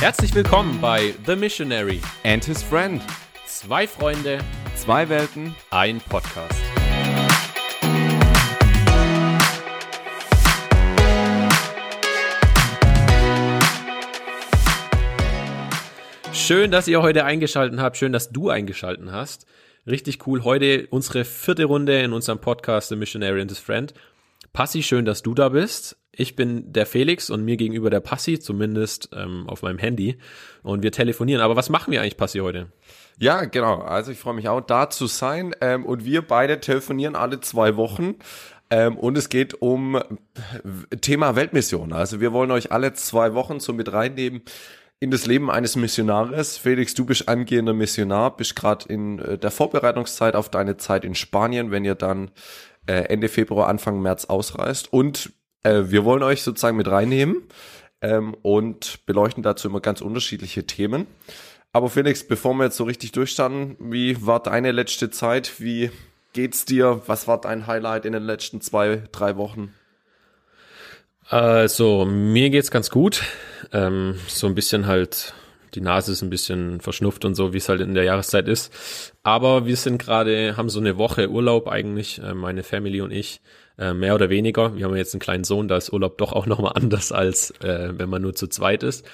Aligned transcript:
Herzlich 0.00 0.34
willkommen 0.34 0.80
bei 0.80 1.14
The 1.26 1.34
Missionary. 1.34 2.00
And 2.24 2.44
his 2.44 2.62
friend. 2.62 3.02
Zwei 3.46 3.86
Freunde, 3.88 4.38
Zwei 4.76 5.08
Welten. 5.08 5.54
ein 5.70 6.00
Podcast. 6.00 6.54
Schön, 16.32 16.70
dass 16.70 16.88
ihr 16.88 17.02
heute 17.02 17.24
eingeschaltet 17.24 17.80
habt. 17.80 17.96
Schön, 17.96 18.12
dass 18.12 18.30
du 18.30 18.50
eingeschaltet 18.50 19.10
hast. 19.10 19.46
Richtig 19.86 20.26
cool. 20.26 20.44
Heute 20.44 20.86
unsere 20.90 21.24
vierte 21.24 21.64
Runde 21.64 21.98
in 22.00 22.12
unserem 22.12 22.40
Podcast 22.40 22.88
The 22.90 22.96
Missionary 22.96 23.40
and 23.40 23.50
his 23.50 23.58
Friend. 23.58 23.92
Passi, 24.52 24.82
schön, 24.82 25.04
dass 25.04 25.22
du 25.22 25.34
da 25.34 25.48
bist. 25.50 25.96
Ich 26.18 26.34
bin 26.34 26.72
der 26.72 26.84
Felix 26.84 27.30
und 27.30 27.44
mir 27.44 27.56
gegenüber 27.56 27.90
der 27.90 28.00
Passi, 28.00 28.40
zumindest 28.40 29.10
ähm, 29.12 29.44
auf 29.48 29.62
meinem 29.62 29.78
Handy. 29.78 30.18
Und 30.64 30.82
wir 30.82 30.90
telefonieren. 30.90 31.40
Aber 31.40 31.54
was 31.54 31.70
machen 31.70 31.92
wir 31.92 32.00
eigentlich, 32.00 32.16
Passi, 32.16 32.40
heute? 32.40 32.66
Ja, 33.20 33.44
genau. 33.44 33.76
Also 33.82 34.10
ich 34.10 34.18
freue 34.18 34.34
mich 34.34 34.48
auch, 34.48 34.60
da 34.60 34.90
zu 34.90 35.06
sein. 35.06 35.54
Ähm, 35.60 35.86
und 35.86 36.04
wir 36.04 36.22
beide 36.22 36.58
telefonieren 36.58 37.14
alle 37.14 37.38
zwei 37.38 37.76
Wochen. 37.76 38.16
Ähm, 38.68 38.98
und 38.98 39.16
es 39.16 39.28
geht 39.28 39.62
um 39.62 40.02
Thema 41.00 41.36
Weltmission. 41.36 41.92
Also 41.92 42.20
wir 42.20 42.32
wollen 42.32 42.50
euch 42.50 42.72
alle 42.72 42.94
zwei 42.94 43.34
Wochen 43.34 43.60
so 43.60 43.72
mit 43.72 43.92
reinnehmen 43.92 44.42
in 44.98 45.12
das 45.12 45.24
Leben 45.24 45.52
eines 45.52 45.76
Missionars. 45.76 46.58
Felix, 46.58 46.94
du 46.94 47.06
bist 47.06 47.28
angehender 47.28 47.74
Missionar, 47.74 48.36
bist 48.36 48.56
gerade 48.56 48.92
in 48.92 49.20
äh, 49.20 49.38
der 49.38 49.52
Vorbereitungszeit 49.52 50.34
auf 50.34 50.48
deine 50.48 50.78
Zeit 50.78 51.04
in 51.04 51.14
Spanien, 51.14 51.70
wenn 51.70 51.84
ihr 51.84 51.94
dann 51.94 52.32
äh, 52.88 53.04
Ende 53.04 53.28
Februar, 53.28 53.68
Anfang 53.68 54.02
März 54.02 54.24
ausreist. 54.24 54.92
Und 54.92 55.32
äh, 55.62 55.84
wir 55.86 56.04
wollen 56.04 56.22
euch 56.22 56.42
sozusagen 56.42 56.76
mit 56.76 56.88
reinnehmen 56.88 57.42
ähm, 58.00 58.34
und 58.42 59.00
beleuchten 59.06 59.42
dazu 59.42 59.68
immer 59.68 59.80
ganz 59.80 60.00
unterschiedliche 60.00 60.64
Themen. 60.64 61.06
Aber 61.72 61.90
Felix, 61.90 62.26
bevor 62.26 62.54
wir 62.54 62.64
jetzt 62.64 62.76
so 62.76 62.84
richtig 62.84 63.12
durchstanden, 63.12 63.76
wie 63.78 64.26
war 64.26 64.42
deine 64.42 64.72
letzte 64.72 65.10
Zeit? 65.10 65.60
Wie 65.60 65.90
geht's 66.32 66.64
dir? 66.64 67.02
Was 67.06 67.28
war 67.28 67.40
dein 67.40 67.66
Highlight 67.66 68.04
in 68.04 68.12
den 68.12 68.22
letzten 68.22 68.60
zwei, 68.60 69.02
drei 69.12 69.36
Wochen? 69.36 69.74
Also, 71.28 72.06
mir 72.06 72.48
geht's 72.48 72.70
ganz 72.70 72.88
gut. 72.88 73.22
Ähm, 73.72 74.18
so 74.28 74.46
ein 74.46 74.54
bisschen 74.54 74.86
halt, 74.86 75.34
die 75.74 75.82
Nase 75.82 76.12
ist 76.12 76.22
ein 76.22 76.30
bisschen 76.30 76.80
verschnupft 76.80 77.26
und 77.26 77.34
so, 77.34 77.52
wie 77.52 77.58
es 77.58 77.68
halt 77.68 77.82
in 77.82 77.92
der 77.92 78.04
Jahreszeit 78.04 78.48
ist. 78.48 78.72
Aber 79.22 79.66
wir 79.66 79.76
sind 79.76 79.98
gerade, 79.98 80.56
haben 80.56 80.70
so 80.70 80.80
eine 80.80 80.96
Woche 80.96 81.28
Urlaub 81.28 81.68
eigentlich, 81.68 82.18
äh, 82.22 82.32
meine 82.32 82.62
Family 82.62 83.02
und 83.02 83.10
ich, 83.10 83.42
äh, 83.78 83.94
mehr 83.94 84.14
oder 84.14 84.30
weniger. 84.30 84.76
Wir 84.76 84.84
haben 84.84 84.96
jetzt 84.96 85.14
einen 85.14 85.20
kleinen 85.20 85.44
Sohn, 85.44 85.68
da 85.68 85.76
ist 85.76 85.92
Urlaub 85.92 86.18
doch 86.18 86.32
auch 86.32 86.46
nochmal 86.46 86.72
anders, 86.74 87.12
als 87.12 87.50
äh, 87.62 87.90
wenn 87.98 88.08
man 88.08 88.22
nur 88.22 88.34
zu 88.34 88.46
zweit 88.48 88.82
ist. 88.82 89.06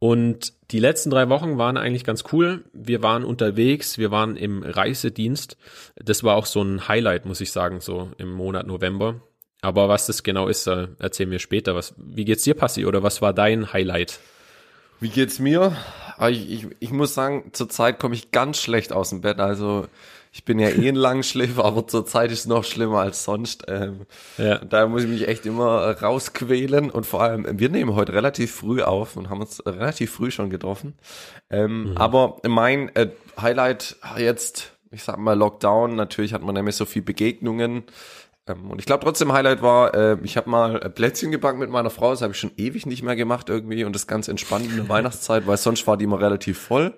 Und 0.00 0.52
die 0.70 0.78
letzten 0.78 1.10
drei 1.10 1.28
Wochen 1.28 1.58
waren 1.58 1.76
eigentlich 1.76 2.04
ganz 2.04 2.24
cool. 2.32 2.64
Wir 2.72 3.02
waren 3.02 3.24
unterwegs, 3.24 3.98
wir 3.98 4.10
waren 4.12 4.36
im 4.36 4.62
Reisedienst. 4.62 5.56
Das 5.96 6.22
war 6.22 6.36
auch 6.36 6.46
so 6.46 6.62
ein 6.62 6.86
Highlight, 6.86 7.26
muss 7.26 7.40
ich 7.40 7.50
sagen, 7.50 7.80
so 7.80 8.10
im 8.16 8.30
Monat 8.30 8.66
November. 8.66 9.20
Aber 9.60 9.88
was 9.88 10.06
das 10.06 10.22
genau 10.22 10.46
ist, 10.46 10.68
äh, 10.68 10.86
erzählen 11.00 11.32
wir 11.32 11.40
später. 11.40 11.74
Was, 11.74 11.94
wie 11.96 12.24
geht's 12.24 12.44
dir, 12.44 12.54
Passi? 12.54 12.86
Oder 12.86 13.02
was 13.02 13.22
war 13.22 13.34
dein 13.34 13.72
Highlight? 13.72 14.20
Wie 15.00 15.08
geht's 15.08 15.40
mir? 15.40 15.76
Ah, 16.16 16.28
Ich, 16.28 16.50
ich, 16.50 16.66
ich 16.78 16.90
muss 16.92 17.14
sagen, 17.14 17.50
zurzeit 17.52 17.98
komme 17.98 18.14
ich 18.14 18.30
ganz 18.30 18.60
schlecht 18.60 18.92
aus 18.92 19.10
dem 19.10 19.20
Bett. 19.20 19.40
Also 19.40 19.88
ich 20.38 20.44
bin 20.44 20.60
ja 20.60 20.68
eh 20.68 20.88
ein 20.88 20.94
Langschläfer, 20.94 21.64
aber 21.64 21.88
zurzeit 21.88 22.30
ist 22.30 22.38
es 22.40 22.46
noch 22.46 22.62
schlimmer 22.62 23.00
als 23.00 23.24
sonst. 23.24 23.64
Ähm, 23.66 24.06
Ja. 24.36 24.58
Da 24.58 24.86
muss 24.86 25.02
ich 25.02 25.08
mich 25.08 25.26
echt 25.26 25.44
immer 25.46 26.00
rausquälen 26.00 26.90
und 26.90 27.06
vor 27.06 27.22
allem, 27.22 27.44
wir 27.58 27.68
nehmen 27.68 27.96
heute 27.96 28.12
relativ 28.12 28.54
früh 28.54 28.80
auf 28.82 29.16
und 29.16 29.30
haben 29.30 29.40
uns 29.40 29.60
relativ 29.66 30.12
früh 30.12 30.30
schon 30.30 30.48
getroffen. 30.48 30.94
Ähm, 31.50 31.92
Aber 31.96 32.36
mein 32.46 32.94
äh, 32.94 33.08
Highlight 33.40 33.96
jetzt, 34.16 34.76
ich 34.92 35.02
sag 35.02 35.18
mal 35.18 35.36
Lockdown, 35.36 35.96
natürlich 35.96 36.32
hat 36.34 36.42
man 36.42 36.54
nämlich 36.54 36.76
so 36.76 36.84
viel 36.84 37.02
Begegnungen. 37.02 37.82
Ähm, 38.46 38.70
Und 38.70 38.78
ich 38.78 38.86
glaube 38.86 39.02
trotzdem 39.04 39.32
Highlight 39.32 39.60
war, 39.60 39.92
äh, 39.92 40.18
ich 40.22 40.36
habe 40.36 40.48
mal 40.48 40.76
äh, 40.80 40.88
Plätzchen 40.88 41.32
gebacken 41.32 41.58
mit 41.58 41.68
meiner 41.70 41.90
Frau, 41.90 42.12
das 42.12 42.22
habe 42.22 42.32
ich 42.32 42.38
schon 42.38 42.52
ewig 42.56 42.86
nicht 42.86 43.02
mehr 43.02 43.16
gemacht 43.16 43.48
irgendwie 43.48 43.82
und 43.82 43.92
das 43.92 44.06
ganz 44.06 44.28
entspannt 44.28 44.66
in 44.70 44.76
der 44.76 44.88
Weihnachtszeit, 44.94 45.48
weil 45.48 45.56
sonst 45.56 45.84
war 45.88 45.96
die 45.96 46.04
immer 46.04 46.20
relativ 46.20 46.60
voll. 46.60 46.94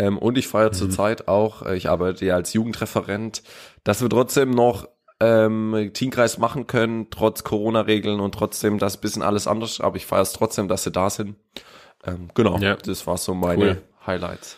Ähm, 0.00 0.16
und 0.18 0.38
ich 0.38 0.48
feiere 0.48 0.72
zurzeit 0.72 1.28
auch, 1.28 1.62
äh, 1.66 1.76
ich 1.76 1.88
arbeite 1.90 2.24
ja 2.24 2.34
als 2.34 2.54
Jugendreferent, 2.54 3.42
dass 3.84 4.00
wir 4.00 4.08
trotzdem 4.08 4.50
noch 4.50 4.88
ähm, 5.20 5.90
Teamkreis 5.92 6.38
machen 6.38 6.66
können, 6.66 7.08
trotz 7.10 7.44
Corona-Regeln 7.44 8.18
und 8.20 8.34
trotzdem 8.34 8.78
das 8.78 8.96
bisschen 8.96 9.22
alles 9.22 9.46
anders, 9.46 9.78
aber 9.80 9.96
ich 9.96 10.06
feiere 10.06 10.22
es 10.22 10.32
trotzdem, 10.32 10.68
dass 10.68 10.84
sie 10.84 10.90
da 10.90 11.10
sind. 11.10 11.36
Ähm, 12.06 12.30
genau, 12.34 12.56
Ja. 12.58 12.76
das 12.76 13.06
war 13.06 13.18
so 13.18 13.34
meine 13.34 13.62
Cool. 13.62 13.82
Highlights. 14.06 14.56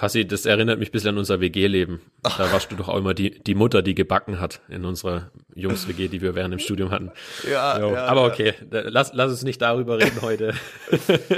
Passi, 0.00 0.26
das 0.26 0.46
erinnert 0.46 0.78
mich 0.78 0.88
ein 0.88 0.92
bisschen 0.92 1.10
an 1.10 1.18
unser 1.18 1.40
WG-Leben. 1.42 2.00
Da 2.22 2.50
warst 2.52 2.72
du 2.72 2.76
doch 2.76 2.88
auch 2.88 2.96
immer 2.96 3.12
die, 3.12 3.38
die 3.42 3.54
Mutter, 3.54 3.82
die 3.82 3.94
gebacken 3.94 4.40
hat 4.40 4.62
in 4.70 4.86
unserer 4.86 5.30
Jungs-WG, 5.54 6.08
die 6.08 6.22
wir 6.22 6.34
während 6.34 6.52
dem 6.52 6.58
Studium 6.58 6.90
hatten. 6.90 7.10
Ja, 7.50 7.78
Jo. 7.78 7.94
Aber 7.96 8.24
okay, 8.24 8.54
da- 8.70 8.84
lass, 8.86 9.10
lass 9.12 9.30
uns 9.30 9.42
nicht 9.42 9.60
darüber 9.60 9.98
reden 9.98 10.22
heute. 10.22 10.54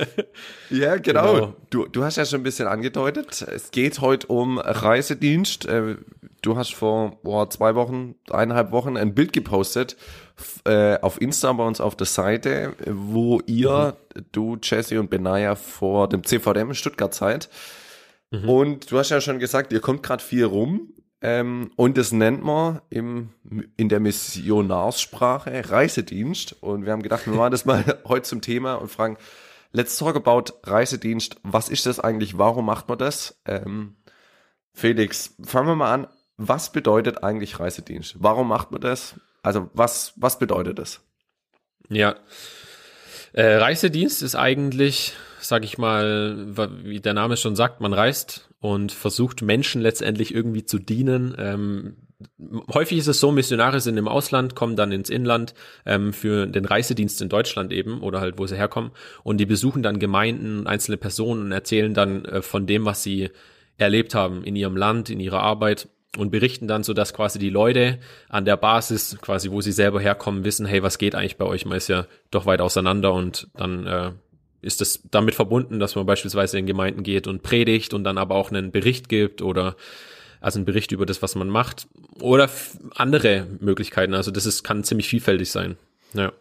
Ja, 0.70 0.96
genau. 0.96 1.32
Genau. 1.34 1.56
Du, 1.70 1.86
du 1.86 2.04
hast 2.04 2.16
ja 2.16 2.24
schon 2.24 2.40
ein 2.40 2.44
bisschen 2.44 2.66
angedeutet. 2.68 3.42
Es 3.42 3.70
geht 3.72 4.00
heute 4.00 4.26
um 4.28 4.58
Reisedienst. 4.58 5.66
Äh, 5.66 5.96
Du 6.44 6.56
hast 6.56 6.74
vor 6.74 7.20
boah, 7.22 7.48
zwei 7.50 7.76
Wochen, 7.76 8.16
eineinhalb 8.28 8.72
Wochen 8.72 8.96
ein 8.96 9.14
Bild 9.14 9.32
gepostet 9.32 9.96
äh, 10.64 10.98
auf 10.98 11.20
Insta 11.20 11.52
bei 11.52 11.64
uns 11.64 11.80
auf 11.80 11.94
der 11.94 12.08
Seite, 12.08 12.72
wo 12.84 13.40
ihr, 13.46 13.96
du, 14.32 14.56
Jesse 14.60 14.98
und 14.98 15.08
Benaya 15.08 15.54
vor 15.54 16.08
dem 16.08 16.24
CVDM 16.24 16.70
in 16.70 16.74
Stuttgart 16.74 17.14
seid. 17.14 17.48
Und 18.40 18.90
du 18.90 18.98
hast 18.98 19.10
ja 19.10 19.20
schon 19.20 19.38
gesagt, 19.38 19.72
ihr 19.72 19.80
kommt 19.80 20.02
gerade 20.02 20.22
viel 20.22 20.44
rum. 20.44 20.92
Ähm, 21.20 21.70
und 21.76 21.96
das 21.98 22.10
nennt 22.10 22.42
man 22.42 22.80
im, 22.90 23.30
in 23.76 23.88
der 23.88 24.00
Missionarssprache 24.00 25.70
Reisedienst. 25.70 26.56
Und 26.60 26.84
wir 26.84 26.92
haben 26.92 27.02
gedacht, 27.02 27.26
wir 27.26 27.34
machen 27.34 27.52
das 27.52 27.64
mal 27.64 28.00
heute 28.08 28.22
zum 28.22 28.40
Thema 28.40 28.74
und 28.74 28.90
fragen, 28.90 29.16
let's 29.72 29.96
talk 29.96 30.16
about 30.16 30.54
Reisedienst. 30.64 31.36
Was 31.44 31.68
ist 31.68 31.86
das 31.86 32.00
eigentlich? 32.00 32.38
Warum 32.38 32.66
macht 32.66 32.88
man 32.88 32.98
das? 32.98 33.40
Ähm, 33.44 33.96
Felix, 34.72 35.36
fangen 35.44 35.68
wir 35.68 35.76
mal 35.76 35.92
an. 35.92 36.06
Was 36.38 36.72
bedeutet 36.72 37.22
eigentlich 37.22 37.60
Reisedienst? 37.60 38.16
Warum 38.18 38.48
macht 38.48 38.72
man 38.72 38.80
das? 38.80 39.14
Also 39.42 39.70
was, 39.74 40.14
was 40.16 40.38
bedeutet 40.38 40.78
das? 40.78 41.00
Ja. 41.88 42.16
Äh, 43.32 43.56
Reisedienst 43.56 44.22
ist 44.22 44.34
eigentlich, 44.34 45.14
sag 45.42 45.64
ich 45.64 45.78
mal, 45.78 46.56
wie 46.84 47.00
der 47.00 47.14
Name 47.14 47.36
schon 47.36 47.56
sagt, 47.56 47.80
man 47.80 47.92
reist 47.92 48.48
und 48.60 48.92
versucht 48.92 49.42
Menschen 49.42 49.82
letztendlich 49.82 50.34
irgendwie 50.34 50.64
zu 50.64 50.78
dienen. 50.78 51.34
Ähm, 51.38 51.96
häufig 52.72 52.98
ist 52.98 53.08
es 53.08 53.20
so, 53.20 53.32
Missionare 53.32 53.80
sind 53.80 53.96
im 53.96 54.08
Ausland, 54.08 54.54
kommen 54.54 54.76
dann 54.76 54.92
ins 54.92 55.10
Inland 55.10 55.54
ähm, 55.84 56.12
für 56.12 56.46
den 56.46 56.64
Reisedienst 56.64 57.20
in 57.20 57.28
Deutschland 57.28 57.72
eben 57.72 58.00
oder 58.00 58.20
halt, 58.20 58.38
wo 58.38 58.46
sie 58.46 58.56
herkommen. 58.56 58.92
Und 59.22 59.38
die 59.38 59.46
besuchen 59.46 59.82
dann 59.82 59.98
Gemeinden, 59.98 60.66
einzelne 60.66 60.96
Personen 60.96 61.42
und 61.42 61.52
erzählen 61.52 61.94
dann 61.94 62.24
äh, 62.24 62.42
von 62.42 62.66
dem, 62.66 62.84
was 62.84 63.02
sie 63.02 63.30
erlebt 63.78 64.14
haben 64.14 64.44
in 64.44 64.56
ihrem 64.56 64.76
Land, 64.76 65.10
in 65.10 65.20
ihrer 65.20 65.40
Arbeit 65.40 65.88
und 66.18 66.30
berichten 66.30 66.68
dann 66.68 66.82
so, 66.84 66.92
dass 66.92 67.14
quasi 67.14 67.38
die 67.38 67.50
Leute 67.50 67.98
an 68.28 68.44
der 68.44 68.56
Basis, 68.56 69.18
quasi 69.20 69.50
wo 69.50 69.60
sie 69.60 69.72
selber 69.72 70.00
herkommen, 70.00 70.44
wissen, 70.44 70.66
hey, 70.66 70.82
was 70.82 70.98
geht 70.98 71.14
eigentlich 71.14 71.38
bei 71.38 71.46
euch? 71.46 71.64
Man 71.64 71.78
ist 71.78 71.88
ja 71.88 72.06
doch 72.30 72.44
weit 72.44 72.60
auseinander 72.60 73.14
und 73.14 73.48
dann 73.54 73.86
äh, 73.86 74.12
ist 74.62 74.80
das 74.80 75.00
damit 75.10 75.34
verbunden, 75.34 75.78
dass 75.78 75.96
man 75.96 76.06
beispielsweise 76.06 76.58
in 76.58 76.66
Gemeinden 76.66 77.02
geht 77.02 77.26
und 77.26 77.42
predigt 77.42 77.92
und 77.94 78.04
dann 78.04 78.18
aber 78.18 78.36
auch 78.36 78.50
einen 78.50 78.70
Bericht 78.70 79.08
gibt 79.08 79.42
oder 79.42 79.76
also 80.40 80.58
einen 80.58 80.64
Bericht 80.64 80.92
über 80.92 81.06
das, 81.06 81.22
was 81.22 81.34
man 81.34 81.48
macht 81.48 81.86
oder 82.20 82.48
andere 82.94 83.46
Möglichkeiten. 83.60 84.14
Also 84.14 84.30
das 84.30 84.46
ist, 84.46 84.62
kann 84.62 84.84
ziemlich 84.84 85.08
vielfältig 85.08 85.50
sein. 85.50 85.76
Ja. 86.14 86.32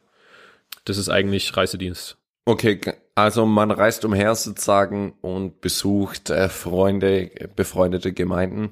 Das 0.85 0.97
ist 0.97 1.09
eigentlich 1.09 1.55
Reisedienst. 1.55 2.17
Okay, 2.45 2.79
also 3.13 3.45
man 3.45 3.69
reist 3.69 4.03
umher 4.03 4.33
sozusagen 4.33 5.13
und 5.21 5.61
besucht 5.61 6.31
äh, 6.31 6.49
Freunde, 6.49 7.29
befreundete 7.55 8.13
Gemeinden. 8.13 8.69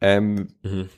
Ähm, 0.00 0.48
Mhm. 0.62 0.88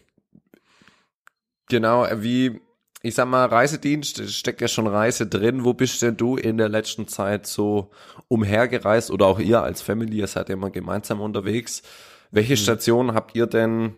Genau, 1.69 2.05
äh, 2.05 2.23
wie, 2.23 2.61
ich 3.03 3.15
sag 3.15 3.29
mal, 3.29 3.47
Reisedienst, 3.47 4.29
steckt 4.31 4.61
ja 4.61 4.69
schon 4.69 4.87
Reise 4.87 5.27
drin. 5.27 5.65
Wo 5.65 5.73
bist 5.73 6.03
denn 6.03 6.17
du 6.17 6.37
in 6.37 6.59
der 6.59 6.69
letzten 6.69 7.06
Zeit 7.06 7.47
so 7.47 7.91
umhergereist 8.29 9.11
oder 9.11 9.27
auch 9.27 9.39
ihr 9.39 9.62
als 9.62 9.83
Family, 9.83 10.19
ihr 10.19 10.27
seid 10.27 10.49
ja 10.49 10.55
immer 10.55 10.71
gemeinsam 10.71 11.21
unterwegs. 11.21 11.83
Welche 12.31 12.56
Stationen 12.56 13.15
habt 13.15 13.37
ihr 13.37 13.47
denn 13.47 13.97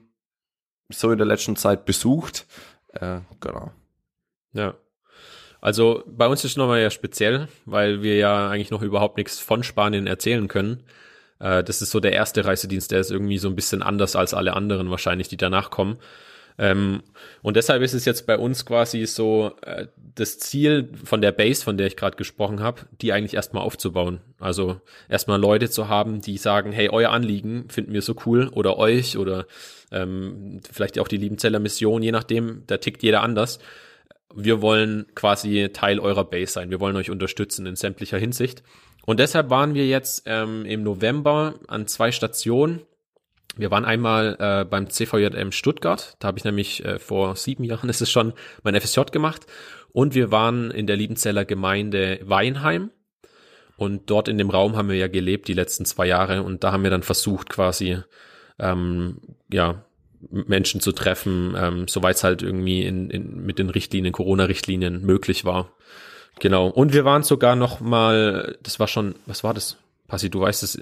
so 0.90 1.10
in 1.10 1.18
der 1.18 1.26
letzten 1.26 1.56
Zeit 1.56 1.84
besucht? 1.84 2.46
Äh, 2.92 3.20
genau. 3.40 3.72
Ja. 4.52 4.74
Also 5.60 6.02
bei 6.06 6.26
uns 6.26 6.44
ist 6.44 6.52
es 6.52 6.56
nochmal 6.56 6.80
ja 6.80 6.90
speziell, 6.90 7.48
weil 7.66 8.02
wir 8.02 8.16
ja 8.16 8.48
eigentlich 8.48 8.70
noch 8.70 8.82
überhaupt 8.82 9.16
nichts 9.16 9.38
von 9.38 9.62
Spanien 9.62 10.06
erzählen 10.06 10.48
können. 10.48 10.84
Äh, 11.38 11.64
das 11.64 11.82
ist 11.82 11.90
so 11.90 12.00
der 12.00 12.12
erste 12.12 12.44
Reisedienst, 12.44 12.90
der 12.90 13.00
ist 13.00 13.10
irgendwie 13.10 13.38
so 13.38 13.48
ein 13.48 13.56
bisschen 13.56 13.82
anders 13.82 14.16
als 14.16 14.34
alle 14.34 14.54
anderen 14.54 14.90
wahrscheinlich, 14.90 15.28
die 15.28 15.36
danach 15.36 15.70
kommen. 15.70 15.98
Ähm, 16.60 17.02
und 17.40 17.56
deshalb 17.56 17.82
ist 17.82 17.94
es 17.94 18.04
jetzt 18.04 18.26
bei 18.26 18.36
uns 18.36 18.66
quasi 18.66 19.06
so 19.06 19.52
äh, 19.62 19.86
das 20.14 20.38
Ziel 20.38 20.90
von 21.04 21.22
der 21.22 21.32
Base, 21.32 21.64
von 21.64 21.78
der 21.78 21.86
ich 21.86 21.96
gerade 21.96 22.18
gesprochen 22.18 22.60
habe, 22.60 22.82
die 23.00 23.14
eigentlich 23.14 23.32
erstmal 23.32 23.62
aufzubauen. 23.62 24.20
Also 24.38 24.78
erstmal 25.08 25.40
Leute 25.40 25.70
zu 25.70 25.88
haben, 25.88 26.20
die 26.20 26.36
sagen, 26.36 26.70
hey, 26.70 26.90
euer 26.90 27.12
Anliegen 27.12 27.70
finden 27.70 27.94
wir 27.94 28.02
so 28.02 28.14
cool 28.26 28.48
oder 28.48 28.76
euch 28.76 29.16
oder 29.16 29.46
ähm, 29.90 30.60
vielleicht 30.70 30.98
auch 30.98 31.08
die 31.08 31.16
Liebenzeller 31.16 31.60
Mission, 31.60 32.02
je 32.02 32.12
nachdem, 32.12 32.64
da 32.66 32.76
tickt 32.76 33.02
jeder 33.02 33.22
anders. 33.22 33.58
Wir 34.34 34.60
wollen 34.60 35.06
quasi 35.14 35.70
Teil 35.72 35.98
eurer 35.98 36.24
Base 36.24 36.52
sein. 36.52 36.70
Wir 36.70 36.78
wollen 36.78 36.96
euch 36.96 37.10
unterstützen 37.10 37.64
in 37.64 37.74
sämtlicher 37.74 38.18
Hinsicht. 38.18 38.62
Und 39.06 39.18
deshalb 39.18 39.48
waren 39.48 39.72
wir 39.72 39.86
jetzt 39.86 40.24
ähm, 40.26 40.66
im 40.66 40.82
November 40.82 41.54
an 41.68 41.86
zwei 41.86 42.12
Stationen 42.12 42.82
wir 43.56 43.70
waren 43.70 43.84
einmal 43.84 44.36
äh, 44.38 44.64
beim 44.64 44.88
CVJM 44.88 45.52
Stuttgart, 45.52 46.16
da 46.18 46.28
habe 46.28 46.38
ich 46.38 46.44
nämlich 46.44 46.84
äh, 46.84 46.98
vor 46.98 47.36
sieben 47.36 47.64
Jahren 47.64 47.88
ist 47.90 48.00
es 48.00 48.10
schon 48.10 48.32
mein 48.62 48.80
FSJ 48.80 49.00
gemacht 49.12 49.46
und 49.92 50.14
wir 50.14 50.30
waren 50.30 50.70
in 50.70 50.86
der 50.86 50.96
Liebenzeller 50.96 51.44
Gemeinde 51.44 52.20
Weinheim 52.22 52.90
und 53.76 54.10
dort 54.10 54.28
in 54.28 54.38
dem 54.38 54.50
Raum 54.50 54.76
haben 54.76 54.88
wir 54.88 54.96
ja 54.96 55.08
gelebt 55.08 55.48
die 55.48 55.54
letzten 55.54 55.84
zwei 55.84 56.06
Jahre 56.06 56.42
und 56.42 56.64
da 56.64 56.72
haben 56.72 56.82
wir 56.82 56.90
dann 56.90 57.02
versucht 57.02 57.48
quasi 57.48 57.98
ähm, 58.58 59.20
ja 59.50 59.84
Menschen 60.28 60.80
zu 60.80 60.92
treffen, 60.92 61.54
ähm, 61.56 61.88
soweit 61.88 62.16
es 62.16 62.24
halt 62.24 62.42
irgendwie 62.42 62.84
in, 62.84 63.10
in, 63.10 63.44
mit 63.44 63.58
den 63.58 63.70
Richtlinien, 63.70 64.12
Corona-Richtlinien 64.12 65.02
möglich 65.02 65.44
war. 65.44 65.72
Genau. 66.38 66.68
Und 66.68 66.92
wir 66.92 67.04
waren 67.04 67.22
sogar 67.22 67.56
noch 67.56 67.80
mal, 67.80 68.58
das 68.62 68.78
war 68.78 68.86
schon, 68.86 69.14
was 69.26 69.44
war 69.44 69.54
das? 69.54 69.78
Passi, 70.10 70.28
du 70.28 70.40
weißt 70.40 70.64
es, 70.64 70.80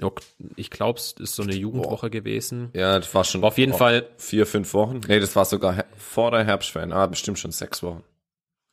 ich 0.55 0.71
glaube, 0.71 0.97
es 0.97 1.11
ist 1.11 1.35
so 1.35 1.43
eine 1.43 1.53
Jugendwoche 1.53 2.07
Boah. 2.07 2.09
gewesen. 2.09 2.71
Ja, 2.73 2.97
das 2.97 3.13
war 3.13 3.23
schon. 3.23 3.43
War 3.43 3.49
auf 3.49 3.59
jeden 3.59 3.73
Fall. 3.73 4.07
Vier, 4.17 4.47
fünf 4.47 4.73
Wochen. 4.73 5.01
Nee, 5.07 5.19
das 5.19 5.35
war 5.35 5.45
sogar 5.45 5.85
vor 5.95 6.31
der 6.31 6.43
Herbstferien. 6.43 6.91
Ah, 6.91 7.05
bestimmt 7.05 7.37
schon 7.37 7.51
sechs 7.51 7.83
Wochen. 7.83 8.03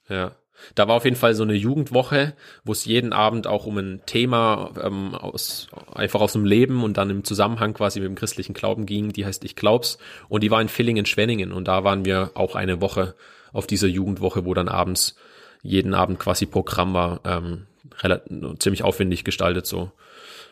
Ja. 0.08 0.32
Da 0.74 0.88
war 0.88 0.96
auf 0.96 1.04
jeden 1.04 1.16
Fall 1.16 1.34
so 1.34 1.42
eine 1.42 1.52
Jugendwoche, 1.52 2.34
wo 2.64 2.72
es 2.72 2.86
jeden 2.86 3.12
Abend 3.12 3.46
auch 3.46 3.66
um 3.66 3.76
ein 3.76 4.00
Thema 4.06 4.70
ähm, 4.82 5.14
aus 5.14 5.68
einfach 5.94 6.22
aus 6.22 6.32
dem 6.32 6.46
Leben 6.46 6.82
und 6.82 6.96
dann 6.96 7.10
im 7.10 7.24
Zusammenhang 7.24 7.74
quasi 7.74 8.00
mit 8.00 8.08
dem 8.08 8.14
christlichen 8.14 8.54
Glauben 8.54 8.86
ging. 8.86 9.12
Die 9.12 9.26
heißt 9.26 9.44
Ich 9.44 9.56
glaub's 9.56 9.98
und 10.30 10.42
die 10.42 10.50
war 10.50 10.62
in 10.62 10.68
Villingen-Schwenningen 10.68 11.52
und 11.52 11.68
da 11.68 11.84
waren 11.84 12.06
wir 12.06 12.30
auch 12.32 12.54
eine 12.54 12.80
Woche 12.80 13.14
auf 13.52 13.66
dieser 13.66 13.88
Jugendwoche, 13.88 14.46
wo 14.46 14.54
dann 14.54 14.68
abends 14.68 15.16
jeden 15.60 15.92
Abend 15.92 16.18
quasi 16.18 16.46
Programm 16.46 16.94
war, 16.94 17.20
ähm, 17.26 17.66
relativ, 17.98 18.58
ziemlich 18.58 18.82
aufwendig 18.82 19.22
gestaltet 19.22 19.66
so. 19.66 19.92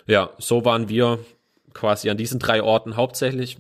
Ja, 0.07 0.31
so 0.39 0.65
waren 0.65 0.89
wir 0.89 1.19
quasi 1.73 2.11
an 2.11 2.17
diesen 2.17 2.39
drei 2.39 2.63
Orten 2.63 2.97
hauptsächlich 2.97 3.59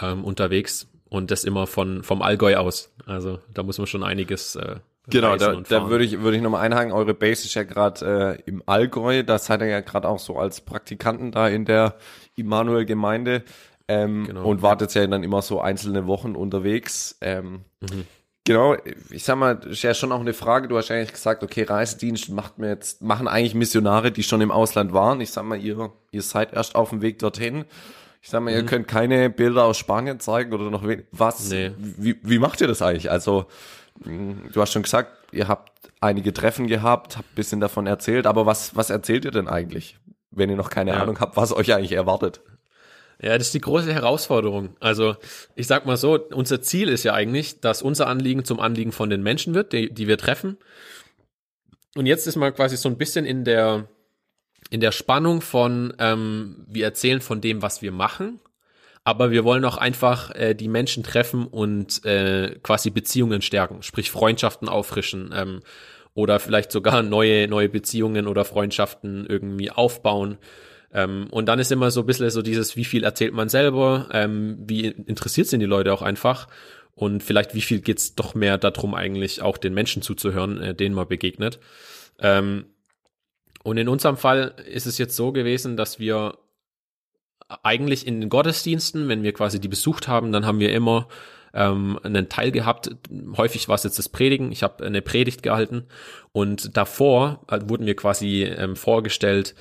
ähm, 0.00 0.24
unterwegs 0.24 0.88
und 1.08 1.30
das 1.30 1.44
immer 1.44 1.66
von 1.66 2.02
vom 2.02 2.22
Allgäu 2.22 2.56
aus. 2.56 2.92
Also 3.06 3.40
da 3.52 3.62
muss 3.62 3.78
man 3.78 3.86
schon 3.86 4.02
einiges 4.02 4.56
äh, 4.56 4.76
Genau, 5.08 5.36
da, 5.36 5.54
da 5.54 5.88
würde 5.88 6.04
ich 6.04 6.20
würde 6.20 6.36
ich 6.36 6.42
nochmal 6.42 6.64
einhaken. 6.64 6.92
Eure 6.92 7.14
Base 7.14 7.44
ist 7.44 7.54
ja 7.54 7.64
gerade 7.64 8.38
äh, 8.38 8.48
im 8.48 8.62
Allgäu. 8.66 9.22
Da 9.22 9.38
seid 9.38 9.60
ihr 9.62 9.66
ja 9.66 9.80
gerade 9.80 10.08
auch 10.08 10.18
so 10.18 10.36
als 10.36 10.60
Praktikanten 10.60 11.32
da 11.32 11.48
in 11.48 11.64
der 11.64 11.96
Immanuel-Gemeinde 12.36 13.42
ähm, 13.88 14.26
genau. 14.26 14.44
und 14.44 14.62
wartet 14.62 14.94
ja 14.94 15.06
dann 15.06 15.24
immer 15.24 15.42
so 15.42 15.60
einzelne 15.60 16.06
Wochen 16.06 16.36
unterwegs. 16.36 17.16
Ähm, 17.20 17.64
mhm. 17.80 18.06
Genau, 18.44 18.74
ich 19.10 19.24
sag 19.24 19.36
mal, 19.36 19.60
ist 19.66 19.82
ja 19.82 19.92
schon 19.92 20.12
auch 20.12 20.20
eine 20.20 20.32
Frage. 20.32 20.68
Du 20.68 20.76
hast 20.78 20.90
eigentlich 20.90 21.12
gesagt, 21.12 21.42
okay, 21.42 21.64
Reisedienst 21.64 22.30
macht 22.30 22.58
mir 22.58 22.68
jetzt, 22.68 23.02
machen 23.02 23.28
eigentlich 23.28 23.54
Missionare, 23.54 24.12
die 24.12 24.22
schon 24.22 24.40
im 24.40 24.50
Ausland 24.50 24.92
waren. 24.92 25.20
Ich 25.20 25.30
sag 25.30 25.44
mal, 25.44 25.60
ihr, 25.60 25.92
ihr 26.10 26.22
seid 26.22 26.54
erst 26.54 26.74
auf 26.74 26.90
dem 26.90 27.02
Weg 27.02 27.18
dorthin. 27.18 27.66
Ich 28.22 28.30
sag 28.30 28.42
mal, 28.42 28.50
mhm. 28.50 28.56
ihr 28.56 28.66
könnt 28.66 28.88
keine 28.88 29.28
Bilder 29.28 29.64
aus 29.64 29.78
Spanien 29.78 30.20
zeigen 30.20 30.52
oder 30.52 30.70
noch 30.70 30.84
was. 31.12 31.50
Nee. 31.50 31.72
Wie, 31.76 32.18
wie 32.22 32.38
macht 32.38 32.60
ihr 32.60 32.66
das 32.66 32.80
eigentlich? 32.80 33.10
Also, 33.10 33.46
hm, 34.02 34.50
du 34.52 34.60
hast 34.60 34.72
schon 34.72 34.82
gesagt, 34.82 35.12
ihr 35.32 35.46
habt 35.46 35.72
einige 36.00 36.32
Treffen 36.32 36.66
gehabt, 36.66 37.18
habt 37.18 37.34
bisschen 37.34 37.60
davon 37.60 37.86
erzählt, 37.86 38.26
aber 38.26 38.46
was, 38.46 38.74
was 38.74 38.88
erzählt 38.88 39.26
ihr 39.26 39.30
denn 39.32 39.48
eigentlich? 39.48 39.98
Wenn 40.30 40.48
ihr 40.48 40.56
noch 40.56 40.70
keine 40.70 40.92
ja. 40.92 41.02
Ahnung 41.02 41.20
habt, 41.20 41.36
was 41.36 41.52
euch 41.52 41.74
eigentlich 41.74 41.92
erwartet. 41.92 42.40
Ja, 43.22 43.36
das 43.36 43.48
ist 43.48 43.54
die 43.54 43.60
große 43.60 43.92
Herausforderung. 43.92 44.76
Also 44.80 45.16
ich 45.54 45.66
sag 45.66 45.84
mal 45.84 45.96
so, 45.96 46.18
unser 46.30 46.62
Ziel 46.62 46.88
ist 46.88 47.04
ja 47.04 47.12
eigentlich, 47.12 47.60
dass 47.60 47.82
unser 47.82 48.06
Anliegen 48.06 48.44
zum 48.44 48.60
Anliegen 48.60 48.92
von 48.92 49.10
den 49.10 49.22
Menschen 49.22 49.54
wird, 49.54 49.72
die, 49.72 49.92
die 49.92 50.08
wir 50.08 50.16
treffen. 50.16 50.56
Und 51.96 52.06
jetzt 52.06 52.26
ist 52.26 52.36
man 52.36 52.54
quasi 52.54 52.76
so 52.76 52.88
ein 52.88 52.96
bisschen 52.96 53.26
in 53.26 53.44
der 53.44 53.88
in 54.70 54.80
der 54.80 54.92
Spannung 54.92 55.40
von, 55.40 55.92
ähm, 55.98 56.64
wir 56.68 56.84
erzählen 56.84 57.20
von 57.20 57.40
dem, 57.40 57.60
was 57.60 57.82
wir 57.82 57.90
machen, 57.90 58.38
aber 59.02 59.32
wir 59.32 59.42
wollen 59.42 59.64
auch 59.64 59.76
einfach 59.76 60.30
äh, 60.34 60.54
die 60.54 60.68
Menschen 60.68 61.02
treffen 61.02 61.46
und 61.46 62.04
äh, 62.04 62.56
quasi 62.62 62.90
Beziehungen 62.90 63.42
stärken, 63.42 63.82
sprich 63.82 64.10
Freundschaften 64.10 64.68
auffrischen 64.68 65.32
ähm, 65.34 65.60
oder 66.14 66.38
vielleicht 66.38 66.70
sogar 66.70 67.02
neue 67.02 67.48
neue 67.48 67.68
Beziehungen 67.68 68.28
oder 68.28 68.44
Freundschaften 68.44 69.26
irgendwie 69.26 69.70
aufbauen. 69.70 70.38
Ähm, 70.92 71.28
und 71.30 71.46
dann 71.46 71.58
ist 71.58 71.70
immer 71.70 71.90
so 71.90 72.00
ein 72.00 72.06
bisschen 72.06 72.30
so 72.30 72.42
dieses, 72.42 72.76
wie 72.76 72.84
viel 72.84 73.04
erzählt 73.04 73.32
man 73.32 73.48
selber, 73.48 74.08
ähm, 74.12 74.58
wie 74.60 74.86
interessiert 74.86 75.46
sind 75.46 75.60
die 75.60 75.66
Leute 75.66 75.92
auch 75.92 76.02
einfach 76.02 76.48
und 76.94 77.22
vielleicht 77.22 77.54
wie 77.54 77.60
viel 77.60 77.80
geht's 77.80 78.14
doch 78.14 78.34
mehr 78.34 78.58
darum, 78.58 78.94
eigentlich 78.94 79.42
auch 79.42 79.56
den 79.56 79.72
Menschen 79.72 80.02
zuzuhören, 80.02 80.60
äh, 80.60 80.74
denen 80.74 80.94
man 80.94 81.08
begegnet. 81.08 81.60
Ähm, 82.18 82.66
und 83.62 83.76
in 83.76 83.88
unserem 83.88 84.16
Fall 84.16 84.54
ist 84.66 84.86
es 84.86 84.98
jetzt 84.98 85.16
so 85.16 85.32
gewesen, 85.32 85.76
dass 85.76 85.98
wir 85.98 86.38
eigentlich 87.62 88.06
in 88.06 88.20
den 88.20 88.30
Gottesdiensten, 88.30 89.08
wenn 89.08 89.22
wir 89.22 89.32
quasi 89.32 89.60
die 89.60 89.68
besucht 89.68 90.08
haben, 90.08 90.32
dann 90.32 90.46
haben 90.46 90.60
wir 90.60 90.72
immer 90.72 91.08
ähm, 91.52 91.98
einen 92.02 92.28
Teil 92.28 92.52
gehabt. 92.52 92.90
Häufig 93.36 93.68
war 93.68 93.74
es 93.74 93.82
jetzt 93.82 93.98
das 93.98 94.08
Predigen. 94.08 94.52
Ich 94.52 94.62
habe 94.62 94.84
eine 94.84 95.02
Predigt 95.02 95.42
gehalten 95.42 95.86
und 96.32 96.76
davor 96.76 97.44
äh, 97.48 97.58
wurden 97.64 97.86
wir 97.86 97.96
quasi 97.96 98.44
ähm, 98.44 98.76
vorgestellt, 98.76 99.54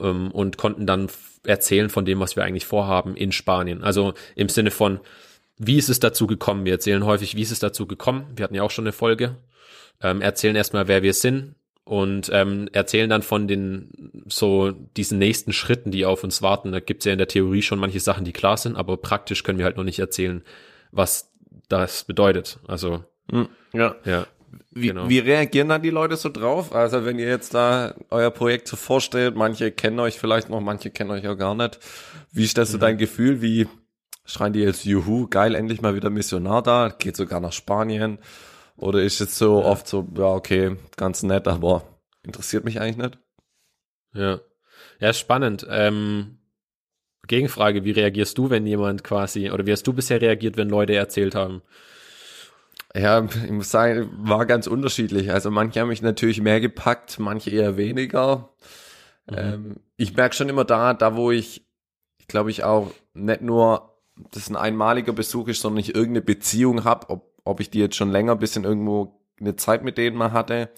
ähm, 0.00 0.30
und 0.30 0.56
konnten 0.56 0.86
dann 0.86 1.08
erzählen 1.44 1.90
von 1.90 2.04
dem, 2.04 2.20
was 2.20 2.36
wir 2.36 2.44
eigentlich 2.44 2.66
vorhaben 2.66 3.16
in 3.16 3.32
Spanien. 3.32 3.82
Also 3.82 4.14
im 4.34 4.48
Sinne 4.48 4.70
von, 4.70 5.00
wie 5.56 5.76
ist 5.76 5.88
es 5.88 6.00
dazu 6.00 6.26
gekommen? 6.26 6.64
Wir 6.64 6.72
erzählen 6.72 7.04
häufig, 7.04 7.36
wie 7.36 7.42
ist 7.42 7.50
es 7.50 7.58
dazu 7.58 7.86
gekommen? 7.86 8.26
Wir 8.36 8.44
hatten 8.44 8.54
ja 8.54 8.62
auch 8.62 8.70
schon 8.70 8.84
eine 8.84 8.92
Folge. 8.92 9.36
Ähm, 10.00 10.20
erzählen 10.20 10.56
erstmal, 10.56 10.86
wer 10.88 11.02
wir 11.02 11.14
sind 11.14 11.54
und 11.84 12.30
ähm, 12.32 12.68
erzählen 12.72 13.08
dann 13.08 13.22
von 13.22 13.48
den 13.48 14.24
so 14.28 14.70
diesen 14.70 15.18
nächsten 15.18 15.52
Schritten, 15.52 15.90
die 15.90 16.04
auf 16.04 16.22
uns 16.22 16.42
warten. 16.42 16.70
Da 16.70 16.80
gibt's 16.80 17.06
ja 17.06 17.12
in 17.12 17.18
der 17.18 17.28
Theorie 17.28 17.62
schon 17.62 17.78
manche 17.78 17.98
Sachen, 17.98 18.24
die 18.24 18.32
klar 18.32 18.56
sind, 18.56 18.76
aber 18.76 18.98
praktisch 18.98 19.42
können 19.42 19.58
wir 19.58 19.64
halt 19.64 19.78
noch 19.78 19.84
nicht 19.84 19.98
erzählen, 19.98 20.42
was 20.92 21.32
das 21.68 22.04
bedeutet. 22.04 22.60
Also 22.68 23.04
hm, 23.30 23.48
ja. 23.72 23.96
ja. 24.04 24.26
Wie, 24.70 24.88
genau. 24.88 25.08
wie 25.08 25.18
reagieren 25.18 25.68
dann 25.68 25.82
die 25.82 25.90
Leute 25.90 26.16
so 26.16 26.28
drauf? 26.28 26.74
Also 26.74 27.04
wenn 27.04 27.18
ihr 27.18 27.28
jetzt 27.28 27.54
da 27.54 27.94
euer 28.10 28.30
Projekt 28.30 28.68
so 28.68 28.76
vorstellt, 28.76 29.34
manche 29.34 29.72
kennen 29.72 29.98
euch 30.00 30.18
vielleicht 30.18 30.48
noch, 30.48 30.60
manche 30.60 30.90
kennen 30.90 31.10
euch 31.10 31.26
auch 31.26 31.36
gar 31.36 31.54
nicht. 31.54 31.78
Wie 32.32 32.46
stellst 32.46 32.72
du 32.72 32.76
mhm. 32.76 32.82
dein 32.82 32.98
Gefühl? 32.98 33.42
Wie 33.42 33.66
schreien 34.24 34.52
die 34.52 34.60
jetzt, 34.60 34.84
juhu, 34.84 35.26
geil, 35.28 35.54
endlich 35.54 35.80
mal 35.80 35.94
wieder 35.94 36.10
Missionar 36.10 36.62
da, 36.62 36.94
geht 36.96 37.16
sogar 37.16 37.40
nach 37.40 37.52
Spanien? 37.52 38.18
Oder 38.76 39.02
ist 39.02 39.20
es 39.20 39.36
so 39.36 39.64
oft 39.64 39.88
so, 39.88 40.06
ja, 40.16 40.26
okay, 40.26 40.76
ganz 40.96 41.22
nett, 41.22 41.48
aber 41.48 41.82
interessiert 42.22 42.64
mich 42.64 42.80
eigentlich 42.80 42.96
nicht? 42.96 43.18
Ja. 44.14 44.40
Ja, 45.00 45.12
spannend. 45.12 45.66
Ähm, 45.68 46.38
Gegenfrage, 47.26 47.84
wie 47.84 47.90
reagierst 47.90 48.38
du, 48.38 48.50
wenn 48.50 48.66
jemand 48.66 49.04
quasi, 49.04 49.50
oder 49.50 49.66
wie 49.66 49.72
hast 49.72 49.86
du 49.86 49.92
bisher 49.92 50.20
reagiert, 50.20 50.56
wenn 50.56 50.68
Leute 50.68 50.94
erzählt 50.94 51.34
haben? 51.34 51.62
Ja, 52.94 53.22
ich 53.24 53.50
muss 53.50 53.70
sagen, 53.70 54.10
war 54.18 54.46
ganz 54.46 54.66
unterschiedlich. 54.66 55.30
Also 55.30 55.50
manche 55.50 55.80
haben 55.80 55.88
mich 55.88 56.02
natürlich 56.02 56.40
mehr 56.40 56.60
gepackt, 56.60 57.18
manche 57.18 57.50
eher 57.50 57.76
weniger. 57.76 58.48
Mhm. 59.30 59.36
Ähm, 59.36 59.76
ich 59.96 60.16
merke 60.16 60.34
schon 60.34 60.48
immer 60.48 60.64
da, 60.64 60.94
da 60.94 61.14
wo 61.16 61.30
ich, 61.30 61.66
ich 62.18 62.28
glaube 62.28 62.50
ich 62.50 62.64
auch 62.64 62.92
nicht 63.14 63.42
nur, 63.42 63.94
das 64.32 64.48
ein 64.48 64.56
einmaliger 64.56 65.12
Besuch 65.12 65.48
ist, 65.48 65.60
sondern 65.60 65.80
ich 65.80 65.94
irgendeine 65.94 66.22
Beziehung 66.22 66.84
habe, 66.84 67.10
ob, 67.10 67.32
ob 67.44 67.60
ich 67.60 67.70
die 67.70 67.78
jetzt 67.78 67.96
schon 67.96 68.10
länger 68.10 68.36
bisschen 68.36 68.64
irgendwo 68.64 69.20
eine 69.38 69.54
Zeit 69.54 69.84
mit 69.84 69.98
denen 69.98 70.16
mal 70.16 70.32
hatte 70.32 70.70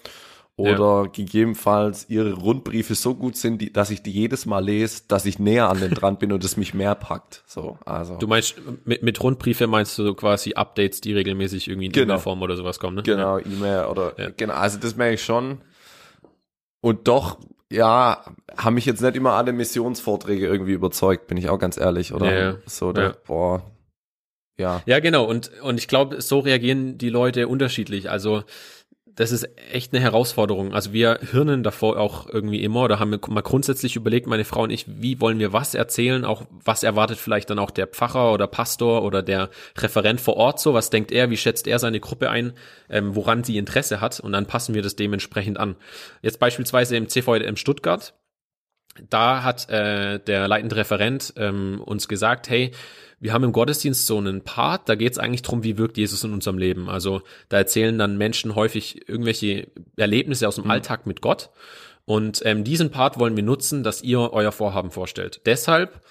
oder 0.57 1.03
ja. 1.03 1.09
gegebenenfalls 1.11 2.09
ihre 2.09 2.33
Rundbriefe 2.33 2.93
so 2.95 3.15
gut 3.15 3.35
sind, 3.35 3.61
die, 3.61 3.73
dass 3.73 3.89
ich 3.89 4.03
die 4.03 4.11
jedes 4.11 4.45
Mal 4.45 4.63
lese, 4.63 5.03
dass 5.07 5.25
ich 5.25 5.39
näher 5.39 5.69
an 5.69 5.79
den 5.79 5.91
dran 5.91 6.17
bin 6.17 6.31
und 6.31 6.43
es 6.43 6.57
mich 6.57 6.73
mehr 6.73 6.93
packt. 6.95 7.43
So, 7.47 7.77
also. 7.85 8.17
Du 8.17 8.27
meinst, 8.27 8.55
mit, 8.85 9.01
mit 9.01 9.21
Rundbriefe 9.23 9.67
meinst 9.67 9.97
du 9.97 10.13
quasi 10.13 10.53
Updates, 10.53 11.01
die 11.01 11.13
regelmäßig 11.13 11.67
irgendwie 11.67 11.87
in 11.87 11.91
genau. 11.91 12.13
E-Mail-Form 12.13 12.41
oder 12.41 12.57
sowas 12.57 12.79
kommen, 12.79 12.97
ne? 12.97 13.03
Genau, 13.03 13.37
ja. 13.39 13.45
E-Mail 13.45 13.85
oder, 13.85 14.13
ja. 14.19 14.29
genau, 14.35 14.53
also 14.53 14.77
das 14.77 14.95
merke 14.95 15.15
ich 15.15 15.23
schon. 15.23 15.61
Und 16.81 17.07
doch, 17.07 17.39
ja, 17.71 18.25
haben 18.57 18.75
mich 18.75 18.85
jetzt 18.85 19.01
nicht 19.01 19.15
immer 19.15 19.33
alle 19.33 19.53
Missionsvorträge 19.53 20.45
irgendwie 20.45 20.73
überzeugt, 20.73 21.27
bin 21.27 21.37
ich 21.37 21.49
auch 21.49 21.59
ganz 21.59 21.77
ehrlich, 21.77 22.13
oder? 22.13 22.33
Ja, 22.33 22.55
so, 22.65 22.91
da, 22.91 23.15
boah, 23.25 23.63
ja. 24.61 24.81
Ja, 24.85 24.99
genau. 24.99 25.25
Und, 25.25 25.51
und 25.61 25.77
ich 25.79 25.87
glaube, 25.87 26.21
so 26.21 26.39
reagieren 26.39 26.97
die 26.97 27.09
Leute 27.09 27.47
unterschiedlich. 27.47 28.09
Also, 28.09 28.43
das 29.15 29.31
ist 29.31 29.47
echt 29.71 29.93
eine 29.93 30.01
Herausforderung. 30.01 30.73
Also 30.73 30.93
wir 30.93 31.19
hirnen 31.31 31.63
davor 31.63 31.99
auch 31.99 32.27
irgendwie 32.27 32.63
immer 32.63 32.83
oder 32.83 32.99
haben 32.99 33.11
wir 33.11 33.19
mal 33.29 33.41
grundsätzlich 33.41 33.95
überlegt, 33.95 34.27
meine 34.27 34.45
Frau 34.45 34.63
und 34.63 34.69
ich, 34.69 34.85
wie 34.87 35.19
wollen 35.19 35.39
wir 35.39 35.53
was 35.53 35.75
erzählen, 35.75 36.25
auch 36.25 36.43
was 36.49 36.83
erwartet 36.83 37.17
vielleicht 37.17 37.49
dann 37.49 37.59
auch 37.59 37.71
der 37.71 37.87
Pfarrer 37.87 38.33
oder 38.33 38.47
Pastor 38.47 39.03
oder 39.03 39.21
der 39.21 39.49
Referent 39.77 40.21
vor 40.21 40.37
Ort 40.37 40.59
so, 40.59 40.73
was 40.73 40.89
denkt 40.89 41.11
er, 41.11 41.29
wie 41.29 41.37
schätzt 41.37 41.67
er 41.67 41.79
seine 41.79 41.99
Gruppe 41.99 42.29
ein, 42.29 42.53
ähm, 42.89 43.15
woran 43.15 43.43
sie 43.43 43.57
Interesse 43.57 44.01
hat? 44.01 44.19
Und 44.19 44.31
dann 44.31 44.45
passen 44.45 44.75
wir 44.75 44.81
das 44.81 44.95
dementsprechend 44.95 45.59
an. 45.59 45.75
Jetzt 46.21 46.39
beispielsweise 46.39 46.95
im 46.95 47.09
CVM 47.09 47.57
Stuttgart, 47.57 48.13
da 49.09 49.43
hat 49.43 49.69
äh, 49.69 50.19
der 50.19 50.47
leitende 50.47 50.75
Referent 50.75 51.33
ähm, 51.37 51.81
uns 51.83 52.07
gesagt, 52.07 52.49
hey, 52.49 52.71
wir 53.19 53.33
haben 53.33 53.43
im 53.43 53.51
Gottesdienst 53.51 54.07
so 54.07 54.17
einen 54.17 54.43
Part, 54.43 54.89
da 54.89 54.95
geht 54.95 55.11
es 55.11 55.19
eigentlich 55.19 55.43
drum, 55.43 55.63
wie 55.63 55.77
wirkt 55.77 55.97
Jesus 55.97 56.23
in 56.23 56.33
unserem 56.33 56.57
Leben. 56.57 56.89
Also 56.89 57.21
da 57.49 57.57
erzählen 57.57 57.97
dann 57.97 58.17
Menschen 58.17 58.55
häufig 58.55 59.07
irgendwelche 59.07 59.67
Erlebnisse 59.95 60.47
aus 60.47 60.55
dem 60.55 60.65
mhm. 60.65 60.71
Alltag 60.71 61.05
mit 61.05 61.21
Gott. 61.21 61.51
Und 62.05 62.41
ähm, 62.45 62.63
diesen 62.63 62.89
Part 62.89 63.19
wollen 63.19 63.35
wir 63.35 63.43
nutzen, 63.43 63.83
dass 63.83 64.01
ihr 64.01 64.33
euer 64.33 64.51
Vorhaben 64.51 64.89
vorstellt. 64.89 65.41
Deshalb 65.45 66.01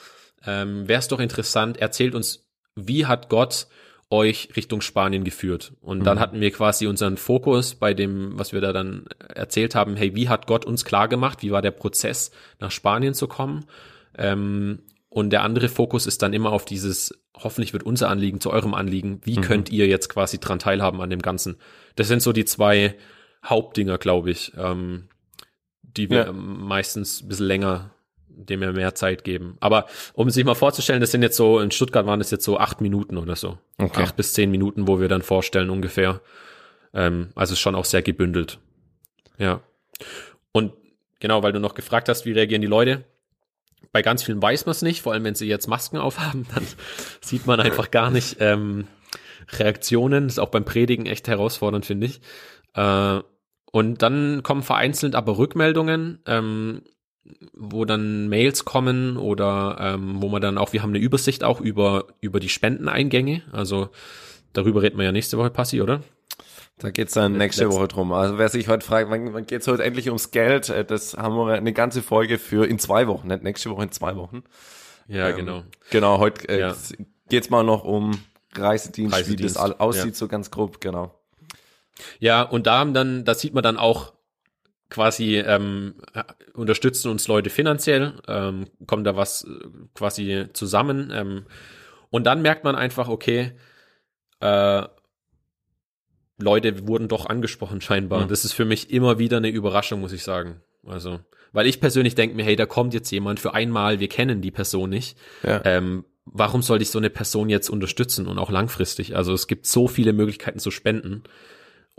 ähm, 0.46 0.86
wäre 0.86 1.00
es 1.00 1.08
doch 1.08 1.18
interessant, 1.18 1.78
erzählt 1.78 2.14
uns, 2.14 2.48
wie 2.76 3.06
hat 3.06 3.28
Gott 3.28 3.66
euch 4.10 4.50
Richtung 4.56 4.80
Spanien 4.80 5.24
geführt? 5.24 5.72
Und 5.80 6.04
dann 6.04 6.18
mhm. 6.18 6.20
hatten 6.20 6.40
wir 6.40 6.50
quasi 6.50 6.86
unseren 6.86 7.16
Fokus 7.16 7.74
bei 7.74 7.94
dem, 7.94 8.38
was 8.38 8.52
wir 8.52 8.60
da 8.60 8.72
dann 8.72 9.06
erzählt 9.28 9.74
haben, 9.74 9.96
hey, 9.96 10.14
wie 10.14 10.28
hat 10.28 10.46
Gott 10.46 10.64
uns 10.64 10.84
klar 10.84 11.08
gemacht? 11.08 11.42
Wie 11.42 11.52
war 11.52 11.62
der 11.62 11.70
Prozess, 11.70 12.30
nach 12.58 12.70
Spanien 12.70 13.14
zu 13.14 13.28
kommen? 13.28 13.66
Ähm, 14.18 14.80
und 15.08 15.30
der 15.30 15.42
andere 15.42 15.68
Fokus 15.68 16.06
ist 16.06 16.22
dann 16.22 16.32
immer 16.32 16.52
auf 16.52 16.64
dieses, 16.64 17.20
hoffentlich 17.36 17.72
wird 17.72 17.82
unser 17.82 18.08
Anliegen 18.08 18.40
zu 18.40 18.50
eurem 18.50 18.74
Anliegen. 18.74 19.20
Wie 19.24 19.38
mhm. 19.38 19.42
könnt 19.42 19.70
ihr 19.70 19.86
jetzt 19.86 20.08
quasi 20.08 20.38
dran 20.38 20.58
teilhaben 20.60 21.00
an 21.00 21.10
dem 21.10 21.22
Ganzen? 21.22 21.56
Das 21.96 22.08
sind 22.08 22.22
so 22.22 22.32
die 22.32 22.44
zwei 22.44 22.96
Hauptdinger, 23.44 23.98
glaube 23.98 24.30
ich, 24.30 24.52
ähm, 24.56 25.08
die 25.82 26.10
wir 26.10 26.26
ja. 26.26 26.32
meistens 26.32 27.22
ein 27.22 27.28
bisschen 27.28 27.46
länger, 27.46 27.90
dem 28.46 28.60
wir 28.60 28.72
mehr 28.72 28.94
Zeit 28.94 29.24
geben. 29.24 29.56
Aber 29.60 29.86
um 30.14 30.30
sich 30.30 30.44
mal 30.44 30.54
vorzustellen, 30.54 31.00
das 31.00 31.10
sind 31.10 31.22
jetzt 31.22 31.36
so, 31.36 31.60
in 31.60 31.70
Stuttgart 31.70 32.06
waren 32.06 32.18
das 32.20 32.30
jetzt 32.30 32.44
so 32.44 32.58
acht 32.58 32.80
Minuten 32.80 33.16
oder 33.18 33.36
so. 33.36 33.58
Okay. 33.78 34.02
Acht 34.02 34.16
bis 34.16 34.32
zehn 34.32 34.50
Minuten, 34.50 34.88
wo 34.88 35.00
wir 35.00 35.08
dann 35.08 35.22
vorstellen 35.22 35.70
ungefähr. 35.70 36.20
Ähm, 36.92 37.30
also 37.34 37.54
schon 37.54 37.74
auch 37.74 37.84
sehr 37.84 38.02
gebündelt. 38.02 38.58
Ja. 39.38 39.60
Und 40.52 40.72
genau, 41.20 41.42
weil 41.42 41.52
du 41.52 41.60
noch 41.60 41.74
gefragt 41.74 42.08
hast, 42.08 42.26
wie 42.26 42.32
reagieren 42.32 42.62
die 42.62 42.68
Leute? 42.68 43.04
bei 43.92 44.02
ganz 44.02 44.22
vielen 44.22 44.42
weiß 44.42 44.66
man 44.66 44.72
es 44.72 44.82
nicht, 44.82 45.02
vor 45.02 45.12
allem 45.12 45.24
wenn 45.24 45.34
sie 45.34 45.48
jetzt 45.48 45.66
Masken 45.66 45.98
aufhaben, 45.98 46.46
dann 46.54 46.66
sieht 47.20 47.46
man 47.46 47.60
einfach 47.60 47.90
gar 47.90 48.10
nicht 48.10 48.36
ähm, 48.40 48.86
Reaktionen. 49.52 50.24
Das 50.24 50.34
ist 50.34 50.38
auch 50.38 50.50
beim 50.50 50.64
Predigen 50.64 51.06
echt 51.06 51.28
herausfordernd, 51.28 51.86
finde 51.86 52.06
ich. 52.06 52.20
Äh, 52.74 53.20
und 53.72 54.02
dann 54.02 54.42
kommen 54.42 54.62
vereinzelt 54.62 55.14
aber 55.14 55.38
Rückmeldungen, 55.38 56.20
ähm, 56.26 56.82
wo 57.54 57.84
dann 57.84 58.28
Mails 58.28 58.64
kommen 58.64 59.16
oder 59.16 59.76
ähm, 59.80 60.22
wo 60.22 60.28
man 60.28 60.42
dann 60.42 60.58
auch, 60.58 60.72
wir 60.72 60.82
haben 60.82 60.90
eine 60.90 60.98
Übersicht 60.98 61.44
auch 61.44 61.60
über, 61.60 62.06
über 62.20 62.40
die 62.40 62.48
Spendeneingänge. 62.48 63.42
Also 63.52 63.90
darüber 64.52 64.82
reden 64.82 64.98
wir 64.98 65.04
ja 65.04 65.12
nächste 65.12 65.38
Woche, 65.38 65.50
Passi, 65.50 65.80
oder? 65.80 66.00
Da 66.78 66.90
geht's 66.90 67.12
dann 67.12 67.36
nächste 67.36 67.70
Woche 67.70 67.88
drum. 67.88 68.12
Also 68.12 68.38
wer 68.38 68.48
sich 68.48 68.68
heute 68.68 68.86
fragt, 68.86 69.10
wann, 69.10 69.34
wann 69.34 69.46
geht's 69.46 69.66
heute 69.66 69.84
endlich 69.84 70.06
ums 70.06 70.30
Geld, 70.30 70.70
äh, 70.70 70.84
das 70.84 71.16
haben 71.16 71.36
wir 71.36 71.52
eine 71.52 71.72
ganze 71.72 72.02
Folge 72.02 72.38
für 72.38 72.66
in 72.66 72.78
zwei 72.78 73.06
Wochen, 73.06 73.28
nicht 73.28 73.42
nächste 73.42 73.70
Woche 73.70 73.82
in 73.82 73.92
zwei 73.92 74.16
Wochen. 74.16 74.42
Ja, 75.06 75.28
ähm, 75.28 75.36
genau. 75.36 75.62
Genau, 75.90 76.18
heute 76.18 76.48
äh, 76.48 76.60
ja. 76.60 76.76
geht's 77.28 77.50
mal 77.50 77.64
noch 77.64 77.84
um 77.84 78.12
Reisedienst, 78.54 79.14
Reisedienst 79.14 79.56
wie 79.56 79.60
das 79.60 79.80
aussieht, 79.80 80.12
ja. 80.12 80.14
so 80.14 80.28
ganz 80.28 80.50
grob, 80.50 80.80
genau. 80.80 81.14
Ja, 82.18 82.42
und 82.42 82.66
da 82.66 82.78
haben 82.78 82.94
dann, 82.94 83.24
da 83.24 83.34
sieht 83.34 83.52
man 83.52 83.62
dann 83.62 83.76
auch 83.76 84.14
quasi 84.90 85.38
ähm, 85.38 85.94
unterstützen 86.52 87.10
uns 87.10 87.28
Leute 87.28 87.48
finanziell, 87.48 88.14
ähm, 88.28 88.66
kommt 88.86 89.06
da 89.06 89.16
was 89.16 89.44
äh, 89.44 89.48
quasi 89.94 90.46
zusammen. 90.52 91.10
Ähm, 91.12 91.46
und 92.10 92.24
dann 92.24 92.42
merkt 92.42 92.64
man 92.64 92.74
einfach, 92.74 93.08
okay, 93.08 93.52
äh, 94.40 94.82
Leute 96.38 96.86
wurden 96.86 97.08
doch 97.08 97.26
angesprochen 97.26 97.80
scheinbar. 97.80 98.24
Mhm. 98.24 98.28
Das 98.28 98.44
ist 98.44 98.52
für 98.52 98.64
mich 98.64 98.90
immer 98.90 99.18
wieder 99.18 99.38
eine 99.38 99.48
Überraschung, 99.48 100.00
muss 100.00 100.12
ich 100.12 100.24
sagen. 100.24 100.60
Also, 100.84 101.20
weil 101.52 101.66
ich 101.66 101.80
persönlich 101.80 102.14
denke 102.14 102.36
mir, 102.36 102.44
hey, 102.44 102.56
da 102.56 102.66
kommt 102.66 102.94
jetzt 102.94 103.10
jemand 103.10 103.40
für 103.40 103.54
einmal, 103.54 104.00
wir 104.00 104.08
kennen 104.08 104.40
die 104.40 104.50
Person 104.50 104.90
nicht. 104.90 105.16
Ja. 105.42 105.60
Ähm, 105.64 106.04
warum 106.24 106.62
sollte 106.62 106.82
ich 106.82 106.90
so 106.90 106.98
eine 106.98 107.10
Person 107.10 107.48
jetzt 107.48 107.68
unterstützen 107.68 108.26
und 108.26 108.38
auch 108.38 108.50
langfristig? 108.50 109.14
Also 109.16 109.32
es 109.34 109.46
gibt 109.46 109.66
so 109.66 109.88
viele 109.88 110.12
Möglichkeiten 110.12 110.58
zu 110.58 110.70
spenden 110.70 111.22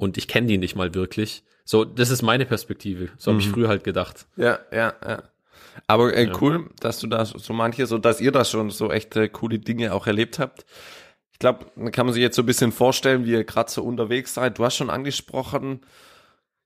und 0.01 0.17
ich 0.17 0.27
kenne 0.27 0.47
die 0.47 0.57
nicht 0.57 0.75
mal 0.75 0.93
wirklich. 0.93 1.43
So, 1.63 1.85
das 1.85 2.09
ist 2.09 2.21
meine 2.21 2.45
Perspektive. 2.45 3.09
So 3.17 3.31
mhm. 3.31 3.35
habe 3.35 3.43
ich 3.43 3.49
früher 3.49 3.67
halt 3.67 3.83
gedacht. 3.83 4.27
Ja, 4.35 4.59
ja, 4.71 4.93
ja. 5.05 5.23
Aber 5.87 6.13
äh, 6.13 6.27
ja. 6.27 6.33
cool, 6.41 6.69
dass 6.79 6.99
du 6.99 7.07
da 7.07 7.23
so 7.23 7.53
manche, 7.53 7.85
so 7.85 7.97
dass 7.97 8.19
ihr 8.19 8.31
da 8.31 8.43
schon 8.43 8.71
so 8.71 8.91
echte 8.91 9.29
coole 9.29 9.59
Dinge 9.59 9.93
auch 9.93 10.07
erlebt 10.07 10.39
habt 10.39 10.65
glaube, 11.41 11.65
kann 11.91 12.05
man 12.05 12.13
sich 12.13 12.21
jetzt 12.21 12.37
so 12.37 12.43
ein 12.43 12.45
bisschen 12.45 12.71
vorstellen, 12.71 13.25
wie 13.25 13.31
ihr 13.31 13.43
gerade 13.43 13.69
so 13.69 13.83
unterwegs 13.83 14.35
seid. 14.35 14.57
Du 14.57 14.63
hast 14.63 14.77
schon 14.77 14.89
angesprochen, 14.89 15.81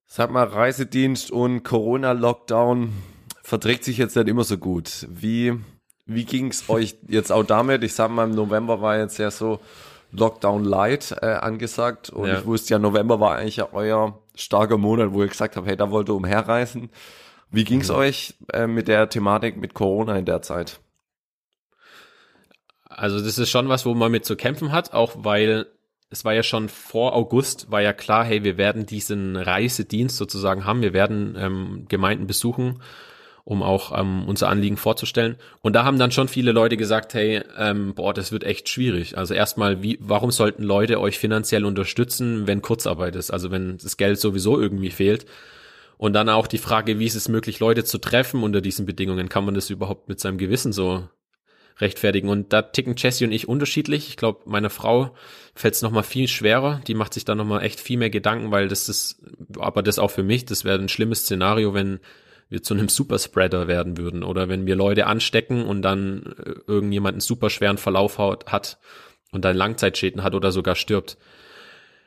sag 0.05 0.29
mal, 0.29 0.43
Reisedienst 0.43 1.31
und 1.31 1.63
Corona-Lockdown 1.63 2.93
verträgt 3.41 3.83
sich 3.83 3.97
jetzt 3.97 4.15
nicht 4.15 4.27
immer 4.27 4.43
so 4.43 4.57
gut. 4.57 5.07
Wie, 5.09 5.53
wie 6.05 6.25
ging 6.25 6.49
es 6.49 6.69
euch 6.69 6.97
jetzt 7.07 7.31
auch 7.31 7.43
damit? 7.43 7.83
Ich 7.83 7.93
sag 7.93 8.11
mal, 8.11 8.25
im 8.25 8.35
November 8.35 8.81
war 8.81 8.99
jetzt 8.99 9.17
ja 9.17 9.31
so 9.31 9.59
Lockdown 10.17 10.63
Light 10.63 11.15
äh, 11.21 11.27
angesagt 11.27 12.09
und 12.09 12.27
ja. 12.27 12.39
ich 12.39 12.45
wusste 12.45 12.73
ja, 12.73 12.79
November 12.79 13.19
war 13.19 13.35
eigentlich 13.35 13.57
ja 13.57 13.69
euer 13.71 14.19
starker 14.35 14.77
Monat, 14.77 15.13
wo 15.13 15.21
ihr 15.21 15.29
gesagt 15.29 15.55
habt, 15.55 15.67
hey, 15.67 15.77
da 15.77 15.91
wollt 15.91 16.09
ihr 16.09 16.15
umherreisen. 16.15 16.89
Wie 17.51 17.63
ging 17.63 17.81
es 17.81 17.89
mhm. 17.89 17.95
euch 17.95 18.33
äh, 18.53 18.67
mit 18.67 18.87
der 18.87 19.09
Thematik 19.09 19.57
mit 19.57 19.73
Corona 19.73 20.17
in 20.17 20.25
der 20.25 20.41
Zeit? 20.41 20.79
Also 22.85 23.19
das 23.19 23.37
ist 23.37 23.49
schon 23.49 23.69
was, 23.69 23.85
wo 23.85 23.93
man 23.93 24.11
mit 24.11 24.25
zu 24.25 24.35
kämpfen 24.35 24.71
hat, 24.71 24.93
auch 24.93 25.13
weil 25.17 25.67
es 26.09 26.23
war 26.23 26.33
ja 26.33 26.43
schon 26.43 26.69
vor 26.69 27.13
August, 27.13 27.71
war 27.71 27.81
ja 27.81 27.93
klar, 27.93 28.23
hey, 28.23 28.43
wir 28.43 28.57
werden 28.57 28.85
diesen 28.85 29.35
Reisedienst 29.35 30.17
sozusagen 30.17 30.65
haben, 30.65 30.81
wir 30.81 30.93
werden 30.93 31.35
ähm, 31.37 31.85
Gemeinden 31.89 32.27
besuchen, 32.27 32.81
um 33.45 33.61
auch 33.61 33.97
ähm, 33.97 34.25
unser 34.27 34.49
Anliegen 34.49 34.75
vorzustellen. 34.75 35.37
Und 35.61 35.73
da 35.73 35.85
haben 35.85 35.99
dann 35.99 36.11
schon 36.11 36.27
viele 36.27 36.51
Leute 36.51 36.77
gesagt, 36.77 37.13
hey, 37.13 37.43
ähm, 37.57 37.93
boah, 37.93 38.13
das 38.13 38.31
wird 38.31 38.43
echt 38.43 38.67
schwierig. 38.67 39.17
Also 39.17 39.35
erstmal, 39.35 39.83
wie, 39.83 39.99
warum 40.01 40.31
sollten 40.31 40.63
Leute 40.63 40.99
euch 40.99 41.19
finanziell 41.19 41.63
unterstützen, 41.63 42.47
wenn 42.47 42.63
Kurzarbeit 42.63 43.15
ist, 43.15 43.31
also 43.31 43.51
wenn 43.51 43.77
das 43.77 43.97
Geld 43.97 44.19
sowieso 44.19 44.59
irgendwie 44.59 44.89
fehlt? 44.89 45.27
Und 45.97 46.13
dann 46.13 46.27
auch 46.27 46.47
die 46.47 46.57
Frage, 46.57 46.99
wie 46.99 47.05
ist 47.05 47.15
es 47.15 47.29
möglich, 47.29 47.59
Leute 47.59 47.85
zu 47.85 47.99
treffen 47.99 48.43
unter 48.43 48.61
diesen 48.61 48.85
Bedingungen? 48.85 49.29
Kann 49.29 49.45
man 49.45 49.53
das 49.53 49.69
überhaupt 49.69 50.09
mit 50.09 50.19
seinem 50.19 50.37
Gewissen 50.37 50.73
so 50.73 51.07
rechtfertigen. 51.79 52.29
Und 52.29 52.53
da 52.53 52.61
ticken 52.61 52.95
Jessie 52.97 53.25
und 53.25 53.31
ich 53.31 53.47
unterschiedlich. 53.47 54.09
Ich 54.09 54.17
glaube, 54.17 54.41
meiner 54.45 54.69
Frau 54.69 55.13
fällt 55.53 55.73
es 55.73 55.81
nochmal 55.81 56.03
viel 56.03 56.27
schwerer. 56.27 56.81
Die 56.87 56.93
macht 56.93 57.13
sich 57.13 57.25
da 57.25 57.35
nochmal 57.35 57.63
echt 57.63 57.79
viel 57.79 57.97
mehr 57.97 58.09
Gedanken, 58.09 58.51
weil 58.51 58.67
das 58.67 58.89
ist, 58.89 59.21
aber 59.59 59.83
das 59.83 59.99
auch 59.99 60.11
für 60.11 60.23
mich, 60.23 60.45
das 60.45 60.63
wäre 60.63 60.79
ein 60.79 60.89
schlimmes 60.89 61.21
Szenario, 61.21 61.73
wenn 61.73 61.99
wir 62.49 62.61
zu 62.61 62.73
einem 62.73 62.89
Superspreader 62.89 63.67
werden 63.67 63.97
würden 63.97 64.23
oder 64.23 64.49
wenn 64.49 64.65
wir 64.65 64.75
Leute 64.75 65.07
anstecken 65.07 65.65
und 65.65 65.81
dann 65.81 66.35
äh, 66.37 66.53
irgendjemand 66.67 67.15
einen 67.15 67.21
super 67.21 67.49
schweren 67.49 67.77
Verlauf 67.77 68.17
hat 68.17 68.77
und 69.31 69.43
dann 69.43 69.57
Langzeitschäden 69.57 70.23
hat 70.23 70.35
oder 70.35 70.51
sogar 70.51 70.75
stirbt. 70.75 71.17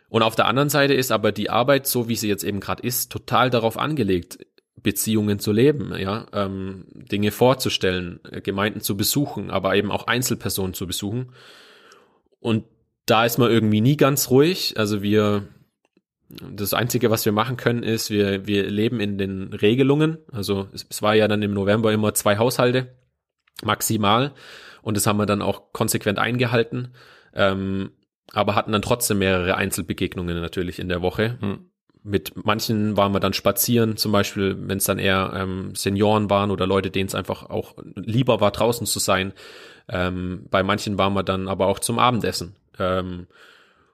Und 0.08 0.22
auf 0.22 0.36
der 0.36 0.46
anderen 0.46 0.70
Seite 0.70 0.94
ist 0.94 1.12
aber 1.12 1.32
die 1.32 1.50
Arbeit, 1.50 1.86
so 1.86 2.08
wie 2.08 2.16
sie 2.16 2.28
jetzt 2.28 2.44
eben 2.44 2.60
gerade 2.60 2.82
ist, 2.82 3.12
total 3.12 3.50
darauf 3.50 3.78
angelegt, 3.78 4.38
Beziehungen 4.82 5.38
zu 5.38 5.52
leben, 5.52 5.94
ja, 5.98 6.26
ähm, 6.32 6.86
Dinge 6.94 7.30
vorzustellen, 7.30 8.20
Gemeinden 8.42 8.80
zu 8.80 8.96
besuchen, 8.96 9.50
aber 9.50 9.74
eben 9.74 9.90
auch 9.90 10.06
Einzelpersonen 10.06 10.72
zu 10.72 10.86
besuchen. 10.86 11.32
Und 12.40 12.64
da 13.04 13.24
ist 13.24 13.38
man 13.38 13.50
irgendwie 13.50 13.80
nie 13.80 13.96
ganz 13.96 14.30
ruhig. 14.30 14.74
Also 14.76 15.02
wir, 15.02 15.48
das 16.28 16.74
Einzige, 16.74 17.10
was 17.10 17.24
wir 17.24 17.32
machen 17.32 17.56
können, 17.56 17.82
ist, 17.82 18.10
wir, 18.10 18.46
wir 18.46 18.68
leben 18.68 19.00
in 19.00 19.18
den 19.18 19.52
Regelungen. 19.52 20.18
Also 20.30 20.68
es, 20.72 20.86
es 20.88 21.02
war 21.02 21.14
ja 21.14 21.26
dann 21.28 21.42
im 21.42 21.54
November 21.54 21.92
immer 21.92 22.14
zwei 22.14 22.38
Haushalte, 22.38 22.94
maximal. 23.62 24.32
Und 24.82 24.96
das 24.96 25.06
haben 25.06 25.18
wir 25.18 25.26
dann 25.26 25.42
auch 25.42 25.72
konsequent 25.72 26.18
eingehalten. 26.18 26.92
Ähm, 27.34 27.92
aber 28.32 28.54
hatten 28.54 28.72
dann 28.72 28.82
trotzdem 28.82 29.18
mehrere 29.18 29.56
Einzelbegegnungen 29.56 30.38
natürlich 30.40 30.78
in 30.78 30.88
der 30.88 31.02
Woche. 31.02 31.38
Hm 31.40 31.70
mit 32.02 32.32
manchen 32.44 32.96
waren 32.96 33.12
wir 33.12 33.20
dann 33.20 33.32
spazieren, 33.32 33.96
zum 33.96 34.12
Beispiel, 34.12 34.56
wenn 34.68 34.78
es 34.78 34.84
dann 34.84 34.98
eher 34.98 35.32
ähm, 35.34 35.74
Senioren 35.74 36.30
waren 36.30 36.50
oder 36.50 36.66
Leute, 36.66 36.90
denen 36.90 37.08
es 37.08 37.14
einfach 37.14 37.50
auch 37.50 37.74
lieber 37.96 38.40
war, 38.40 38.50
draußen 38.50 38.86
zu 38.86 38.98
sein. 38.98 39.32
Ähm, 39.88 40.46
bei 40.50 40.62
manchen 40.62 40.98
waren 40.98 41.12
wir 41.14 41.22
dann 41.22 41.48
aber 41.48 41.66
auch 41.66 41.78
zum 41.78 41.98
Abendessen. 41.98 42.56
Ähm, 42.78 43.26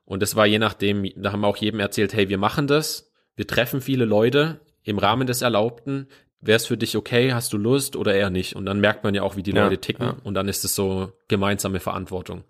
und 0.05 0.23
das 0.23 0.37
war 0.37 0.47
je 0.47 0.59
nachdem, 0.59 1.11
da 1.17 1.33
haben 1.33 1.41
wir 1.41 1.49
auch 1.49 1.57
jedem 1.57 1.81
erzählt, 1.81 2.13
hey, 2.13 2.29
wir 2.29 2.39
machen 2.39 2.67
das, 2.67 3.11
wir 3.37 3.47
treffen 3.47 3.81
viele 3.81 4.05
Leute 4.05 4.61
im 4.83 4.99
Rahmen 4.99 5.27
des 5.27 5.43
Erlaubten. 5.43 6.09
Wäre 6.41 6.57
es 6.57 6.67
für 6.67 6.77
dich 6.77 6.97
okay, 6.97 7.33
hast 7.33 7.53
du 7.55 7.57
Lust 7.57 7.97
oder 7.97 8.15
eher 8.15 8.29
nicht? 8.29 8.55
Und 8.55 8.67
dann 8.67 8.81
merkt 8.81 9.03
man 9.03 9.15
ja 9.15 9.23
auch, 9.23 9.37
wie 9.37 9.43
die 9.43 9.53
ja, 9.53 9.65
Leute 9.65 9.79
ticken 9.79 10.07
ja. 10.07 10.17
und 10.25 10.35
dann 10.35 10.47
ist 10.47 10.65
es 10.65 10.75
so 10.75 11.13
gemeinsame 11.29 11.81
Verantwortung. 11.81 12.45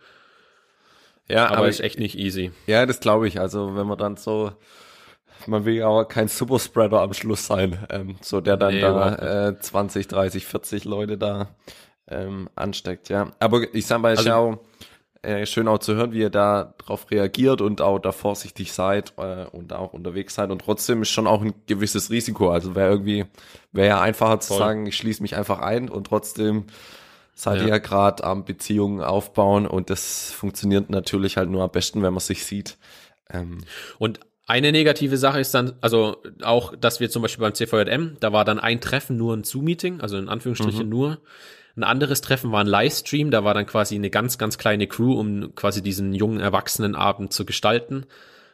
Ja, 1.28 1.46
aber, 1.46 1.58
aber 1.58 1.68
ist 1.68 1.80
echt 1.80 1.98
nicht 1.98 2.18
easy. 2.18 2.50
Ja, 2.66 2.86
das 2.86 3.00
glaube 3.00 3.28
ich. 3.28 3.40
Also 3.40 3.76
wenn 3.76 3.86
man 3.86 3.96
dann 3.96 4.16
so 4.16 4.52
Man 5.46 5.64
will 5.64 5.74
ja 5.74 5.88
aber 5.88 6.06
kein 6.06 6.28
Superspreader 6.28 7.00
am 7.00 7.14
Schluss 7.14 7.46
sein, 7.46 7.86
ähm, 7.88 8.16
so 8.20 8.40
der 8.40 8.56
dann 8.56 8.74
nee, 8.74 8.80
da 8.80 9.48
äh, 9.48 9.58
20, 9.58 10.08
30, 10.08 10.44
40 10.44 10.84
Leute 10.84 11.16
da 11.16 11.54
ähm, 12.08 12.50
ansteckt, 12.54 13.08
ja. 13.08 13.32
Aber 13.38 13.62
ich 13.74 13.86
sag 13.86 14.00
mal, 14.00 14.10
also, 14.10 14.24
Schau, 14.24 14.58
äh, 15.24 15.46
schön 15.46 15.68
auch 15.68 15.78
zu 15.78 15.94
hören, 15.94 16.12
wie 16.12 16.20
ihr 16.20 16.30
da 16.30 16.74
drauf 16.78 17.10
reagiert 17.10 17.60
und 17.60 17.80
auch 17.80 17.98
da 17.98 18.12
vorsichtig 18.12 18.72
seid 18.72 19.14
äh, 19.16 19.46
und 19.46 19.72
auch 19.72 19.92
unterwegs 19.92 20.34
seid. 20.34 20.50
Und 20.50 20.60
trotzdem 20.60 21.02
ist 21.02 21.10
schon 21.10 21.26
auch 21.26 21.42
ein 21.42 21.54
gewisses 21.66 22.10
Risiko. 22.10 22.50
Also 22.50 22.74
wäre 22.74 22.90
irgendwie, 22.90 23.24
wäre 23.72 23.88
ja 23.88 24.00
einfacher 24.00 24.40
zu 24.40 24.54
sagen, 24.54 24.86
ich 24.86 24.96
schließe 24.96 25.22
mich 25.22 25.36
einfach 25.36 25.60
ein 25.60 25.88
und 25.88 26.06
trotzdem 26.06 26.66
seid 27.34 27.58
ja. 27.58 27.62
ihr 27.64 27.68
ja 27.70 27.78
gerade 27.78 28.22
am 28.24 28.44
Beziehungen 28.44 29.00
aufbauen 29.00 29.66
und 29.66 29.90
das 29.90 30.30
funktioniert 30.30 30.90
natürlich 30.90 31.36
halt 31.36 31.50
nur 31.50 31.62
am 31.64 31.70
besten, 31.70 32.02
wenn 32.02 32.12
man 32.12 32.20
sich 32.20 32.44
sieht. 32.44 32.78
Ähm, 33.30 33.64
und 33.98 34.20
eine 34.46 34.72
negative 34.72 35.16
Sache 35.16 35.40
ist 35.40 35.54
dann, 35.54 35.72
also 35.80 36.18
auch, 36.42 36.76
dass 36.76 37.00
wir 37.00 37.10
zum 37.10 37.22
Beispiel 37.22 37.42
beim 37.42 37.54
CVJM, 37.54 38.18
da 38.20 38.32
war 38.32 38.44
dann 38.44 38.60
ein 38.60 38.80
Treffen 38.80 39.16
nur 39.16 39.34
ein 39.34 39.44
Zoom-Meeting, 39.44 40.00
also 40.00 40.18
in 40.18 40.28
Anführungsstrichen 40.28 40.84
mhm. 40.84 40.90
nur. 40.90 41.18
Ein 41.76 41.84
anderes 41.84 42.20
Treffen 42.20 42.52
war 42.52 42.60
ein 42.60 42.68
Livestream, 42.68 43.30
da 43.30 43.42
war 43.42 43.54
dann 43.54 43.66
quasi 43.66 43.96
eine 43.96 44.10
ganz, 44.10 44.38
ganz 44.38 44.58
kleine 44.58 44.86
Crew, 44.86 45.18
um 45.18 45.54
quasi 45.54 45.82
diesen 45.82 46.14
jungen 46.14 46.40
Erwachsenenabend 46.40 47.32
zu 47.32 47.44
gestalten. 47.44 48.06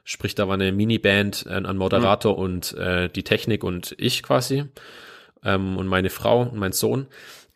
Sprich, 0.05 0.35
da 0.35 0.49
war 0.49 0.55
eine 0.55 0.73
Miniband, 0.73 1.47
ein, 1.47 1.67
ein 1.67 1.77
Moderator 1.77 2.37
mhm. 2.37 2.43
und 2.43 2.73
äh, 2.75 3.09
die 3.11 3.23
Technik 3.23 3.63
und 3.63 3.95
ich 3.99 4.23
quasi 4.23 4.65
ähm, 5.45 5.77
und 5.77 5.87
meine 5.87 6.11
Frau 6.11 6.43
und 6.43 6.57
mein 6.57 6.73
Sohn. 6.73 7.07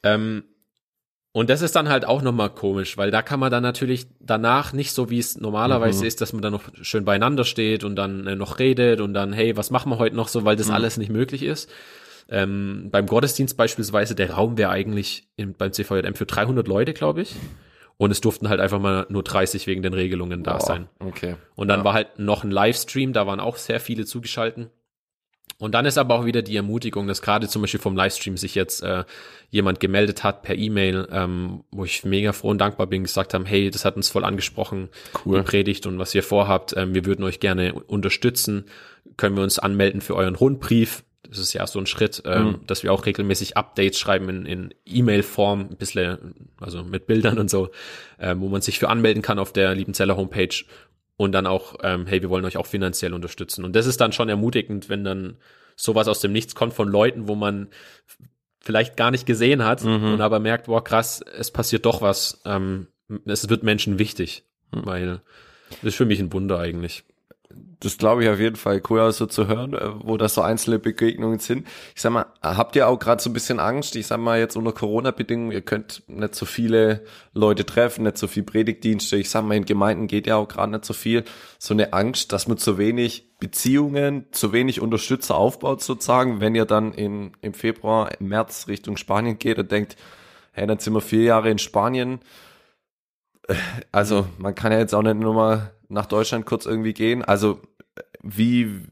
Ähm, 0.03 0.45
und 1.33 1.51
das 1.51 1.63
ist 1.63 1.75
dann 1.75 1.89
halt 1.89 2.05
auch 2.05 2.23
nochmal 2.23 2.51
komisch, 2.51 2.97
weil 2.97 3.11
da 3.11 3.21
kann 3.21 3.41
man 3.41 3.51
dann 3.51 3.65
natürlich 3.65 4.07
danach 4.21 4.73
nicht 4.73 4.93
so, 4.93 5.11
wie 5.11 5.19
es 5.19 5.37
normalerweise 5.37 6.03
mhm. 6.03 6.07
ist, 6.07 6.21
dass 6.21 6.33
man 6.33 6.43
dann 6.43 6.53
noch 6.53 6.63
schön 6.83 7.05
beieinander 7.05 7.45
steht 7.45 7.83
und 7.83 7.97
dann 7.97 8.27
äh, 8.27 8.37
noch 8.37 8.61
redet 8.61 9.01
und 9.01 9.15
dann, 9.15 9.33
hey, 9.33 9.57
was 9.57 9.71
machen 9.71 9.91
wir 9.91 9.99
heute 9.99 10.15
noch 10.15 10.29
so, 10.29 10.45
weil 10.45 10.55
das 10.55 10.69
mhm. 10.69 10.75
alles 10.75 10.97
nicht 10.97 11.11
möglich 11.11 11.43
ist. 11.43 11.69
Ähm, 12.29 12.89
beim 12.91 13.07
Gottesdienst 13.07 13.57
beispielsweise, 13.57 14.15
der 14.15 14.33
Raum 14.33 14.57
wäre 14.57 14.71
eigentlich 14.71 15.29
in, 15.37 15.55
beim 15.55 15.73
CVJM 15.73 16.15
für 16.15 16.27
300 16.27 16.67
Leute, 16.67 16.95
glaube 16.95 17.23
ich. 17.23 17.35
Und 17.97 18.11
es 18.11 18.21
durften 18.21 18.49
halt 18.49 18.61
einfach 18.61 18.81
mal 18.81 19.07
nur 19.09 19.23
30 19.23 19.67
wegen 19.67 19.83
den 19.83 19.95
Regelungen 19.95 20.43
da 20.43 20.57
oh, 20.57 20.65
sein. 20.65 20.89
Okay. 20.99 21.37
Und 21.55 21.69
dann 21.69 21.81
ja. 21.81 21.85
war 21.85 21.93
halt 21.95 22.19
noch 22.19 22.43
ein 22.43 22.51
Livestream, 22.51 23.13
da 23.13 23.27
waren 23.27 23.41
auch 23.41 23.57
sehr 23.57 23.79
viele 23.79 24.05
zugeschalten. 24.05 24.71
Und 25.59 25.73
dann 25.73 25.87
ist 25.87 25.99
aber 25.99 26.17
auch 26.17 26.25
wieder 26.25 26.43
die 26.43 26.57
Ermutigung, 26.57 27.07
dass 27.07 27.23
gerade 27.23 27.49
zum 27.49 27.63
Beispiel 27.63 27.81
vom 27.81 27.97
Livestream 27.97 28.37
sich 28.37 28.57
jetzt 28.57 28.83
äh, 28.83 29.05
jemand 29.51 29.79
gemeldet 29.79 30.25
hat 30.25 30.43
per 30.43 30.57
E-Mail, 30.57 31.07
ähm, 31.13 31.63
wo 31.71 31.85
ich 31.85 32.05
mega 32.05 32.33
froh 32.33 32.49
und 32.49 32.59
dankbar 32.59 32.89
bin, 32.89 33.05
gesagt 33.05 33.35
haben, 33.35 33.47
hey, 33.47 33.71
das 33.71 33.85
hat 33.85 33.97
uns 33.97 34.09
voll 34.09 34.25
angesprochen, 34.25 34.89
cool. 35.25 35.39
die 35.39 35.45
Predigt 35.45 35.87
und 35.87 35.99
was 35.99 36.15
ihr 36.15 36.25
vorhabt. 36.25 36.75
Ähm, 36.77 36.95
wir 36.95 37.07
würden 37.07 37.25
euch 37.25 37.39
gerne 37.39 37.75
unterstützen. 37.75 38.65
Können 39.17 39.37
wir 39.37 39.45
uns 39.45 39.61
anmelden 39.61 40.01
für 40.01 40.17
euren 40.17 40.35
Rundbrief? 40.35 41.05
Das 41.35 41.43
ist 41.43 41.53
ja 41.53 41.67
so 41.67 41.79
ein 41.79 41.87
Schritt, 41.87 42.23
ähm, 42.27 42.45
mhm. 42.45 42.61
dass 42.67 42.83
wir 42.83 42.93
auch 42.93 43.07
regelmäßig 43.07 43.57
Updates 43.57 43.99
schreiben 43.99 44.29
in, 44.29 44.47
in 44.47 44.75
E-Mail-Form, 44.87 45.69
ein 45.71 45.77
bisschen, 45.77 46.49
also 46.61 46.85
mit 46.85 47.07
Bildern 47.07 47.39
und 47.39 47.51
so, 47.51 47.71
ähm, 48.19 48.41
wo 48.41 48.49
man 48.49 48.63
sich 48.63 48.79
für 48.79 48.89
anmelden 48.89 49.23
kann 49.23 49.39
auf 49.39 49.53
der 49.53 49.75
Liebenzeller 49.75 50.17
Homepage 50.17 50.65
und 51.17 51.33
dann 51.33 51.47
auch, 51.47 51.77
ähm, 51.83 52.07
hey, 52.07 52.23
wir 52.23 52.31
wollen 52.31 52.45
euch 52.45 52.57
auch 52.57 52.67
finanziell 52.67 53.15
unterstützen. 53.15 53.65
Und 53.65 53.75
das 53.75 53.87
ist 53.87 54.01
dann 54.01 54.13
schon 54.13 54.29
ermutigend, 54.29 54.89
wenn 54.89 55.05
dann 55.05 55.37
sowas 55.77 56.07
aus 56.07 56.21
dem 56.21 56.33
Nichts 56.33 56.55
kommt 56.55 56.75
von 56.75 56.89
Leuten, 56.89 57.27
wo 57.27 57.35
man 57.35 57.69
vielleicht 58.61 58.97
gar 58.97 59.11
nicht 59.11 59.27
gesehen 59.27 59.65
hat 59.65 59.85
mhm. 59.85 60.15
und 60.15 60.21
aber 60.21 60.39
merkt, 60.39 60.67
boah, 60.67 60.83
krass, 60.83 61.21
es 61.37 61.51
passiert 61.51 61.85
doch 61.85 62.01
was. 62.01 62.41
Ähm, 62.45 62.87
es 63.27 63.49
wird 63.49 63.63
Menschen 63.65 63.99
wichtig, 63.99 64.45
mhm. 64.73 64.87
weil 64.87 65.21
das 65.71 65.83
ist 65.83 65.97
für 65.97 66.07
mich 66.07 66.21
ein 66.21 66.33
Wunder 66.33 66.59
eigentlich 66.59 67.05
das 67.85 67.99
glaube 67.99 68.25
ich 68.25 68.31
auf 68.31 68.41
jeden 68.41 68.57
Fall 68.57 68.83
cool, 68.89 69.01
auch 69.01 69.11
so 69.11 69.27
zu 69.27 69.47
hören, 69.47 69.75
äh, 69.75 69.91
wo 70.03 70.17
das 70.17 70.35
so 70.35 70.43
einzelne 70.43 70.79
Begegnungen 70.79 71.39
sind. 71.39 71.67
Ich 71.95 72.03
sag 72.03 72.13
mal, 72.13 72.27
habt 72.43 72.77
ihr 72.77 72.89
auch 72.89 72.99
gerade 72.99 73.23
so 73.23 73.31
ein 73.31 73.33
bisschen 73.33 73.61
Angst? 73.61 73.97
Ich 73.97 74.07
sag 74.07 74.19
mal 74.19 74.39
jetzt 74.39 74.57
unter 74.57 74.73
Corona-Bedingungen, 74.73 75.53
ihr 75.53 75.61
könnt 75.61 76.03
nicht 76.07 76.35
so 76.35 76.47
viele 76.47 77.05
Leute 77.33 77.67
treffen, 77.67 78.05
nicht 78.05 78.19
so 78.19 78.27
viel 78.27 78.43
Predigtdienste. 78.43 79.17
Ich 79.17 79.31
sag 79.31 79.45
mal, 79.45 79.57
in 79.57 79.65
Gemeinden 79.65 80.07
geht 80.07 80.27
ja 80.27 80.37
auch 80.37 80.49
gerade 80.49 80.73
nicht 80.73 80.85
so 80.85 80.95
viel. 80.95 81.25
So 81.59 81.75
eine 81.75 81.93
Angst, 81.93 82.33
dass 82.33 82.49
man 82.49 82.59
zu 82.59 82.79
wenig 82.79 83.35
Beziehungen, 83.39 84.27
zu 84.31 84.53
wenig 84.53 84.81
Unterstützer 84.81 85.37
aufbaut 85.37 85.83
sozusagen, 85.83 86.41
wenn 86.41 86.55
ihr 86.55 86.65
dann 86.65 86.93
in, 86.93 87.33
im 87.43 87.53
Februar, 87.53 88.11
im 88.21 88.29
März 88.29 88.69
Richtung 88.69 88.97
Spanien 88.97 89.39
geht 89.39 89.59
und 89.59 89.71
denkt, 89.71 89.97
hey, 90.53 90.67
dann 90.67 90.79
sind 90.79 90.95
wir 90.95 91.01
vier 91.01 91.23
Jahre 91.23 91.51
in 91.51 91.59
Spanien. 91.59 92.21
Äh, 93.49 93.55
also 93.93 94.27
man 94.39 94.55
kann 94.55 94.73
ja 94.73 94.79
jetzt 94.79 94.95
auch 94.95 95.03
nicht 95.03 95.17
nur 95.17 95.35
mal 95.35 95.73
nach 95.89 96.07
Deutschland 96.07 96.47
kurz 96.47 96.67
irgendwie 96.67 96.95
gehen. 96.95 97.25
Also 97.25 97.61
wie 98.25 98.83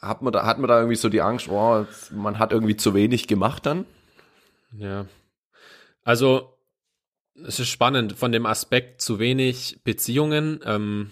hat 0.00 0.22
man 0.22 0.32
da, 0.32 0.46
hat 0.46 0.58
man 0.58 0.68
da 0.68 0.78
irgendwie 0.78 0.96
so 0.96 1.08
die 1.08 1.20
Angst, 1.20 1.48
oh, 1.48 1.86
man 2.10 2.38
hat 2.38 2.52
irgendwie 2.52 2.76
zu 2.76 2.94
wenig 2.94 3.28
gemacht 3.28 3.66
dann? 3.66 3.84
Ja. 4.76 5.06
Also, 6.02 6.56
es 7.46 7.60
ist 7.60 7.68
spannend 7.68 8.14
von 8.14 8.32
dem 8.32 8.46
Aspekt 8.46 9.02
zu 9.02 9.18
wenig 9.18 9.80
Beziehungen. 9.84 10.60
Ähm, 10.64 11.10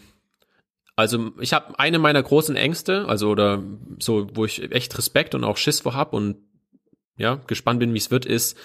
also, 0.97 1.33
ich 1.39 1.53
habe 1.53 1.79
eine 1.79 1.99
meiner 1.99 2.23
großen 2.23 2.57
Ängste, 2.57 3.07
also 3.07 3.31
oder 3.31 3.63
so, 3.99 4.29
wo 4.35 4.45
ich 4.45 4.73
echt 4.73 4.97
Respekt 4.97 5.35
und 5.35 5.45
auch 5.45 5.59
Schiss 5.59 5.81
vor 5.81 5.95
hab 5.95 6.13
und 6.15 6.39
ja, 7.17 7.37
gespannt 7.47 7.81
bin, 7.81 7.93
wie 7.95 7.99
es 7.99 8.11
wird, 8.11 8.25
ist, 8.25 8.57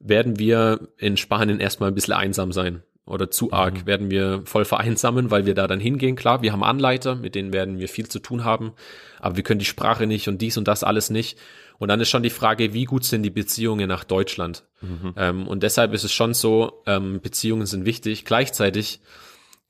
werden 0.00 0.38
wir 0.38 0.88
in 0.96 1.16
Spanien 1.16 1.60
erstmal 1.60 1.90
ein 1.90 1.94
bisschen 1.94 2.14
einsam 2.14 2.52
sein 2.52 2.82
oder 3.08 3.30
zu 3.30 3.52
arg 3.52 3.74
mhm. 3.74 3.86
werden 3.86 4.10
wir 4.10 4.42
voll 4.44 4.64
vereinsamen, 4.64 5.30
weil 5.30 5.46
wir 5.46 5.54
da 5.54 5.66
dann 5.66 5.80
hingehen. 5.80 6.16
Klar, 6.16 6.42
wir 6.42 6.52
haben 6.52 6.62
Anleiter, 6.62 7.14
mit 7.14 7.34
denen 7.34 7.52
werden 7.52 7.78
wir 7.78 7.88
viel 7.88 8.08
zu 8.08 8.18
tun 8.18 8.44
haben, 8.44 8.72
aber 9.18 9.36
wir 9.36 9.42
können 9.42 9.58
die 9.58 9.64
Sprache 9.64 10.06
nicht 10.06 10.28
und 10.28 10.40
dies 10.40 10.56
und 10.56 10.68
das 10.68 10.84
alles 10.84 11.10
nicht. 11.10 11.38
Und 11.78 11.88
dann 11.88 12.00
ist 12.00 12.10
schon 12.10 12.22
die 12.22 12.30
Frage, 12.30 12.74
wie 12.74 12.84
gut 12.84 13.04
sind 13.04 13.22
die 13.22 13.30
Beziehungen 13.30 13.88
nach 13.88 14.04
Deutschland? 14.04 14.64
Mhm. 14.80 15.14
Ähm, 15.16 15.48
und 15.48 15.62
deshalb 15.62 15.94
ist 15.94 16.04
es 16.04 16.12
schon 16.12 16.34
so, 16.34 16.82
ähm, 16.86 17.20
Beziehungen 17.20 17.66
sind 17.66 17.84
wichtig. 17.84 18.24
Gleichzeitig 18.24 19.00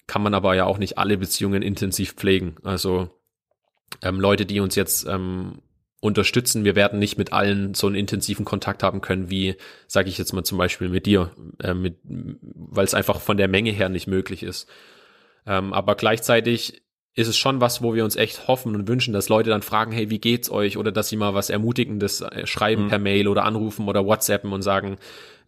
kann 0.06 0.22
man 0.22 0.34
aber 0.34 0.54
ja 0.54 0.64
auch 0.64 0.78
nicht 0.78 0.96
alle 0.96 1.18
Beziehungen 1.18 1.62
intensiv 1.62 2.14
pflegen. 2.14 2.56
Also 2.64 3.10
ähm, 4.02 4.20
Leute, 4.20 4.46
die 4.46 4.60
uns 4.60 4.74
jetzt 4.74 5.06
ähm, 5.06 5.58
unterstützen. 6.00 6.64
Wir 6.64 6.76
werden 6.76 6.98
nicht 6.98 7.18
mit 7.18 7.32
allen 7.32 7.74
so 7.74 7.86
einen 7.86 7.96
intensiven 7.96 8.44
Kontakt 8.44 8.82
haben 8.82 9.00
können, 9.00 9.30
wie, 9.30 9.56
sage 9.86 10.08
ich 10.08 10.18
jetzt 10.18 10.32
mal 10.32 10.44
zum 10.44 10.58
Beispiel 10.58 10.88
mit 10.88 11.06
dir, 11.06 11.32
äh, 11.62 11.74
weil 12.04 12.84
es 12.84 12.94
einfach 12.94 13.20
von 13.20 13.36
der 13.36 13.48
Menge 13.48 13.70
her 13.70 13.88
nicht 13.88 14.06
möglich 14.06 14.42
ist. 14.42 14.68
Ähm, 15.46 15.72
aber 15.72 15.96
gleichzeitig 15.96 16.82
ist 17.14 17.26
es 17.26 17.36
schon 17.36 17.60
was, 17.60 17.82
wo 17.82 17.94
wir 17.94 18.04
uns 18.04 18.14
echt 18.14 18.46
hoffen 18.46 18.76
und 18.76 18.86
wünschen, 18.86 19.12
dass 19.12 19.28
Leute 19.28 19.50
dann 19.50 19.62
fragen, 19.62 19.90
hey, 19.90 20.08
wie 20.08 20.20
geht's 20.20 20.52
euch? 20.52 20.76
Oder 20.76 20.92
dass 20.92 21.08
sie 21.08 21.16
mal 21.16 21.34
was 21.34 21.50
Ermutigendes 21.50 22.20
äh, 22.20 22.46
schreiben 22.46 22.84
mhm. 22.84 22.88
per 22.88 23.00
Mail 23.00 23.26
oder 23.26 23.44
anrufen 23.44 23.88
oder 23.88 24.06
WhatsAppen 24.06 24.52
und 24.52 24.62
sagen, 24.62 24.98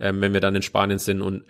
ähm, 0.01 0.21
wenn 0.21 0.33
wir 0.33 0.41
dann 0.41 0.57
in 0.57 0.63
Spanien 0.63 0.99
sind 0.99 1.23
und 1.23 1.45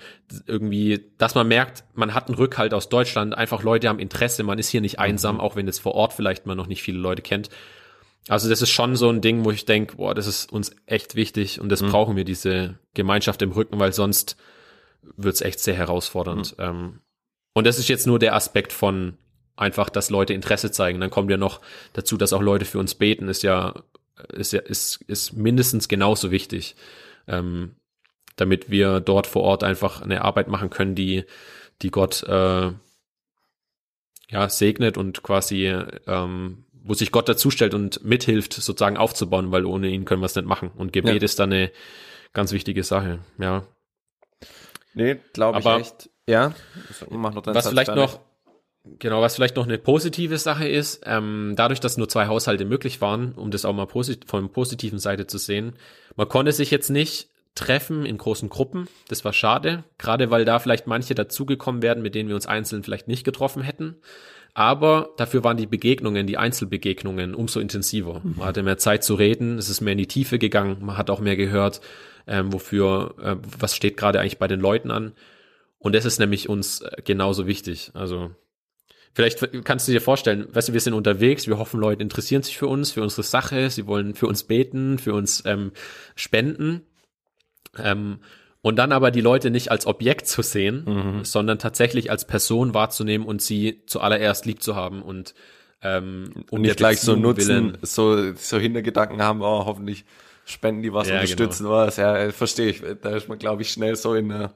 irgendwie, 0.46 1.06
dass 1.16 1.34
man 1.34 1.48
merkt, 1.48 1.84
man 1.94 2.12
hat 2.12 2.28
einen 2.28 2.36
Rückhalt 2.36 2.74
aus 2.74 2.90
Deutschland, 2.90 3.34
einfach 3.34 3.62
Leute 3.62 3.88
haben 3.88 3.98
Interesse, 3.98 4.42
man 4.42 4.58
ist 4.58 4.68
hier 4.68 4.82
nicht 4.82 4.98
einsam, 4.98 5.36
mhm. 5.36 5.40
auch 5.40 5.56
wenn 5.56 5.66
jetzt 5.66 5.80
vor 5.80 5.94
Ort 5.94 6.12
vielleicht 6.12 6.44
man 6.44 6.58
noch 6.58 6.66
nicht 6.66 6.82
viele 6.82 6.98
Leute 6.98 7.22
kennt. 7.22 7.48
Also 8.28 8.48
das 8.48 8.62
ist 8.62 8.70
schon 8.70 8.96
so 8.96 9.08
ein 9.08 9.20
Ding, 9.20 9.44
wo 9.44 9.50
ich 9.50 9.64
denke, 9.64 9.96
boah, 9.96 10.14
das 10.14 10.26
ist 10.26 10.52
uns 10.52 10.74
echt 10.86 11.14
wichtig 11.14 11.60
und 11.60 11.68
das 11.70 11.82
mhm. 11.82 11.90
brauchen 11.90 12.16
wir, 12.16 12.24
diese 12.24 12.78
Gemeinschaft 12.94 13.42
im 13.42 13.52
Rücken, 13.52 13.78
weil 13.78 13.92
sonst 13.92 14.36
wird's 15.16 15.40
echt 15.40 15.60
sehr 15.60 15.74
herausfordernd. 15.74 16.56
Mhm. 16.58 16.64
Ähm, 16.64 17.00
und 17.54 17.66
das 17.66 17.78
ist 17.78 17.88
jetzt 17.88 18.06
nur 18.06 18.18
der 18.18 18.34
Aspekt 18.34 18.72
von 18.72 19.16
einfach, 19.56 19.90
dass 19.90 20.10
Leute 20.10 20.32
Interesse 20.32 20.70
zeigen. 20.70 21.00
Dann 21.00 21.10
kommt 21.10 21.30
ja 21.30 21.36
noch 21.36 21.60
dazu, 21.92 22.16
dass 22.16 22.32
auch 22.32 22.42
Leute 22.42 22.64
für 22.64 22.78
uns 22.78 22.94
beten, 22.94 23.28
ist 23.28 23.42
ja, 23.42 23.74
ist 24.32 24.52
ja, 24.52 24.60
ist, 24.60 25.02
ist 25.06 25.32
mindestens 25.32 25.88
genauso 25.88 26.30
wichtig. 26.30 26.76
Ähm, 27.26 27.76
damit 28.36 28.70
wir 28.70 29.00
dort 29.00 29.26
vor 29.26 29.42
Ort 29.42 29.64
einfach 29.64 30.00
eine 30.00 30.22
Arbeit 30.22 30.48
machen 30.48 30.70
können, 30.70 30.94
die, 30.94 31.24
die 31.82 31.90
Gott 31.90 32.22
äh, 32.22 32.72
ja 34.28 34.48
segnet 34.48 34.96
und 34.96 35.22
quasi 35.22 35.66
ähm, 36.06 36.64
wo 36.82 36.94
sich 36.94 37.12
Gott 37.12 37.28
dazustellt 37.28 37.74
und 37.74 38.04
mithilft, 38.04 38.52
sozusagen 38.52 38.96
aufzubauen, 38.96 39.52
weil 39.52 39.64
ohne 39.64 39.88
ihn 39.88 40.04
können 40.04 40.22
wir 40.22 40.26
es 40.26 40.36
nicht 40.36 40.46
machen. 40.46 40.70
Und 40.76 40.92
Gebet 40.92 41.22
ja. 41.22 41.24
ist 41.24 41.38
dann 41.38 41.52
eine 41.52 41.70
ganz 42.32 42.52
wichtige 42.52 42.82
Sache, 42.84 43.20
ja. 43.38 43.64
Nee, 44.94 45.18
glaube 45.32 45.58
ich 45.60 45.66
echt. 45.66 46.10
Ja, 46.26 46.54
mach 47.10 47.34
noch 47.34 47.44
was 47.46 47.64
Satz 47.64 47.68
vielleicht 47.68 47.94
noch, 47.94 48.20
genau, 48.98 49.20
was 49.20 49.34
vielleicht 49.34 49.56
noch 49.56 49.66
eine 49.66 49.78
positive 49.78 50.38
Sache 50.38 50.68
ist, 50.68 51.02
ähm, 51.04 51.54
dadurch, 51.56 51.80
dass 51.80 51.96
nur 51.96 52.08
zwei 52.08 52.26
Haushalte 52.26 52.64
möglich 52.64 53.00
waren, 53.00 53.32
um 53.32 53.50
das 53.50 53.64
auch 53.64 53.72
mal 53.72 53.86
posit 53.86 54.26
von 54.26 54.50
positiven 54.50 54.98
Seite 54.98 55.26
zu 55.26 55.38
sehen, 55.38 55.74
man 56.16 56.28
konnte 56.28 56.52
sich 56.52 56.70
jetzt 56.70 56.90
nicht 56.90 57.30
treffen 57.54 58.06
in 58.06 58.16
großen 58.16 58.48
Gruppen. 58.48 58.88
Das 59.08 59.24
war 59.24 59.32
schade, 59.32 59.84
gerade 59.98 60.30
weil 60.30 60.44
da 60.44 60.58
vielleicht 60.58 60.86
manche 60.86 61.14
dazugekommen 61.14 61.82
werden, 61.82 62.02
mit 62.02 62.14
denen 62.14 62.28
wir 62.28 62.36
uns 62.36 62.46
einzeln 62.46 62.82
vielleicht 62.82 63.08
nicht 63.08 63.24
getroffen 63.24 63.62
hätten. 63.62 63.96
Aber 64.54 65.10
dafür 65.16 65.44
waren 65.44 65.56
die 65.56 65.66
Begegnungen, 65.66 66.26
die 66.26 66.36
Einzelbegegnungen 66.36 67.34
umso 67.34 67.60
intensiver. 67.60 68.20
Man 68.24 68.46
hatte 68.46 68.62
mehr 68.62 68.78
Zeit 68.78 69.04
zu 69.04 69.14
reden, 69.14 69.58
es 69.58 69.68
ist 69.68 69.80
mehr 69.80 69.92
in 69.92 69.98
die 69.98 70.08
Tiefe 70.08 70.38
gegangen, 70.38 70.78
man 70.80 70.96
hat 70.96 71.10
auch 71.10 71.20
mehr 71.20 71.36
gehört, 71.36 71.80
ähm, 72.26 72.52
wofür, 72.52 73.14
äh, 73.22 73.36
was 73.58 73.76
steht 73.76 73.96
gerade 73.96 74.20
eigentlich 74.20 74.38
bei 74.38 74.48
den 74.48 74.60
Leuten 74.60 74.90
an. 74.90 75.12
Und 75.78 75.94
das 75.94 76.04
ist 76.04 76.18
nämlich 76.18 76.48
uns 76.48 76.80
äh, 76.80 77.02
genauso 77.04 77.46
wichtig. 77.46 77.90
Also 77.94 78.30
Vielleicht 79.12 79.64
kannst 79.64 79.88
du 79.88 79.92
dir 79.92 80.00
vorstellen, 80.00 80.46
weißt 80.52 80.68
du, 80.68 80.72
wir 80.72 80.80
sind 80.80 80.94
unterwegs, 80.94 81.48
wir 81.48 81.58
hoffen, 81.58 81.80
Leute 81.80 82.02
interessieren 82.02 82.42
sich 82.42 82.56
für 82.56 82.68
uns, 82.68 82.92
für 82.92 83.02
unsere 83.02 83.24
Sache, 83.24 83.68
sie 83.68 83.86
wollen 83.86 84.14
für 84.14 84.28
uns 84.28 84.44
beten, 84.44 84.98
für 84.98 85.14
uns 85.14 85.42
ähm, 85.46 85.72
spenden. 86.14 86.82
Ähm, 87.76 88.20
und 88.62 88.76
dann 88.76 88.92
aber 88.92 89.10
die 89.10 89.20
Leute 89.20 89.50
nicht 89.50 89.70
als 89.70 89.86
Objekt 89.86 90.26
zu 90.26 90.42
sehen, 90.42 90.84
mhm. 90.86 91.24
sondern 91.24 91.58
tatsächlich 91.58 92.10
als 92.10 92.26
Person 92.26 92.74
wahrzunehmen 92.74 93.26
und 93.26 93.40
sie 93.40 93.82
zuallererst 93.86 94.46
lieb 94.46 94.62
zu 94.62 94.76
haben 94.76 95.02
und 95.02 95.34
ähm, 95.82 96.32
um 96.50 96.56
und 96.56 96.62
nicht 96.62 96.76
gleich 96.76 97.00
so 97.00 97.16
nutzen, 97.16 97.48
willen. 97.48 97.78
so 97.82 98.34
so 98.34 98.58
Hintergedanken 98.58 99.22
haben, 99.22 99.40
oh, 99.40 99.64
hoffentlich 99.64 100.04
spenden 100.44 100.82
die 100.82 100.92
was 100.92 101.08
ja, 101.08 101.14
unterstützen 101.14 101.64
genau. 101.64 101.76
was. 101.76 101.96
Ja, 101.96 102.30
verstehe 102.32 102.68
ich. 102.70 102.82
Da 103.00 103.16
ist 103.16 103.28
man 103.28 103.38
glaube 103.38 103.62
ich 103.62 103.70
schnell 103.70 103.96
so 103.96 104.14
in 104.14 104.30
einer 104.30 104.54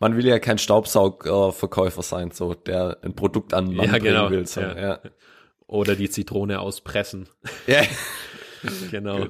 man 0.00 0.16
will 0.16 0.26
ja 0.26 0.38
kein 0.38 0.58
Staubsaugverkäufer 0.58 2.02
sein, 2.02 2.30
so 2.30 2.54
der 2.54 2.98
ein 3.02 3.14
Produkt 3.14 3.54
an 3.54 3.74
Mann 3.74 3.86
ja, 3.86 3.98
genau. 3.98 4.30
will. 4.30 4.46
So, 4.46 4.62
ja. 4.62 4.78
ja. 4.78 4.98
Oder 5.66 5.94
die 5.94 6.10
Zitrone 6.10 6.58
auspressen. 6.60 7.28
Ja. 7.66 7.82
genau. 8.90 9.26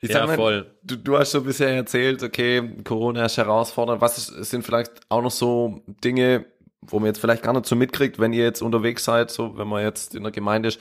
Ich 0.00 0.10
ja, 0.10 0.26
mal, 0.26 0.36
voll. 0.36 0.74
Du, 0.82 0.96
du 0.96 1.18
hast 1.18 1.32
schon 1.32 1.44
bisher 1.44 1.70
erzählt, 1.70 2.22
okay, 2.22 2.76
Corona 2.84 3.26
ist 3.26 3.36
herausfordernd. 3.36 4.00
Was 4.00 4.18
ist, 4.18 4.50
sind 4.50 4.64
vielleicht 4.64 4.92
auch 5.08 5.22
noch 5.22 5.30
so 5.30 5.82
Dinge, 5.86 6.46
wo 6.80 6.98
man 6.98 7.06
jetzt 7.06 7.20
vielleicht 7.20 7.42
gar 7.42 7.52
nicht 7.52 7.66
so 7.66 7.76
mitkriegt, 7.76 8.18
wenn 8.18 8.32
ihr 8.32 8.44
jetzt 8.44 8.62
unterwegs 8.62 9.04
seid, 9.04 9.30
so 9.30 9.56
wenn 9.56 9.68
man 9.68 9.82
jetzt 9.82 10.14
in 10.14 10.22
der 10.22 10.32
Gemeinde 10.32 10.68
ist. 10.68 10.80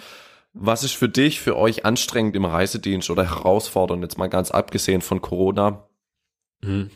Was 0.53 0.83
ist 0.83 0.93
für 0.93 1.09
dich, 1.09 1.41
für 1.41 1.57
euch 1.57 1.83
anstrengend 1.83 2.35
im 2.35 2.45
Reisedienst 2.45 3.09
oder 3.09 3.23
herausfordernd, 3.23 4.03
jetzt 4.03 4.19
mal 4.19 4.27
ganz 4.27 4.51
abgesehen 4.51 5.01
von 5.01 5.19
Corona? 5.19 5.87
Hm. 6.63 6.91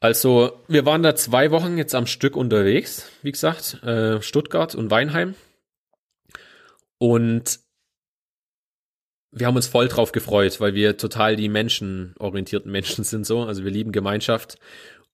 Also, 0.00 0.60
wir 0.68 0.86
waren 0.86 1.02
da 1.02 1.14
zwei 1.14 1.50
Wochen 1.50 1.76
jetzt 1.76 1.94
am 1.94 2.06
Stück 2.06 2.36
unterwegs, 2.36 3.08
wie 3.22 3.32
gesagt, 3.32 3.82
äh, 3.82 4.22
Stuttgart 4.22 4.74
und 4.74 4.90
Weinheim. 4.90 5.34
Und 6.98 7.60
wir 9.30 9.46
haben 9.46 9.56
uns 9.56 9.66
voll 9.66 9.88
drauf 9.88 10.12
gefreut, 10.12 10.60
weil 10.60 10.74
wir 10.74 10.96
total 10.96 11.36
die 11.36 11.48
menschenorientierten 11.48 12.70
Menschen 12.70 13.04
sind 13.04 13.26
so. 13.26 13.42
Also 13.42 13.64
wir 13.64 13.70
lieben 13.70 13.92
Gemeinschaft. 13.92 14.56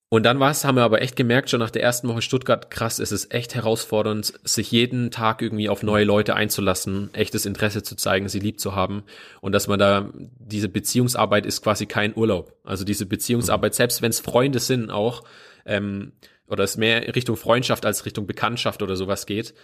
Und 0.08 0.22
dann 0.22 0.38
war's, 0.38 0.64
haben 0.64 0.76
wir 0.76 0.84
aber 0.84 1.02
echt 1.02 1.16
gemerkt, 1.16 1.50
schon 1.50 1.58
nach 1.58 1.70
der 1.70 1.82
ersten 1.82 2.06
Woche 2.06 2.22
Stuttgart, 2.22 2.70
krass, 2.70 3.00
es 3.00 3.10
ist 3.10 3.34
echt 3.34 3.56
herausfordernd, 3.56 4.34
sich 4.44 4.70
jeden 4.70 5.10
Tag 5.10 5.42
irgendwie 5.42 5.68
auf 5.68 5.82
neue 5.82 6.04
Leute 6.04 6.36
einzulassen, 6.36 7.12
echtes 7.14 7.46
Interesse 7.46 7.82
zu 7.82 7.96
zeigen, 7.96 8.28
sie 8.28 8.38
lieb 8.38 8.60
zu 8.60 8.76
haben. 8.76 9.02
Und 9.40 9.52
dass 9.52 9.66
man 9.66 9.80
da, 9.80 10.10
diese 10.14 10.68
Beziehungsarbeit 10.68 11.46
ist 11.46 11.62
quasi 11.62 11.86
kein 11.86 12.14
Urlaub. 12.14 12.56
Also 12.62 12.84
diese 12.84 13.06
Beziehungsarbeit, 13.06 13.74
selbst 13.74 14.02
wenn 14.02 14.10
es 14.10 14.20
Freunde 14.20 14.60
sind 14.60 14.90
auch, 14.90 15.24
ähm, 15.66 16.12
oder 16.46 16.62
es 16.62 16.76
mehr 16.76 17.12
Richtung 17.16 17.36
Freundschaft 17.36 17.84
als 17.84 18.06
Richtung 18.06 18.26
Bekanntschaft 18.26 18.82
oder 18.82 18.94
sowas 18.94 19.26
geht, 19.26 19.54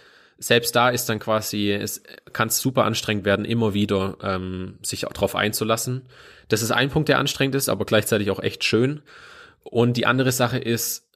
selbst 0.41 0.75
da 0.75 0.89
ist 0.89 1.07
dann 1.07 1.19
quasi, 1.19 1.71
es 1.71 2.01
kann 2.33 2.49
super 2.49 2.83
anstrengend 2.83 3.25
werden, 3.25 3.45
immer 3.45 3.73
wieder 3.73 4.17
ähm, 4.23 4.79
sich 4.81 5.01
darauf 5.01 5.35
einzulassen. 5.35 6.07
Das 6.47 6.63
ist 6.63 6.71
ein 6.71 6.89
Punkt, 6.89 7.09
der 7.09 7.19
anstrengend 7.19 7.55
ist, 7.55 7.69
aber 7.69 7.85
gleichzeitig 7.85 8.31
auch 8.31 8.39
echt 8.39 8.63
schön. 8.63 9.01
Und 9.63 9.97
die 9.97 10.07
andere 10.07 10.31
Sache 10.31 10.57
ist, 10.57 11.07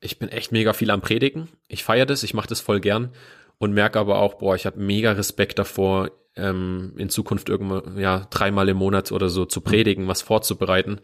ich 0.00 0.18
bin 0.18 0.28
echt 0.28 0.50
mega 0.50 0.72
viel 0.72 0.90
am 0.90 1.00
Predigen. 1.00 1.48
Ich 1.68 1.84
feiere 1.84 2.06
das, 2.06 2.24
ich 2.24 2.34
mache 2.34 2.48
das 2.48 2.60
voll 2.60 2.80
gern 2.80 3.12
und 3.58 3.72
merke 3.72 4.00
aber 4.00 4.18
auch, 4.18 4.34
boah, 4.34 4.56
ich 4.56 4.66
habe 4.66 4.80
mega 4.80 5.12
Respekt 5.12 5.60
davor, 5.60 6.10
ähm, 6.34 6.94
in 6.96 7.08
Zukunft 7.08 7.48
irgendwann, 7.48 7.98
ja, 7.98 8.26
dreimal 8.30 8.68
im 8.68 8.78
Monat 8.78 9.12
oder 9.12 9.28
so 9.28 9.44
zu 9.44 9.60
predigen, 9.60 10.08
was 10.08 10.22
vorzubereiten, 10.22 11.00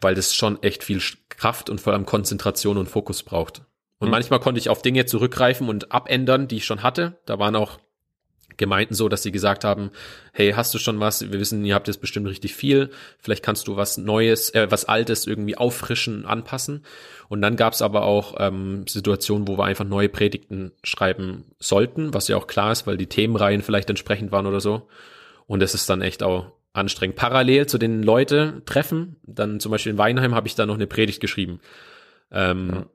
weil 0.00 0.16
das 0.16 0.34
schon 0.34 0.60
echt 0.62 0.82
viel 0.82 1.00
Kraft 1.28 1.70
und 1.70 1.80
vor 1.80 1.92
allem 1.92 2.04
Konzentration 2.06 2.78
und 2.78 2.88
Fokus 2.88 3.22
braucht. 3.22 3.62
Und 3.98 4.08
mhm. 4.08 4.12
manchmal 4.12 4.40
konnte 4.40 4.58
ich 4.58 4.68
auf 4.68 4.82
Dinge 4.82 5.06
zurückgreifen 5.06 5.68
und 5.68 5.92
abändern, 5.92 6.48
die 6.48 6.56
ich 6.56 6.64
schon 6.64 6.82
hatte. 6.82 7.18
Da 7.26 7.38
waren 7.38 7.56
auch 7.56 7.78
Gemeinden 8.56 8.94
so, 8.94 9.08
dass 9.08 9.22
sie 9.22 9.32
gesagt 9.32 9.64
haben, 9.64 9.90
hey, 10.32 10.52
hast 10.52 10.72
du 10.74 10.78
schon 10.78 10.98
was? 11.00 11.30
Wir 11.30 11.38
wissen, 11.38 11.64
ihr 11.64 11.74
habt 11.74 11.88
jetzt 11.88 12.00
bestimmt 12.00 12.26
richtig 12.26 12.54
viel. 12.54 12.90
Vielleicht 13.18 13.42
kannst 13.42 13.68
du 13.68 13.76
was 13.76 13.98
Neues, 13.98 14.50
äh, 14.54 14.70
was 14.70 14.86
Altes 14.86 15.26
irgendwie 15.26 15.56
auffrischen, 15.56 16.26
anpassen. 16.26 16.84
Und 17.28 17.42
dann 17.42 17.56
gab 17.56 17.74
es 17.74 17.82
aber 17.82 18.04
auch 18.04 18.34
ähm, 18.38 18.86
Situationen, 18.86 19.48
wo 19.48 19.58
wir 19.58 19.64
einfach 19.64 19.84
neue 19.84 20.08
Predigten 20.08 20.72
schreiben 20.82 21.44
sollten, 21.58 22.14
was 22.14 22.28
ja 22.28 22.36
auch 22.36 22.46
klar 22.46 22.72
ist, 22.72 22.86
weil 22.86 22.96
die 22.96 23.08
Themenreihen 23.08 23.62
vielleicht 23.62 23.90
entsprechend 23.90 24.32
waren 24.32 24.46
oder 24.46 24.60
so. 24.60 24.88
Und 25.46 25.62
es 25.62 25.74
ist 25.74 25.90
dann 25.90 26.02
echt 26.02 26.22
auch 26.22 26.52
anstrengend. 26.72 27.16
Parallel 27.16 27.66
zu 27.66 27.78
den 27.78 28.02
Leute 28.02 28.62
treffen, 28.66 29.16
dann 29.22 29.60
zum 29.60 29.72
Beispiel 29.72 29.92
in 29.92 29.98
Weinheim 29.98 30.34
habe 30.34 30.46
ich 30.46 30.54
da 30.54 30.66
noch 30.66 30.74
eine 30.74 30.86
Predigt 30.86 31.20
geschrieben. 31.20 31.60
Ähm, 32.30 32.70
ja. 32.72 32.86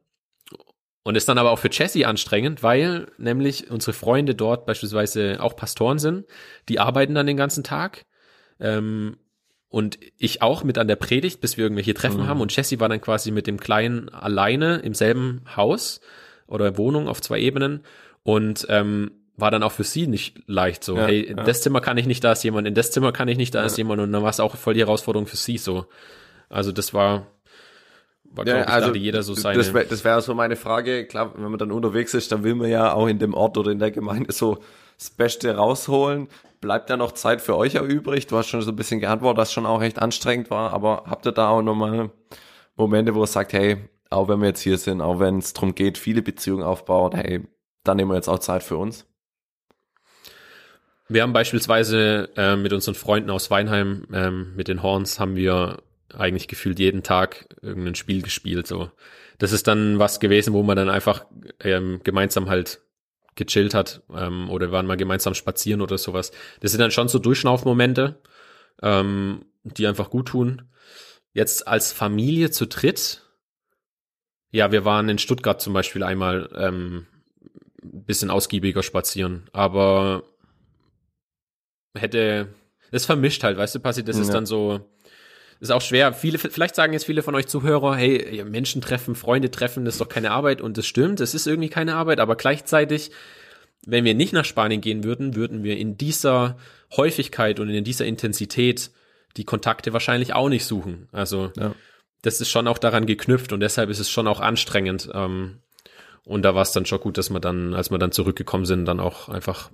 Und 1.04 1.16
ist 1.16 1.28
dann 1.28 1.40
aber 1.40 1.52
auch 1.52 1.60
für 1.60 1.72
Jesse 1.72 2.06
anstrengend, 2.08 2.62
weil 2.62 3.08
nämlich 3.18 3.72
unsere 3.72 3.94
Freunde 3.94 4.36
dort 4.36 4.66
beispielsweise 4.66 5.42
auch 5.42 5.56
Pastoren 5.56 5.98
sind, 5.98 6.26
die 6.70 6.80
arbeiten 6.80 7.16
dann 7.16 7.26
den 7.26 7.38
ganzen 7.38 7.64
Tag. 7.64 8.06
Ähm, 8.60 9.18
und 9.68 9.98
ich 10.18 10.42
auch 10.42 10.64
mit 10.64 10.78
an 10.78 10.88
der 10.88 10.98
Predigt, 10.98 11.42
bis 11.42 11.58
wir 11.58 11.66
irgendwelche 11.66 11.94
Treffen 11.94 12.22
mhm. 12.22 12.28
haben. 12.28 12.42
Und 12.42 12.56
Jesse 12.56 12.80
war 12.80 12.90
dann 12.90 13.02
quasi 13.02 13.32
mit 13.32 13.48
dem 13.48 13.60
Kleinen 13.60 14.10
alleine 14.10 14.78
im 14.80 14.94
selben 14.94 15.44
Haus 15.56 16.02
oder 16.46 16.78
Wohnung 16.78 17.08
auf 17.08 17.22
zwei 17.22 17.40
Ebenen. 17.40 17.84
Und 18.24 18.68
ähm, 18.70 19.12
war 19.38 19.50
dann 19.50 19.64
auch 19.64 19.72
für 19.72 19.84
sie 19.84 20.08
nicht 20.08 20.44
leicht 20.46 20.84
so, 20.84 20.98
ja, 20.98 21.08
hey, 21.08 21.22
in 21.22 21.38
ja. 21.38 21.44
das 21.44 21.62
Zimmer 21.62 21.82
kann 21.82 21.98
ich 21.98 22.06
nicht, 22.06 22.24
da 22.24 22.34
ist 22.34 22.44
jemand, 22.44 22.68
in 22.68 22.76
das 22.76 22.92
Zimmer 22.92 23.12
kann 23.12 23.28
ich 23.28 23.38
nicht, 23.38 23.56
da 23.56 23.64
ist 23.64 23.78
jemand. 23.78 24.02
Und 24.02 24.12
dann 24.12 24.22
war 24.22 24.30
es 24.30 24.40
auch 24.40 24.56
voll 24.56 24.76
die 24.76 24.82
Herausforderung 24.82 25.26
für 25.26 25.38
sie 25.38 25.58
so. 25.58 25.86
Also 26.50 26.72
das 26.72 26.94
war 26.94 27.28
war, 28.34 28.48
ja, 28.48 28.64
also, 28.64 28.94
jeder 28.94 29.24
so 29.24 29.34
seine. 29.34 29.58
Das 29.58 29.74
wäre 29.74 29.86
das 29.86 30.04
wär 30.04 30.22
so 30.22 30.34
meine 30.34 30.56
Frage. 30.56 31.06
Klar, 31.06 31.34
wenn 31.36 31.50
man 31.50 31.60
dann 31.60 31.72
unterwegs 31.72 32.14
ist, 32.14 32.32
dann 32.32 32.44
will 32.44 32.56
man 32.56 32.70
ja 32.70 32.94
auch 32.94 33.08
in 33.08 33.20
dem 33.20 33.34
Ort 33.34 33.58
oder 33.58 33.72
in 33.72 33.80
der 33.80 33.92
Gemeinde 33.92 34.32
so 34.32 34.60
das 34.98 35.10
Beste 35.10 35.56
rausholen. 35.56 36.28
Bleibt 36.62 36.90
da 36.90 36.98
noch 36.98 37.12
Zeit 37.14 37.42
für 37.42 37.58
euch 37.58 37.74
ja 37.74 37.84
übrig? 37.84 38.28
Du 38.28 38.38
hast 38.38 38.48
schon 38.48 38.62
so 38.62 38.72
ein 38.72 38.76
bisschen 38.76 39.00
geantwortet, 39.00 39.40
dass 39.40 39.52
schon 39.52 39.66
auch 39.66 39.82
recht 39.82 40.00
anstrengend 40.00 40.50
war, 40.50 40.74
aber 40.74 41.04
habt 41.08 41.26
ihr 41.26 41.32
da 41.32 41.50
auch 41.50 41.62
nochmal 41.62 42.12
Momente, 42.76 43.16
wo 43.16 43.24
ihr 43.24 43.28
sagt, 43.28 43.54
hey, 43.54 43.78
auch 44.10 44.28
wenn 44.28 44.40
wir 44.42 44.48
jetzt 44.48 44.62
hier 44.62 44.78
sind, 44.78 45.02
auch 45.02 45.20
wenn 45.20 45.40
es 45.40 45.54
darum 45.54 45.74
geht, 45.74 45.98
viele 45.98 46.22
Beziehungen 46.22 46.64
aufbauen, 46.64 47.14
hey, 47.14 47.42
dann 47.84 47.98
nehmen 47.98 48.12
wir 48.12 48.16
jetzt 48.16 48.28
auch 48.28 48.40
Zeit 48.40 48.62
für 48.62 48.78
uns? 48.78 49.08
Wir 51.08 51.24
haben 51.24 51.34
beispielsweise 51.34 52.30
äh, 52.38 52.56
mit 52.56 52.72
unseren 52.72 52.96
Freunden 52.96 53.32
aus 53.32 53.52
Weinheim, 53.52 54.06
ähm, 54.14 54.56
mit 54.56 54.68
den 54.68 54.82
Horns, 54.84 55.20
haben 55.20 55.36
wir 55.36 55.80
eigentlich 56.14 56.48
gefühlt 56.48 56.80
jeden 56.80 57.04
Tag 57.04 57.48
irgendein 57.62 57.96
Spiel 57.96 58.22
gespielt. 58.22 58.68
So, 58.68 58.92
das 59.38 59.52
ist 59.52 59.68
dann 59.68 60.00
was 60.00 60.20
gewesen, 60.20 60.54
wo 60.54 60.64
man 60.64 60.78
dann 60.78 60.90
einfach 60.90 61.26
ähm, 61.60 62.02
gemeinsam 62.04 62.50
halt 62.50 62.82
gechillt 63.36 63.74
hat 63.74 64.04
ähm, 64.14 64.50
oder 64.50 64.72
waren 64.72 64.86
mal 64.86 64.98
gemeinsam 64.98 65.34
spazieren 65.34 65.82
oder 65.82 65.98
sowas. 65.98 66.32
Das 66.60 66.72
sind 66.72 66.82
dann 66.82 66.92
schon 66.92 67.08
so 67.08 67.20
Durchschnaufmomente, 67.20 68.22
ähm, 68.82 69.46
die 69.64 69.88
einfach 69.88 70.10
gut 70.10 70.28
tun. 70.28 70.70
Jetzt 71.34 71.68
als 71.68 71.94
Familie 71.94 72.52
zu 72.52 72.68
dritt, 72.68 73.22
ja, 74.52 74.72
wir 74.72 74.84
waren 74.84 75.08
in 75.08 75.18
Stuttgart 75.18 75.62
zum 75.62 75.74
Beispiel 75.74 76.04
einmal 76.04 76.50
ähm, 76.56 77.08
bisschen 77.82 78.30
ausgiebiger 78.30 78.84
spazieren, 78.84 79.50
aber 79.54 80.24
hätte 81.96 82.54
es 82.92 83.06
vermischt 83.06 83.44
halt, 83.44 83.58
weißt 83.58 83.76
du, 83.76 83.80
passiert, 83.80 84.08
das 84.08 84.18
ja. 84.18 84.24
ist 84.24 84.34
dann 84.34 84.46
so, 84.46 84.92
ist 85.62 85.72
auch 85.72 85.82
schwer. 85.82 86.12
Viele, 86.14 86.40
vielleicht 86.40 86.76
sagen 86.76 86.94
jetzt 86.94 87.06
viele 87.06 87.22
von 87.22 87.36
euch 87.36 87.48
Zuhörer, 87.48 87.96
hey, 87.96 88.44
Menschen 88.44 88.82
treffen, 88.82 89.14
Freunde 89.14 89.52
treffen, 89.52 89.86
das 89.86 89.96
ist 89.96 90.02
doch 90.02 90.10
keine 90.10 90.32
Arbeit 90.32 90.60
und 90.60 90.78
das 90.78 90.88
stimmt, 90.88 91.20
es 91.20 91.36
ist 91.36 91.46
irgendwie 91.46 91.70
keine 91.70 91.96
Arbeit, 91.96 92.20
aber 92.20 92.36
gleichzeitig, 92.36 93.12
wenn 93.86 94.04
wir 94.04 94.16
nicht 94.16 94.34
nach 94.34 94.44
Spanien 94.46 94.82
gehen 94.82 95.04
würden, 95.04 95.36
würden 95.36 95.64
wir 95.64 95.78
in 95.78 95.98
dieser 95.98 96.58
Häufigkeit 96.98 97.60
und 97.60 97.70
in 97.70 97.84
dieser 97.84 98.06
Intensität 98.06 98.90
die 99.38 99.46
Kontakte 99.46 99.94
wahrscheinlich 99.94 100.34
auch 100.34 100.50
nicht 100.50 100.66
suchen. 100.66 101.08
Also 101.12 101.52
ja. 101.56 101.76
das 102.24 102.42
ist 102.42 102.50
schon 102.50 102.68
auch 102.68 102.80
daran 102.80 103.06
geknüpft 103.06 103.54
und 103.54 103.60
deshalb 103.60 103.92
ist 103.92 104.00
es 104.00 104.10
schon 104.10 104.28
auch 104.28 104.40
anstrengend. 104.40 105.10
Ähm, 105.14 105.60
und 106.26 106.44
da 106.44 106.54
war 106.54 106.62
es 106.62 106.72
dann 106.72 106.86
schon 106.86 107.00
gut, 107.00 107.18
dass 107.18 107.32
wir 107.32 107.40
dann, 107.40 107.74
als 107.74 107.90
wir 107.90 107.98
dann 107.98 108.12
zurückgekommen 108.12 108.66
sind, 108.66 108.86
dann 108.86 109.00
auch 109.00 109.28
einfach 109.28 109.72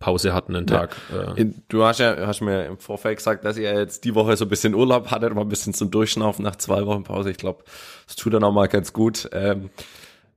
Pause 0.00 0.34
hatten 0.34 0.56
einen 0.56 0.66
Tag. 0.66 0.96
Ja. 1.12 1.36
Äh. 1.36 1.52
Du 1.68 1.84
hast 1.84 2.00
ja, 2.00 2.26
hast 2.26 2.40
mir 2.40 2.66
im 2.66 2.78
Vorfeld 2.78 3.18
gesagt, 3.18 3.44
dass 3.44 3.56
ihr 3.56 3.72
jetzt 3.72 4.04
die 4.04 4.14
Woche 4.14 4.36
so 4.36 4.44
ein 4.44 4.48
bisschen 4.48 4.74
Urlaub 4.74 5.10
hattet, 5.10 5.34
mal 5.34 5.42
ein 5.42 5.48
bisschen 5.48 5.72
zum 5.72 5.90
Durchschnaufen 5.90 6.42
nach 6.42 6.56
zwei 6.56 6.84
Wochen 6.86 7.04
Pause. 7.04 7.30
Ich 7.30 7.36
glaube, 7.36 7.64
das 8.06 8.16
tut 8.16 8.34
dann 8.34 8.42
auch 8.42 8.52
mal 8.52 8.66
ganz 8.66 8.92
gut. 8.92 9.28
Ähm, 9.32 9.70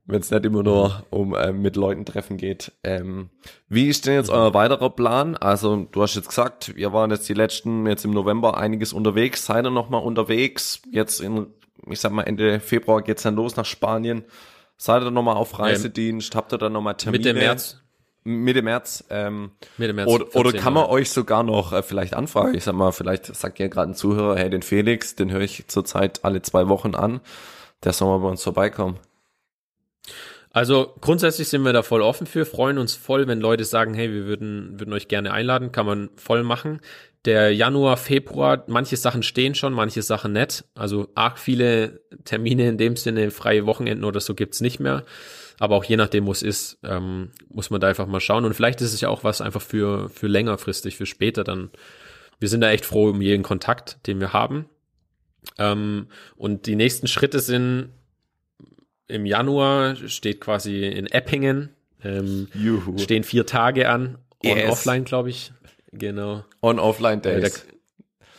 wenn 0.08 0.20
es 0.20 0.30
nicht 0.30 0.44
immer 0.46 0.62
nur 0.62 1.04
um 1.10 1.36
ähm, 1.38 1.60
mit 1.60 1.76
Leuten 1.76 2.06
treffen 2.06 2.38
geht. 2.38 2.72
Ähm, 2.82 3.28
wie 3.68 3.88
ist 3.88 4.06
denn 4.06 4.14
jetzt 4.14 4.30
euer 4.30 4.54
weiterer 4.54 4.88
Plan? 4.88 5.36
Also 5.36 5.86
du 5.92 6.02
hast 6.02 6.14
jetzt 6.16 6.30
gesagt, 6.30 6.74
wir 6.76 6.94
waren 6.94 7.10
jetzt 7.10 7.28
die 7.28 7.34
letzten, 7.34 7.86
jetzt 7.86 8.06
im 8.06 8.12
November 8.12 8.56
einiges 8.56 8.94
unterwegs. 8.94 9.44
Seid 9.44 9.66
ihr 9.66 9.70
noch 9.70 9.90
mal 9.90 9.98
unterwegs? 9.98 10.80
Jetzt 10.90 11.20
in, 11.20 11.48
ich 11.90 12.00
sag 12.00 12.12
mal 12.12 12.22
Ende 12.22 12.58
Februar 12.58 13.02
geht's 13.02 13.22
dann 13.22 13.36
los 13.36 13.56
nach 13.56 13.66
Spanien. 13.66 14.24
Seid 14.78 15.02
ihr 15.02 15.10
nochmal 15.10 15.36
auf 15.36 15.58
Reisedienst? 15.58 16.34
Habt 16.36 16.52
ihr 16.52 16.58
dann 16.58 16.72
nochmal 16.72 16.94
Termine? 16.94 17.24
Mitte 17.24 17.38
März. 17.38 17.82
Mitte 18.22 18.62
März. 18.62 19.04
Ähm, 19.10 19.50
Mitte 19.76 19.92
März. 19.92 20.08
Oder, 20.08 20.36
oder 20.36 20.52
kann 20.52 20.72
man 20.72 20.86
euch 20.86 21.10
sogar 21.10 21.42
noch 21.42 21.72
äh, 21.72 21.82
vielleicht 21.82 22.14
anfragen? 22.14 22.54
Ich 22.54 22.64
sag 22.64 22.74
mal, 22.74 22.92
vielleicht 22.92 23.26
sagt 23.26 23.58
ja 23.58 23.66
gerade 23.66 23.90
ein 23.90 23.94
Zuhörer, 23.94 24.36
hey, 24.36 24.48
den 24.48 24.62
Felix, 24.62 25.16
den 25.16 25.32
höre 25.32 25.40
ich 25.40 25.66
zurzeit 25.66 26.24
alle 26.24 26.42
zwei 26.42 26.68
Wochen 26.68 26.94
an. 26.94 27.20
Der 27.84 27.92
soll 27.92 28.08
mal 28.08 28.22
bei 28.22 28.28
uns 28.28 28.42
vorbeikommen. 28.42 28.98
Also 30.50 30.94
grundsätzlich 31.00 31.48
sind 31.48 31.64
wir 31.64 31.72
da 31.72 31.82
voll 31.82 32.00
offen 32.00 32.26
für, 32.26 32.46
freuen 32.46 32.78
uns 32.78 32.94
voll, 32.94 33.26
wenn 33.28 33.40
Leute 33.40 33.64
sagen, 33.64 33.94
hey, 33.94 34.12
wir 34.12 34.26
würden, 34.26 34.80
würden 34.80 34.92
euch 34.92 35.08
gerne 35.08 35.32
einladen, 35.32 35.72
kann 35.72 35.86
man 35.86 36.10
voll 36.16 36.42
machen. 36.42 36.80
Der 37.24 37.52
Januar, 37.54 37.96
Februar, 37.96 38.64
manche 38.68 38.96
Sachen 38.96 39.22
stehen 39.22 39.54
schon, 39.54 39.72
manche 39.72 40.02
Sachen 40.02 40.32
nicht. 40.32 40.64
Also 40.74 41.08
arg 41.14 41.38
viele 41.38 42.00
Termine 42.24 42.68
in 42.68 42.78
dem 42.78 42.96
Sinne, 42.96 43.30
freie 43.30 43.66
Wochenenden 43.66 44.04
oder 44.04 44.20
so 44.20 44.34
gibt's 44.34 44.60
nicht 44.60 44.78
mehr. 44.80 45.04
Aber 45.58 45.74
auch 45.74 45.84
je 45.84 45.96
nachdem, 45.96 46.26
wo 46.26 46.32
es 46.32 46.42
ist, 46.42 46.78
ähm, 46.84 47.32
muss 47.48 47.70
man 47.70 47.80
da 47.80 47.88
einfach 47.88 48.06
mal 48.06 48.20
schauen. 48.20 48.44
Und 48.44 48.54
vielleicht 48.54 48.80
ist 48.80 48.94
es 48.94 49.00
ja 49.00 49.08
auch 49.08 49.24
was 49.24 49.40
einfach 49.40 49.60
für, 49.60 50.08
für 50.08 50.28
längerfristig, 50.28 50.96
für 50.96 51.06
später 51.06 51.42
dann. 51.42 51.70
Wir 52.38 52.48
sind 52.48 52.60
da 52.60 52.70
echt 52.70 52.84
froh 52.86 53.10
um 53.10 53.20
jeden 53.20 53.42
Kontakt, 53.42 54.06
den 54.06 54.20
wir 54.20 54.32
haben. 54.32 54.66
Ähm, 55.58 56.06
und 56.36 56.66
die 56.66 56.76
nächsten 56.76 57.08
Schritte 57.08 57.40
sind, 57.40 57.90
im 59.08 59.26
Januar 59.26 59.96
steht 59.96 60.40
quasi 60.40 60.84
in 60.84 61.06
Eppingen, 61.06 61.70
ähm, 62.04 62.46
stehen 62.98 63.24
vier 63.24 63.44
Tage 63.46 63.88
an, 63.88 64.18
on 64.44 64.56
Yes. 64.56 64.70
offline, 64.70 65.04
glaube 65.04 65.30
ich. 65.30 65.52
Genau. 65.92 66.44
On-Offline-Days. 66.60 67.66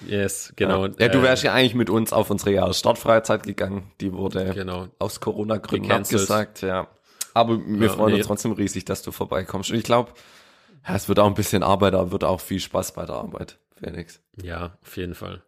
Yes, 0.07 0.53
genau. 0.55 0.85
Ja, 0.85 1.09
du 1.09 1.19
Äh, 1.19 1.23
wärst 1.23 1.43
ja 1.43 1.53
eigentlich 1.53 1.75
mit 1.75 1.89
uns 1.89 2.13
auf 2.13 2.29
unsere 2.29 2.51
Jahresstartfreizeit 2.53 3.43
gegangen. 3.43 3.91
Die 3.99 4.13
wurde 4.13 4.53
Genau. 4.53 4.87
aus 4.97 5.19
Corona-Gründen 5.19 5.91
abgesagt, 5.91 6.61
ja. 6.61 6.87
Aber 7.33 7.59
wir 7.59 7.87
Ja, 7.87 7.93
freuen 7.93 8.13
nee. 8.13 8.17
uns 8.19 8.27
trotzdem 8.27 8.53
riesig, 8.53 8.85
dass 8.85 9.01
du 9.01 9.11
vorbeikommst. 9.11 9.71
Und 9.71 9.77
ich 9.77 9.83
glaube, 9.83 10.11
ja, 10.87 10.95
es 10.95 11.09
wird 11.09 11.19
auch 11.19 11.27
ein 11.27 11.33
bisschen 11.33 11.63
Arbeit, 11.63 11.93
aber 11.95 12.11
wird 12.11 12.23
auch 12.23 12.39
viel 12.39 12.59
Spaß 12.61 12.93
bei 12.93 13.05
der 13.05 13.15
Arbeit, 13.15 13.57
Felix. 13.75 14.21
Ja, 14.41 14.77
auf 14.81 14.95
jeden 14.95 15.15
Fall. 15.15 15.43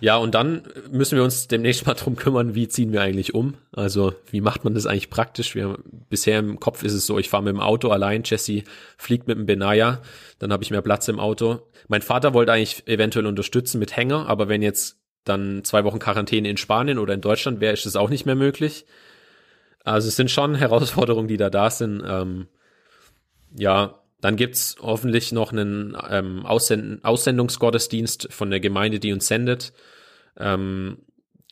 Ja, 0.00 0.16
und 0.16 0.34
dann 0.34 0.62
müssen 0.90 1.16
wir 1.16 1.24
uns 1.24 1.48
demnächst 1.48 1.86
mal 1.86 1.94
drum 1.94 2.16
kümmern, 2.16 2.54
wie 2.54 2.68
ziehen 2.68 2.92
wir 2.92 3.02
eigentlich 3.02 3.34
um? 3.34 3.54
Also, 3.72 4.14
wie 4.30 4.40
macht 4.40 4.64
man 4.64 4.74
das 4.74 4.86
eigentlich 4.86 5.10
praktisch? 5.10 5.54
Wir, 5.54 5.78
bisher 6.08 6.38
im 6.38 6.60
Kopf 6.60 6.82
ist 6.82 6.92
es 6.92 7.06
so, 7.06 7.18
ich 7.18 7.28
fahre 7.28 7.42
mit 7.42 7.52
dem 7.52 7.60
Auto 7.60 7.88
allein, 7.90 8.22
Jesse 8.24 8.62
fliegt 8.96 9.28
mit 9.28 9.38
dem 9.38 9.46
Benaya, 9.46 10.02
dann 10.38 10.52
habe 10.52 10.62
ich 10.62 10.70
mehr 10.70 10.82
Platz 10.82 11.08
im 11.08 11.20
Auto. 11.20 11.68
Mein 11.88 12.02
Vater 12.02 12.34
wollte 12.34 12.52
eigentlich 12.52 12.86
eventuell 12.86 13.26
unterstützen 13.26 13.78
mit 13.78 13.96
Hänger, 13.96 14.28
aber 14.28 14.48
wenn 14.48 14.62
jetzt 14.62 14.98
dann 15.24 15.64
zwei 15.64 15.84
Wochen 15.84 15.98
Quarantäne 15.98 16.48
in 16.48 16.56
Spanien 16.56 16.98
oder 16.98 17.14
in 17.14 17.20
Deutschland 17.20 17.60
wäre, 17.60 17.74
ist 17.74 17.86
das 17.86 17.96
auch 17.96 18.10
nicht 18.10 18.26
mehr 18.26 18.36
möglich. 18.36 18.86
Also 19.84 20.08
es 20.08 20.16
sind 20.16 20.30
schon 20.30 20.54
Herausforderungen, 20.54 21.28
die 21.28 21.36
da 21.36 21.50
da 21.50 21.70
sind. 21.70 22.02
Ähm, 22.06 22.48
ja, 23.56 23.99
dann 24.20 24.36
gibt's 24.36 24.76
hoffentlich 24.80 25.32
noch 25.32 25.52
einen 25.52 25.96
ähm, 26.08 26.44
Aussend 26.46 27.04
Aussendungsgottesdienst 27.04 28.28
von 28.32 28.50
der 28.50 28.60
Gemeinde, 28.60 29.00
die 29.00 29.12
uns 29.12 29.26
sendet. 29.26 29.72
Ähm, 30.38 30.98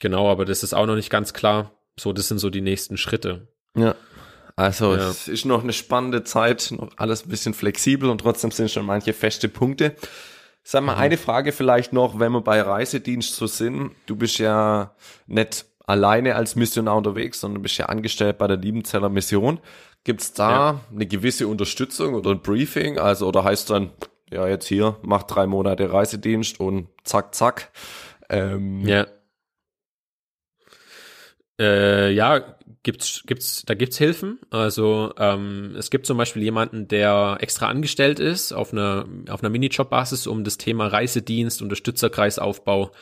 genau, 0.01 0.31
aber 0.31 0.45
das 0.45 0.63
ist 0.63 0.75
auch 0.75 0.87
noch 0.87 0.97
nicht 0.97 1.11
ganz 1.11 1.33
klar. 1.33 1.73
So, 1.99 2.13
das 2.13 2.29
sind 2.29 2.39
so 2.39 2.51
die 2.51 2.61
nächsten 2.61 2.97
Schritte. 2.97 3.49
Ja. 3.77 3.95
Also 4.57 4.97
Ja. 4.97 5.09
es 5.09 5.29
ist 5.29 5.45
noch 5.45 5.63
eine 5.63 5.73
spannende 5.73 6.25
Zeit, 6.25 6.73
noch 6.73 6.91
alles 6.97 7.25
ein 7.25 7.29
bisschen 7.29 7.55
flexibel 7.55 8.11
und 8.11 8.21
trotzdem 8.21 8.51
sind 8.51 8.71
schon 8.71 8.87
manche 8.87 9.13
feste 9.13 9.49
Punkte. 9.49 9.95
Sag 10.65 10.83
mal, 10.85 10.97
eine 10.97 11.17
Frage 11.17 11.53
vielleicht 11.53 11.93
noch, 11.93 12.19
wenn 12.19 12.33
wir 12.33 12.43
bei 12.43 12.61
Reisedienst 12.61 13.35
so 13.37 13.47
sind. 13.47 13.93
Du 14.07 14.17
bist 14.17 14.39
ja 14.39 14.95
nicht 15.27 15.65
alleine 15.87 16.35
als 16.35 16.57
Missionar 16.57 16.97
unterwegs, 16.97 17.41
sondern 17.41 17.63
bist 17.63 17.79
ja 17.79 17.87
angestellt 17.87 18.37
bei 18.37 18.47
der 18.47 18.59
Liebenzeller 18.59 19.09
Mission. 19.09 19.61
Gibt's 20.09 20.33
da 20.33 20.51
Ja. 20.51 20.81
eine 20.91 21.05
gewisse 21.05 21.47
Unterstützung 21.49 22.15
oder 22.15 22.31
ein 22.31 22.41
Briefing? 22.41 22.99
Also, 22.99 23.29
oder 23.29 23.45
heißt 23.45 23.69
dann, 23.69 23.91
ja, 24.33 24.49
jetzt 24.49 24.67
hier, 24.67 24.97
mach 25.03 25.25
drei 25.25 25.47
Monate 25.47 25.93
Reisedienst 25.93 26.61
und 26.61 26.89
zack, 27.05 27.35
zack. 27.35 27.71
Ähm, 28.31 28.89
Ja. 28.89 29.07
Äh, 31.61 32.11
ja, 32.13 32.57
gibt's, 32.85 33.23
gibt's, 33.27 33.65
da 33.67 33.75
gibt's 33.75 33.99
Hilfen. 33.99 34.39
Also 34.49 35.13
ähm, 35.19 35.75
es 35.77 35.91
gibt 35.91 36.07
zum 36.07 36.17
Beispiel 36.17 36.43
jemanden, 36.43 36.89
der 36.89 37.37
extra 37.41 37.69
angestellt 37.69 38.19
ist 38.19 38.53
auf 38.53 38.73
einer 38.73 39.05
auf 39.29 39.43
einer 39.43 39.51
Minijob-Basis, 39.51 40.27
um 40.27 40.43
das 40.43 40.57
Thema 40.57 40.87
Reisedienst, 40.87 41.61
Unterstützerkreisaufbau 41.61 42.93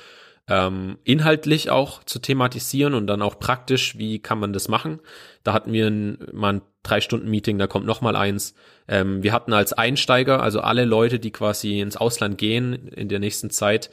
ähm, 0.48 0.98
inhaltlich 1.04 1.70
auch 1.70 2.02
zu 2.04 2.18
thematisieren 2.18 2.94
und 2.94 3.06
dann 3.08 3.20
auch 3.20 3.38
praktisch, 3.38 3.96
wie 3.98 4.20
kann 4.20 4.38
man 4.40 4.52
das 4.52 4.68
machen. 4.68 5.00
Da 5.44 5.52
hatten 5.52 5.72
wir 5.72 5.86
ein, 5.88 6.18
mal 6.32 6.54
ein 6.54 6.62
drei 6.86 7.00
Stunden 7.00 7.28
Meeting, 7.28 7.58
da 7.58 7.66
kommt 7.66 7.86
noch 7.86 8.00
mal 8.00 8.16
eins. 8.16 8.54
Ähm, 8.88 9.22
wir 9.22 9.32
hatten 9.32 9.52
als 9.52 9.72
Einsteiger, 9.72 10.42
also 10.42 10.60
alle 10.60 10.84
Leute, 10.84 11.18
die 11.18 11.30
quasi 11.30 11.80
ins 11.80 11.96
Ausland 11.96 12.38
gehen 12.38 12.88
in 12.88 13.08
der 13.08 13.18
nächsten 13.18 13.50
Zeit, 13.50 13.90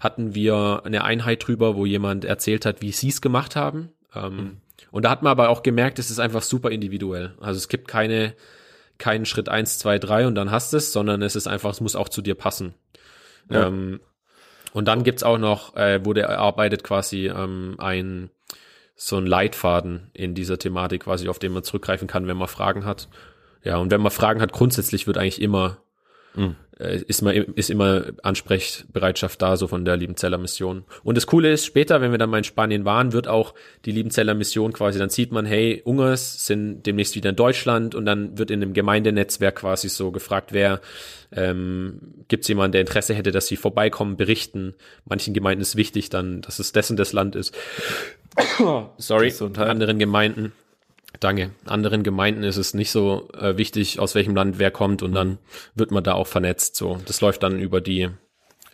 hatten 0.00 0.34
wir 0.34 0.82
eine 0.84 1.04
Einheit 1.04 1.46
drüber, 1.46 1.76
wo 1.76 1.86
jemand 1.86 2.24
erzählt 2.24 2.66
hat, 2.66 2.82
wie 2.82 2.92
sie 2.92 3.08
es 3.08 3.20
gemacht 3.20 3.56
haben. 3.56 3.90
Ähm, 4.14 4.58
Und 4.90 5.04
da 5.04 5.10
hat 5.10 5.22
man 5.22 5.30
aber 5.30 5.48
auch 5.48 5.62
gemerkt, 5.62 5.98
es 5.98 6.10
ist 6.10 6.20
einfach 6.20 6.42
super 6.42 6.70
individuell. 6.70 7.34
Also 7.40 7.58
es 7.58 7.68
gibt 7.68 7.88
keine, 7.88 8.34
keinen 8.98 9.26
Schritt 9.26 9.48
eins, 9.48 9.78
zwei, 9.78 9.98
drei 9.98 10.26
und 10.26 10.36
dann 10.36 10.50
hast 10.50 10.72
es, 10.74 10.92
sondern 10.92 11.20
es 11.22 11.34
ist 11.34 11.48
einfach, 11.48 11.70
es 11.70 11.80
muss 11.80 11.96
auch 11.96 12.08
zu 12.08 12.22
dir 12.22 12.36
passen. 12.36 12.74
Ja. 13.50 13.66
Ähm, 13.66 14.00
und 14.72 14.86
dann 14.86 15.02
gibt's 15.02 15.22
auch 15.22 15.38
noch, 15.38 15.74
äh, 15.76 16.04
wurde 16.04 16.22
erarbeitet 16.22 16.84
quasi 16.84 17.26
ähm, 17.26 17.76
ein 17.78 18.30
so 18.94 19.16
ein 19.16 19.26
Leitfaden 19.26 20.10
in 20.12 20.34
dieser 20.34 20.58
Thematik 20.58 21.04
quasi, 21.04 21.28
auf 21.28 21.38
den 21.38 21.52
man 21.52 21.64
zurückgreifen 21.64 22.08
kann, 22.08 22.26
wenn 22.26 22.36
man 22.36 22.48
Fragen 22.48 22.84
hat. 22.84 23.08
Ja, 23.62 23.78
und 23.78 23.90
wenn 23.90 24.00
man 24.00 24.12
Fragen 24.12 24.40
hat, 24.40 24.52
grundsätzlich 24.52 25.06
wird 25.06 25.18
eigentlich 25.18 25.40
immer 25.40 25.78
Mhm. 26.34 26.56
ist 26.78 27.20
immer 27.20 27.32
ist 27.32 27.70
immer 27.70 28.06
Ansprechbereitschaft 28.22 29.40
da 29.40 29.56
so 29.56 29.68
von 29.68 29.84
der 29.84 29.96
Liebenzeller 29.96 30.38
Mission. 30.38 30.84
Und 31.04 31.16
das 31.16 31.26
Coole 31.26 31.52
ist, 31.52 31.64
später, 31.64 32.00
wenn 32.00 32.10
wir 32.10 32.18
dann 32.18 32.30
mal 32.30 32.38
in 32.38 32.44
Spanien 32.44 32.84
waren, 32.84 33.12
wird 33.12 33.28
auch 33.28 33.54
die 33.84 33.92
Liebenzeller 33.92 34.34
Mission 34.34 34.72
quasi, 34.72 34.98
dann 34.98 35.10
sieht 35.10 35.30
man, 35.30 35.46
hey, 35.46 35.82
Ungers 35.84 36.46
sind 36.46 36.82
demnächst 36.82 37.14
wieder 37.14 37.30
in 37.30 37.36
Deutschland 37.36 37.94
und 37.94 38.06
dann 38.06 38.36
wird 38.38 38.50
in 38.50 38.62
einem 38.62 38.72
Gemeindenetzwerk 38.72 39.56
quasi 39.56 39.88
so 39.88 40.10
gefragt, 40.10 40.52
wer 40.52 40.80
ähm, 41.30 42.00
gibt 42.28 42.42
es 42.42 42.48
jemanden, 42.48 42.72
der 42.72 42.80
Interesse 42.80 43.14
hätte, 43.14 43.30
dass 43.30 43.46
sie 43.46 43.56
vorbeikommen, 43.56 44.16
berichten. 44.16 44.74
Manchen 45.04 45.34
Gemeinden 45.34 45.62
ist 45.62 45.76
wichtig 45.76 46.10
dann, 46.10 46.42
dass 46.42 46.58
es 46.58 46.72
dessen 46.72 46.96
das 46.96 47.12
Land 47.12 47.36
ist. 47.36 47.54
Sorry, 48.98 49.28
Gesundheit. 49.28 49.68
anderen 49.68 49.98
Gemeinden. 49.98 50.52
Danke. 51.24 51.52
Anderen 51.64 52.02
Gemeinden 52.02 52.42
ist 52.42 52.58
es 52.58 52.74
nicht 52.74 52.90
so 52.90 53.28
äh, 53.32 53.56
wichtig, 53.56 53.98
aus 53.98 54.14
welchem 54.14 54.34
Land 54.36 54.58
wer 54.58 54.70
kommt 54.70 55.02
und 55.02 55.14
dann 55.14 55.38
wird 55.74 55.90
man 55.90 56.04
da 56.04 56.12
auch 56.12 56.26
vernetzt. 56.26 56.76
So, 56.76 57.00
das 57.06 57.22
läuft 57.22 57.42
dann 57.42 57.58
über 57.60 57.80
die 57.80 58.10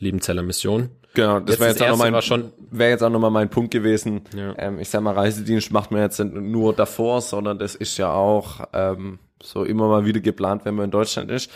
Liebenzeller 0.00 0.42
Mission. 0.42 0.90
Genau, 1.14 1.38
das 1.38 1.50
Jetzt 1.50 1.60
wäre 1.60 1.70
jetzt, 1.70 1.82
auch 1.82 1.86
noch 1.86 1.90
erste 1.92 2.04
mein, 2.04 2.12
war 2.12 2.22
schon- 2.22 2.52
wäre 2.72 2.90
jetzt 2.90 3.02
auch 3.04 3.10
nochmal 3.10 3.30
mein 3.30 3.50
Punkt 3.50 3.70
gewesen. 3.70 4.22
Ja. 4.36 4.52
Ähm, 4.58 4.80
ich 4.80 4.88
sag 4.88 5.00
mal, 5.02 5.14
Reisedienst 5.14 5.70
macht 5.70 5.92
man 5.92 6.00
jetzt 6.02 6.18
nicht 6.18 6.34
nur 6.34 6.72
davor, 6.74 7.20
sondern 7.20 7.60
das 7.60 7.76
ist 7.76 7.96
ja 7.98 8.12
auch 8.12 8.66
ähm, 8.72 9.20
so 9.40 9.62
immer 9.62 9.86
mal 9.86 10.04
wieder 10.04 10.18
geplant, 10.18 10.64
wenn 10.64 10.74
man 10.74 10.86
in 10.86 10.90
Deutschland 10.90 11.30
ist. 11.30 11.52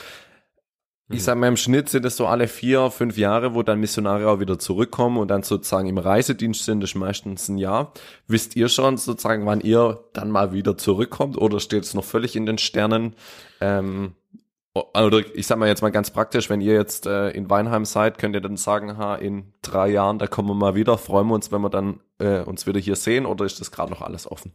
Ich 1.14 1.22
sag 1.22 1.38
mal, 1.38 1.46
im 1.46 1.57
Schnitt 1.57 1.88
sind 1.88 2.05
es 2.05 2.16
so 2.16 2.27
alle 2.27 2.48
vier, 2.48 2.90
fünf 2.90 3.16
Jahre, 3.16 3.55
wo 3.55 3.62
dann 3.62 3.79
Missionare 3.79 4.29
auch 4.29 4.40
wieder 4.40 4.59
zurückkommen 4.59 5.18
und 5.18 5.29
dann 5.29 5.44
sozusagen 5.44 5.88
im 5.88 5.98
Reisedienst 5.98 6.64
sind, 6.64 6.81
das 6.81 6.90
ist 6.90 6.96
meistens 6.96 7.48
ein 7.48 7.57
Jahr. 7.57 7.92
Wisst 8.27 8.57
ihr 8.57 8.68
schon 8.68 8.96
sozusagen, 8.96 9.46
wann 9.46 9.61
ihr 9.61 10.00
dann 10.12 10.31
mal 10.31 10.53
wieder 10.53 10.77
zurückkommt 10.77 11.38
oder 11.38 11.61
steht 11.61 11.85
es 11.85 11.94
noch 11.94 12.05
völlig 12.05 12.35
in 12.35 12.46
den 12.46 12.59
Sternen? 12.59 13.14
Ähm, 13.61 14.14
oder 14.74 15.20
ich 15.35 15.46
sag 15.46 15.59
mal 15.59 15.68
jetzt 15.68 15.83
mal 15.83 15.92
ganz 15.92 16.11
praktisch, 16.11 16.50
wenn 16.50 16.61
ihr 16.61 16.74
jetzt 16.74 17.07
äh, 17.07 17.31
in 17.31 17.48
Weinheim 17.48 17.85
seid, 17.85 18.18
könnt 18.18 18.35
ihr 18.35 18.40
dann 18.40 18.57
sagen, 18.57 18.98
ha, 18.98 19.14
in 19.14 19.53
drei 19.62 19.90
Jahren, 19.90 20.18
da 20.18 20.27
kommen 20.27 20.48
wir 20.48 20.55
mal 20.55 20.74
wieder, 20.74 20.98
freuen 20.98 21.29
wir 21.29 21.35
uns, 21.35 21.53
wenn 21.53 21.61
wir 21.61 21.70
dann 21.70 22.00
äh, 22.18 22.40
uns 22.40 22.66
wieder 22.66 22.81
hier 22.81 22.96
sehen 22.96 23.24
oder 23.24 23.44
ist 23.44 23.61
das 23.61 23.70
gerade 23.70 23.92
noch 23.92 24.03
alles 24.03 24.29
offen? 24.29 24.53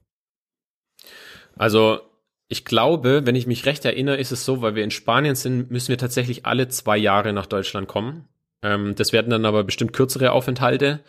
Also 1.57 1.99
ich 2.49 2.65
glaube, 2.65 3.21
wenn 3.25 3.35
ich 3.35 3.45
mich 3.45 3.65
recht 3.67 3.85
erinnere, 3.85 4.17
ist 4.17 4.31
es 4.31 4.43
so, 4.43 4.61
weil 4.61 4.73
wir 4.73 4.83
in 4.83 4.91
Spanien 4.91 5.35
sind, 5.35 5.69
müssen 5.69 5.89
wir 5.89 5.99
tatsächlich 5.99 6.47
alle 6.47 6.67
zwei 6.67 6.97
Jahre 6.97 7.31
nach 7.31 7.45
Deutschland 7.45 7.87
kommen. 7.87 8.27
Ähm, 8.63 8.95
das 8.95 9.13
werden 9.13 9.29
dann 9.29 9.45
aber 9.45 9.63
bestimmt 9.63 9.93
kürzere 9.93 10.31
Aufenthalte. 10.31 11.01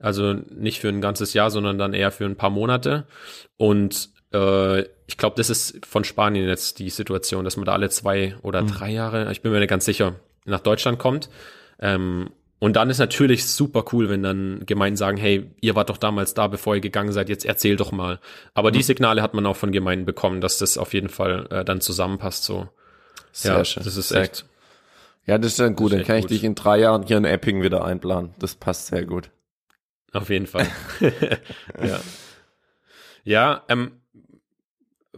Also 0.00 0.32
nicht 0.32 0.80
für 0.80 0.88
ein 0.88 1.00
ganzes 1.00 1.32
Jahr, 1.32 1.50
sondern 1.50 1.78
dann 1.78 1.94
eher 1.94 2.10
für 2.10 2.24
ein 2.24 2.36
paar 2.36 2.50
Monate. 2.50 3.06
Und 3.56 4.10
äh, 4.32 4.80
ich 5.06 5.16
glaube, 5.16 5.36
das 5.36 5.48
ist 5.48 5.86
von 5.86 6.02
Spanien 6.02 6.48
jetzt 6.48 6.80
die 6.80 6.90
Situation, 6.90 7.44
dass 7.44 7.56
man 7.56 7.66
da 7.66 7.72
alle 7.72 7.90
zwei 7.90 8.34
oder 8.42 8.62
drei 8.62 8.90
Jahre, 8.90 9.30
ich 9.30 9.42
bin 9.42 9.52
mir 9.52 9.60
nicht 9.60 9.68
ganz 9.68 9.84
sicher, 9.84 10.16
nach 10.44 10.60
Deutschland 10.60 10.98
kommt. 10.98 11.30
Ähm, 11.78 12.30
und 12.60 12.76
dann 12.76 12.90
ist 12.90 12.98
natürlich 12.98 13.46
super 13.46 13.86
cool, 13.92 14.10
wenn 14.10 14.22
dann 14.22 14.66
Gemeinden 14.66 14.98
sagen, 14.98 15.16
hey, 15.16 15.50
ihr 15.62 15.74
wart 15.74 15.88
doch 15.88 15.96
damals 15.96 16.34
da, 16.34 16.46
bevor 16.46 16.74
ihr 16.74 16.82
gegangen 16.82 17.10
seid, 17.10 17.30
jetzt 17.30 17.46
erzähl 17.46 17.76
doch 17.76 17.90
mal. 17.90 18.20
Aber 18.52 18.70
die 18.70 18.82
Signale 18.82 19.22
hat 19.22 19.32
man 19.32 19.46
auch 19.46 19.56
von 19.56 19.72
Gemeinden 19.72 20.04
bekommen, 20.04 20.42
dass 20.42 20.58
das 20.58 20.76
auf 20.76 20.92
jeden 20.92 21.08
Fall 21.08 21.46
äh, 21.50 21.64
dann 21.64 21.80
zusammenpasst. 21.80 22.44
So, 22.44 22.68
Sehr 23.32 23.54
ja, 23.56 23.64
schön. 23.64 23.82
das 23.82 23.96
ist 23.96 24.10
Sehr 24.10 24.20
echt. 24.20 24.44
Ja, 25.26 25.38
das 25.38 25.52
ist 25.52 25.60
dann 25.60 25.74
gut, 25.74 25.92
ist 25.92 25.98
dann 25.98 26.06
kann 26.06 26.16
ich 26.16 26.24
gut. 26.24 26.30
dich 26.32 26.44
in 26.44 26.54
drei 26.54 26.78
Jahren 26.80 27.02
hier 27.06 27.16
in 27.16 27.24
Epping 27.24 27.62
wieder 27.62 27.82
einplanen. 27.82 28.34
Das 28.38 28.54
passt 28.54 28.88
sehr 28.88 29.06
gut. 29.06 29.30
Auf 30.12 30.28
jeden 30.28 30.46
Fall. 30.46 30.66
ja. 31.82 32.00
Ja, 33.24 33.62
ähm, 33.68 33.92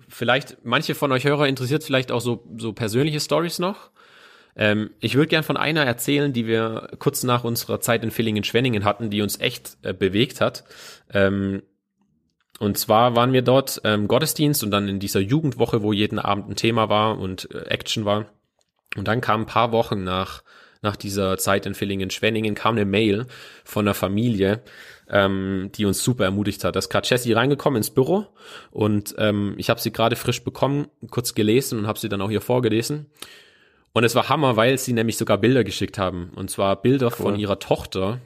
vielleicht, 0.08 0.58
manche 0.64 0.94
von 0.94 1.10
euch 1.10 1.24
Hörer 1.24 1.48
interessiert 1.48 1.82
vielleicht 1.82 2.12
auch 2.12 2.20
so, 2.20 2.44
so 2.56 2.72
persönliche 2.72 3.18
Stories 3.18 3.58
noch. 3.58 3.90
Ähm, 4.56 4.90
ich 5.00 5.14
würde 5.14 5.28
gern 5.28 5.44
von 5.44 5.56
einer 5.56 5.84
erzählen, 5.84 6.32
die 6.32 6.46
wir 6.46 6.90
kurz 6.98 7.22
nach 7.22 7.44
unserer 7.44 7.80
Zeit 7.80 8.02
in 8.04 8.10
Villingen-Schwenningen 8.10 8.84
hatten, 8.84 9.10
die 9.10 9.22
uns 9.22 9.40
echt 9.40 9.78
äh, 9.82 9.94
bewegt 9.94 10.40
hat. 10.40 10.64
Ähm, 11.12 11.62
und 12.58 12.78
zwar 12.78 13.16
waren 13.16 13.32
wir 13.32 13.42
dort 13.42 13.80
ähm, 13.84 14.08
Gottesdienst 14.08 14.62
und 14.62 14.70
dann 14.70 14.88
in 14.88 15.00
dieser 15.00 15.20
Jugendwoche, 15.20 15.82
wo 15.82 15.92
jeden 15.92 16.18
Abend 16.18 16.48
ein 16.48 16.56
Thema 16.56 16.88
war 16.88 17.18
und 17.18 17.50
äh, 17.52 17.64
Action 17.66 18.04
war. 18.04 18.26
Und 18.96 19.08
dann 19.08 19.20
kam 19.20 19.42
ein 19.42 19.46
paar 19.46 19.72
Wochen 19.72 20.04
nach, 20.04 20.42
nach 20.82 20.96
dieser 20.96 21.38
Zeit 21.38 21.64
in 21.64 21.74
Villingen-Schwenningen, 21.74 22.54
kam 22.54 22.76
eine 22.76 22.84
Mail 22.84 23.26
von 23.64 23.86
einer 23.86 23.94
Familie, 23.94 24.62
ähm, 25.08 25.70
die 25.74 25.86
uns 25.86 26.04
super 26.04 26.24
ermutigt 26.24 26.62
hat. 26.62 26.76
Da 26.76 26.78
ist 26.78 26.90
gerade 26.90 27.08
Jessie 27.08 27.32
reingekommen 27.32 27.78
ins 27.78 27.90
Büro 27.90 28.26
und 28.70 29.14
ähm, 29.18 29.54
ich 29.56 29.70
habe 29.70 29.80
sie 29.80 29.92
gerade 29.92 30.14
frisch 30.14 30.44
bekommen, 30.44 30.88
kurz 31.10 31.34
gelesen 31.34 31.78
und 31.78 31.86
habe 31.86 31.98
sie 31.98 32.10
dann 32.10 32.20
auch 32.20 32.30
hier 32.30 32.42
vorgelesen. 32.42 33.06
Und 33.92 34.04
es 34.04 34.14
war 34.14 34.28
Hammer, 34.28 34.56
weil 34.56 34.78
sie 34.78 34.92
nämlich 34.92 35.16
sogar 35.16 35.38
Bilder 35.38 35.64
geschickt 35.64 35.98
haben. 35.98 36.30
Und 36.34 36.50
zwar 36.50 36.80
Bilder 36.80 37.08
cool. 37.08 37.12
von 37.12 37.38
ihrer 37.38 37.58
Tochter, 37.58 38.20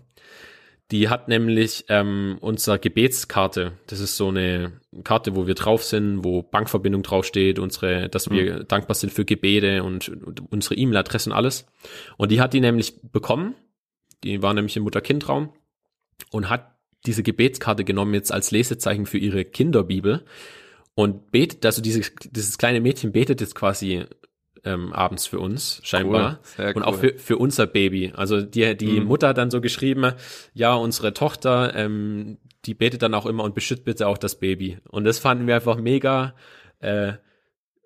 die 0.93 1.09
hat 1.09 1.27
nämlich 1.27 1.85
ähm, 1.89 2.39
unsere 2.41 2.79
Gebetskarte. 2.79 3.73
Das 3.89 3.99
ist 3.99 4.17
so 4.17 4.29
eine 4.29 4.81
Karte, 5.03 5.35
wo 5.35 5.49
wir 5.49 5.55
drauf 5.55 5.83
sind, 5.83 6.23
wo 6.25 6.43
Bankverbindung 6.43 7.03
draufsteht, 7.03 7.59
unsere, 7.59 8.09
dass 8.09 8.31
wir 8.31 8.59
mhm. 8.59 8.69
dankbar 8.69 8.95
sind 8.95 9.13
für 9.13 9.25
Gebete 9.25 9.83
und, 9.83 10.09
und 10.09 10.53
unsere 10.53 10.77
E-Mail-Adresse 10.77 11.31
und 11.31 11.37
alles. 11.37 11.67
Und 12.17 12.31
die 12.31 12.41
hat 12.41 12.53
die 12.53 12.61
nämlich 12.61 13.03
bekommen. 13.03 13.57
Die 14.23 14.43
war 14.43 14.55
nämlich 14.55 14.77
im 14.77 14.85
Mutter-Kind-Raum 14.85 15.53
und 16.31 16.49
hat 16.49 16.77
diese 17.05 17.25
Gebetskarte 17.25 17.85
genommen 17.85 18.15
jetzt 18.15 18.33
als 18.33 18.53
Lesezeichen 18.53 19.07
für 19.07 19.19
ihre 19.19 19.45
Kinderbibel 19.45 20.25
und 20.95 21.31
betet, 21.31 21.67
also 21.67 21.83
dieses, 21.83 22.13
dieses 22.31 22.59
kleine 22.59 22.81
Mädchen 22.81 23.13
betet 23.13 23.41
jetzt 23.41 23.55
quasi 23.55 24.05
ähm, 24.67 24.93
abends 24.93 25.27
für 25.27 25.39
uns, 25.39 25.81
scheinbar. 25.85 26.41
Cool, 26.59 26.73
und 26.75 26.83
auch 26.83 26.97
für, 26.97 27.15
für 27.17 27.39
unser 27.39 27.67
Baby. 27.67 28.13
Also 28.15 28.43
die, 28.43 28.77
die 28.77 29.01
mhm. 29.01 29.07
Mutter 29.07 29.29
hat 29.29 29.39
dann 29.39 29.51
so 29.51 29.61
geschrieben, 29.61 30.13
ja, 30.53 30.75
unsere 30.75 31.15
Tochter, 31.15 31.75
ähm, 31.75 32.39
die 32.65 32.75
betet 32.75 33.03
dann 33.03 33.15
auch 33.15 33.27
immer 33.27 33.45
und 33.45 33.55
beschützt 33.55 33.85
bitte 33.85 34.09
auch 34.09 34.19
das 34.19 34.35
Baby. 34.41 34.79
Und 34.89 35.05
das 35.05 35.21
fanden 35.21 35.47
wir 35.47 35.55
einfach 35.55 35.79
mega 35.79 36.35
äh, 36.81 37.13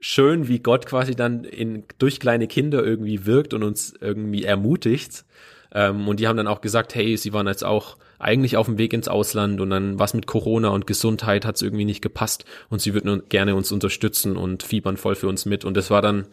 schön, 0.00 0.48
wie 0.48 0.60
Gott 0.60 0.86
quasi 0.86 1.14
dann 1.14 1.44
in, 1.44 1.84
durch 1.98 2.18
kleine 2.18 2.48
Kinder 2.48 2.82
irgendwie 2.82 3.26
wirkt 3.26 3.52
und 3.52 3.62
uns 3.62 3.92
irgendwie 4.00 4.44
ermutigt. 4.44 5.26
Ähm, 5.72 6.08
und 6.08 6.18
die 6.18 6.26
haben 6.26 6.38
dann 6.38 6.48
auch 6.48 6.62
gesagt, 6.62 6.94
hey, 6.94 7.16
sie 7.16 7.34
waren 7.34 7.46
jetzt 7.46 7.64
auch 7.64 7.98
eigentlich 8.18 8.56
auf 8.56 8.66
dem 8.66 8.78
Weg 8.78 8.92
ins 8.92 9.08
Ausland 9.08 9.60
und 9.60 9.70
dann 9.70 9.98
was 9.98 10.14
mit 10.14 10.26
Corona 10.26 10.68
und 10.68 10.86
Gesundheit 10.86 11.44
hat 11.44 11.56
es 11.56 11.62
irgendwie 11.62 11.84
nicht 11.84 12.02
gepasst 12.02 12.44
und 12.68 12.80
sie 12.80 12.92
würden 12.92 13.22
gerne 13.28 13.54
uns 13.54 13.72
unterstützen 13.72 14.36
und 14.36 14.62
fiebern 14.62 14.96
voll 14.96 15.14
für 15.14 15.28
uns 15.28 15.46
mit. 15.46 15.64
Und 15.64 15.76
das 15.76 15.90
war 15.90 16.02
dann 16.02 16.26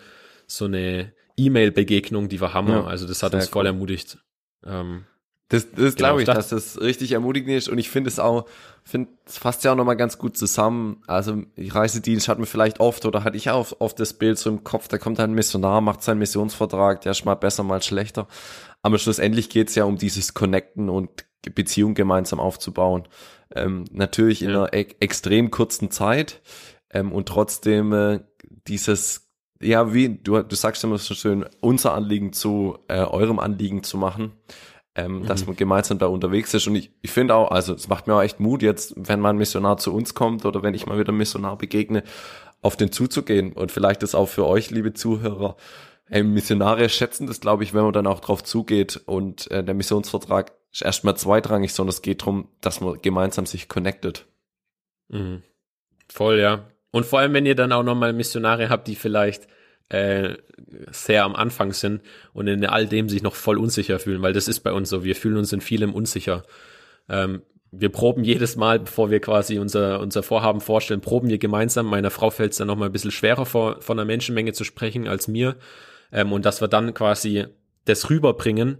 so 0.47 0.65
eine 0.65 1.13
E-Mail-Begegnung, 1.38 2.29
die 2.29 2.41
war 2.41 2.53
Hammer. 2.53 2.71
Ja, 2.71 2.83
also 2.86 3.07
das 3.07 3.21
hat 3.21 3.36
uns 3.36 3.47
voll 3.47 3.63
cool. 3.63 3.67
ermutigt. 3.67 4.17
Ähm, 4.65 5.05
das, 5.49 5.71
das 5.71 5.95
genau, 5.95 5.95
glaube 5.95 6.21
ich, 6.21 6.25
dass 6.25 6.49
das 6.49 6.81
richtig 6.81 7.13
ermutigend 7.13 7.51
ist 7.51 7.69
und 7.69 7.77
ich 7.77 7.89
finde 7.89 8.10
es 8.10 8.19
auch, 8.19 8.47
finde 8.83 9.12
es 9.25 9.38
fasst 9.38 9.63
ja 9.63 9.71
auch 9.71 9.77
nochmal 9.77 9.95
ganz 9.95 10.17
gut 10.17 10.36
zusammen. 10.36 11.01
Also 11.07 11.41
Reisedienst 11.57 12.27
hat 12.27 12.38
man 12.38 12.47
vielleicht 12.47 12.81
oft 12.81 13.05
oder 13.05 13.23
hatte 13.23 13.38
ich 13.38 13.49
auch 13.49 13.71
oft 13.79 13.97
das 13.99 14.13
Bild 14.13 14.38
so 14.38 14.49
im 14.49 14.65
Kopf, 14.65 14.89
da 14.89 14.97
kommt 14.97 15.21
ein 15.21 15.33
Missionar, 15.33 15.79
macht 15.79 16.03
seinen 16.03 16.19
Missionsvertrag, 16.19 16.99
der 17.01 17.12
ist 17.12 17.23
mal 17.23 17.36
besser, 17.36 17.63
mal 17.63 17.81
schlechter. 17.81 18.27
Aber 18.81 18.97
schlussendlich 18.97 19.49
geht 19.49 19.69
es 19.69 19.75
ja 19.75 19.86
um 19.86 19.97
dieses 19.97 20.33
Connecten 20.33 20.89
und 20.89 21.25
Beziehung 21.55 21.93
gemeinsam 21.93 22.41
aufzubauen. 22.41 23.07
Ähm, 23.55 23.86
natürlich 23.91 24.41
in 24.41 24.49
ja. 24.49 24.63
einer 24.63 24.73
e 24.73 24.88
extrem 24.99 25.49
kurzen 25.49 25.91
Zeit 25.91 26.41
ähm, 26.89 27.13
und 27.13 27.29
trotzdem 27.29 27.93
äh, 27.93 28.19
dieses 28.67 29.26
ja, 29.61 29.93
wie 29.93 30.09
du, 30.09 30.41
du 30.41 30.55
sagst 30.55 30.83
immer 30.83 30.97
so 30.97 31.13
schön, 31.13 31.45
unser 31.61 31.93
Anliegen 31.93 32.33
zu 32.33 32.77
äh, 32.87 33.03
eurem 33.03 33.39
Anliegen 33.39 33.83
zu 33.83 33.97
machen, 33.97 34.33
ähm, 34.95 35.19
mhm. 35.19 35.25
dass 35.25 35.45
man 35.45 35.55
gemeinsam 35.55 35.99
da 35.99 36.07
unterwegs 36.07 36.53
ist. 36.53 36.67
Und 36.67 36.75
ich, 36.75 36.91
ich 37.01 37.11
finde 37.11 37.35
auch, 37.35 37.51
also 37.51 37.73
es 37.73 37.87
macht 37.87 38.07
mir 38.07 38.15
auch 38.15 38.21
echt 38.21 38.39
Mut, 38.39 38.61
jetzt, 38.61 38.93
wenn 38.95 39.19
mal 39.19 39.29
ein 39.29 39.37
Missionar 39.37 39.77
zu 39.77 39.93
uns 39.93 40.13
kommt 40.13 40.45
oder 40.45 40.63
wenn 40.63 40.73
ich 40.73 40.85
mal 40.85 40.99
wieder 40.99 41.09
einem 41.09 41.17
Missionar 41.17 41.57
begegne, 41.57 42.03
auf 42.61 42.75
den 42.75 42.91
zuzugehen. 42.91 43.53
Und 43.53 43.71
vielleicht 43.71 44.03
ist 44.03 44.15
auch 44.15 44.27
für 44.27 44.45
euch, 44.45 44.71
liebe 44.71 44.93
Zuhörer, 44.93 45.55
hey, 46.05 46.23
Missionare 46.23 46.89
schätzen 46.89 47.27
das, 47.27 47.39
glaube 47.39 47.63
ich, 47.63 47.73
wenn 47.73 47.83
man 47.83 47.93
dann 47.93 48.07
auch 48.07 48.19
drauf 48.19 48.43
zugeht 48.43 49.01
und 49.05 49.49
äh, 49.51 49.63
der 49.63 49.75
Missionsvertrag 49.75 50.53
ist 50.71 50.81
erstmal 50.81 51.17
zweitrangig, 51.17 51.73
sondern 51.73 51.91
es 51.91 52.01
geht 52.01 52.21
darum, 52.21 52.49
dass 52.61 52.81
man 52.81 53.01
gemeinsam 53.01 53.45
sich 53.45 53.67
connectet. 53.67 54.25
Mhm. 55.09 55.43
Voll, 56.09 56.39
ja. 56.39 56.65
Und 56.91 57.06
vor 57.06 57.19
allem, 57.19 57.34
wenn 57.34 57.45
ihr 57.45 57.56
dann 57.56 57.71
auch 57.71 57.84
nochmal 57.84 58.13
Missionare 58.13 58.69
habt, 58.69 58.88
die 58.88 58.95
vielleicht 58.95 59.47
äh, 59.89 60.36
sehr 60.91 61.23
am 61.23 61.36
Anfang 61.36 61.73
sind 61.73 62.02
und 62.34 62.47
in 62.47 62.65
all 62.65 62.88
dem 62.88 63.10
sich 63.10 63.21
noch 63.23 63.36
voll 63.36 63.58
unsicher 63.58 64.00
fühlen, 64.00 64.21
weil 64.21 64.34
das 64.34 64.47
ist 64.47 64.62
bei 64.62 64.73
uns 64.73 64.89
so. 64.89 65.04
Wir 65.04 65.15
fühlen 65.15 65.38
uns 65.38 65.54
in 65.54 65.62
vielem 65.62 65.93
unsicher. 65.93 66.43
Ähm, 67.10 67.41
wir 67.71 67.89
proben 67.89 68.23
jedes 68.23 68.56
Mal, 68.56 68.80
bevor 68.80 69.12
wir 69.12 69.19
quasi 69.19 69.60
unser, 69.60 70.00
unser 70.00 70.23
Vorhaben 70.23 70.62
vorstellen, 70.62 71.02
proben 71.02 71.30
wir 71.30 71.38
gemeinsam. 71.38 71.86
Meiner 71.86 72.12
Frau 72.12 72.30
fällt 72.30 72.54
es 72.54 72.58
dann 72.58 72.67
nochmal 72.67 72.89
ein 72.89 72.93
bisschen 72.93 73.12
schwerer, 73.12 73.45
vor, 73.45 73.82
von 73.82 74.00
einer 74.00 74.06
Menschenmenge 74.06 74.54
zu 74.54 74.63
sprechen 74.63 75.08
als 75.08 75.28
mir. 75.28 75.58
Ähm, 76.12 76.32
und 76.32 76.45
dass 76.45 76.62
wir 76.62 76.67
dann 76.67 76.93
quasi 76.93 77.45
das 77.86 78.10
rüberbringen, 78.10 78.78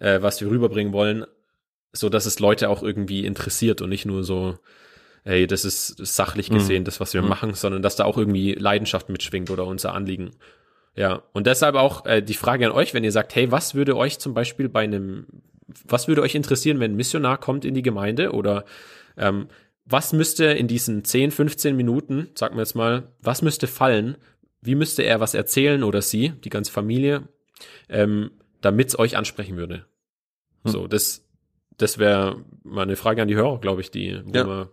äh, 0.00 0.20
was 0.20 0.40
wir 0.40 0.50
rüberbringen 0.50 0.92
wollen, 0.92 1.24
so 1.92 2.08
dass 2.08 2.26
es 2.26 2.40
Leute 2.40 2.68
auch 2.68 2.82
irgendwie 2.82 3.24
interessiert 3.24 3.80
und 3.82 3.88
nicht 3.88 4.04
nur 4.04 4.24
so, 4.24 4.58
ey, 5.24 5.46
das 5.46 5.64
ist 5.64 5.96
sachlich 5.98 6.50
mhm. 6.50 6.54
gesehen 6.54 6.82
mhm. 6.82 6.84
das, 6.84 7.00
was 7.00 7.14
wir 7.14 7.22
mhm. 7.22 7.28
machen, 7.28 7.54
sondern 7.54 7.82
dass 7.82 7.96
da 7.96 8.04
auch 8.04 8.18
irgendwie 8.18 8.52
Leidenschaft 8.52 9.08
mitschwingt 9.08 9.50
oder 9.50 9.66
unser 9.66 9.94
Anliegen. 9.94 10.30
Ja, 10.96 11.22
und 11.32 11.46
deshalb 11.46 11.74
auch 11.74 12.06
äh, 12.06 12.22
die 12.22 12.34
Frage 12.34 12.66
an 12.66 12.72
euch, 12.72 12.94
wenn 12.94 13.04
ihr 13.04 13.12
sagt, 13.12 13.34
hey, 13.34 13.50
was 13.50 13.74
würde 13.74 13.96
euch 13.96 14.18
zum 14.18 14.32
Beispiel 14.32 14.68
bei 14.68 14.84
einem, 14.84 15.26
was 15.86 16.06
würde 16.06 16.22
euch 16.22 16.34
interessieren, 16.34 16.78
wenn 16.78 16.92
ein 16.92 16.96
Missionar 16.96 17.38
kommt 17.38 17.64
in 17.64 17.74
die 17.74 17.82
Gemeinde 17.82 18.32
oder 18.32 18.64
ähm, 19.16 19.48
was 19.86 20.12
müsste 20.12 20.44
in 20.46 20.68
diesen 20.68 21.04
10, 21.04 21.30
15 21.30 21.76
Minuten, 21.76 22.28
sagen 22.34 22.56
wir 22.56 22.62
jetzt 22.62 22.76
mal, 22.76 23.08
was 23.20 23.42
müsste 23.42 23.66
fallen, 23.66 24.16
wie 24.62 24.76
müsste 24.76 25.02
er 25.02 25.20
was 25.20 25.34
erzählen 25.34 25.82
oder 25.82 26.00
sie, 26.00 26.32
die 26.44 26.48
ganze 26.48 26.72
Familie, 26.72 27.28
ähm, 27.88 28.30
damit 28.60 28.88
es 28.88 28.98
euch 28.98 29.16
ansprechen 29.16 29.56
würde? 29.56 29.86
Hm. 30.64 30.72
So, 30.72 30.86
das, 30.86 31.26
das 31.76 31.98
wäre 31.98 32.44
mal 32.62 32.82
eine 32.82 32.96
Frage 32.96 33.20
an 33.20 33.28
die 33.28 33.34
Hörer, 33.34 33.58
glaube 33.58 33.80
ich, 33.80 33.90
die, 33.90 34.22
wo 34.24 34.32
ja. 34.32 34.46
wir 34.46 34.70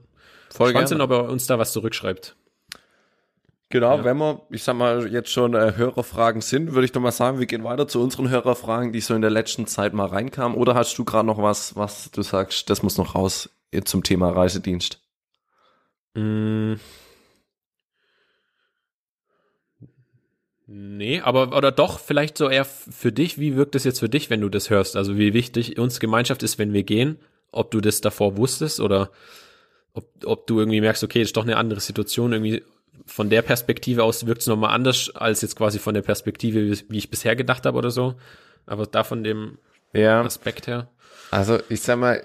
Voll 0.51 0.69
spannend 0.69 0.89
sind, 0.89 1.01
ob 1.01 1.11
er 1.11 1.29
uns 1.29 1.47
da 1.47 1.57
was 1.57 1.71
zurückschreibt. 1.71 2.35
Genau, 3.69 3.97
ja. 3.97 4.03
wenn 4.03 4.17
wir, 4.17 4.41
ich 4.49 4.63
sag 4.63 4.75
mal, 4.75 5.07
jetzt 5.07 5.29
schon 5.29 5.53
äh, 5.53 5.73
Hörerfragen 5.77 6.41
sind, 6.41 6.73
würde 6.73 6.85
ich 6.85 6.91
doch 6.91 6.99
mal 6.99 7.11
sagen, 7.11 7.39
wir 7.39 7.45
gehen 7.45 7.63
weiter 7.63 7.87
zu 7.87 8.01
unseren 8.01 8.29
Hörerfragen, 8.29 8.91
die 8.91 8.99
so 8.99 9.13
in 9.15 9.21
der 9.21 9.31
letzten 9.31 9.65
Zeit 9.65 9.93
mal 9.93 10.07
reinkamen. 10.07 10.57
Oder 10.57 10.75
hast 10.75 10.97
du 10.97 11.05
gerade 11.05 11.25
noch 11.25 11.41
was, 11.41 11.75
was 11.77 12.11
du 12.11 12.21
sagst, 12.21 12.69
das 12.69 12.83
muss 12.83 12.97
noch 12.97 13.15
raus 13.15 13.49
zum 13.85 14.03
Thema 14.03 14.29
Reisedienst? 14.29 14.99
Mm. 16.15 16.73
Nee, 20.67 21.19
aber 21.21 21.55
oder 21.55 21.71
doch, 21.71 21.99
vielleicht 21.99 22.37
so 22.37 22.49
eher 22.49 22.63
für 22.65 23.11
dich, 23.11 23.37
wie 23.37 23.55
wirkt 23.55 23.75
es 23.75 23.83
jetzt 23.83 23.99
für 23.99 24.07
dich, 24.07 24.29
wenn 24.29 24.39
du 24.39 24.47
das 24.47 24.69
hörst? 24.69 24.95
Also 24.95 25.17
wie 25.17 25.33
wichtig 25.33 25.77
uns 25.77 25.99
Gemeinschaft 25.99 26.43
ist, 26.43 26.59
wenn 26.59 26.71
wir 26.71 26.83
gehen, 26.83 27.19
ob 27.51 27.71
du 27.71 27.81
das 27.81 27.99
davor 27.99 28.37
wusstest 28.37 28.79
oder 28.79 29.11
ob, 29.93 30.08
ob 30.25 30.47
du 30.47 30.60
irgendwie 30.60 30.82
merkst, 30.82 31.04
okay, 31.04 31.21
ist 31.21 31.36
doch 31.38 31.43
eine 31.43 31.58
andere 31.58 31.80
Situation, 31.80 32.34
irgendwie 32.34 32.63
von 33.06 33.30
der 33.30 33.41
Perspektive 33.41 34.04
aus 34.04 34.25
wirkt 34.25 34.41
es 34.41 34.47
nochmal 34.47 34.73
anders 34.73 35.10
als 35.15 35.41
jetzt 35.41 35.56
quasi 35.56 35.80
von 35.80 35.93
der 35.93 36.01
Perspektive, 36.01 36.65
wie, 36.65 36.84
wie 36.89 36.97
ich 36.97 37.10
bisher 37.10 37.36
gedacht 37.36 37.65
habe 37.65 37.77
oder 37.77 37.91
so. 37.91 38.15
Aber 38.65 38.86
da 38.86 39.04
von 39.04 39.23
dem 39.23 39.58
ja. 39.93 40.21
Aspekt 40.21 40.67
her. 40.67 40.89
Also 41.32 41.60
ich 41.69 41.82
sag 41.82 41.97
mal, 41.97 42.23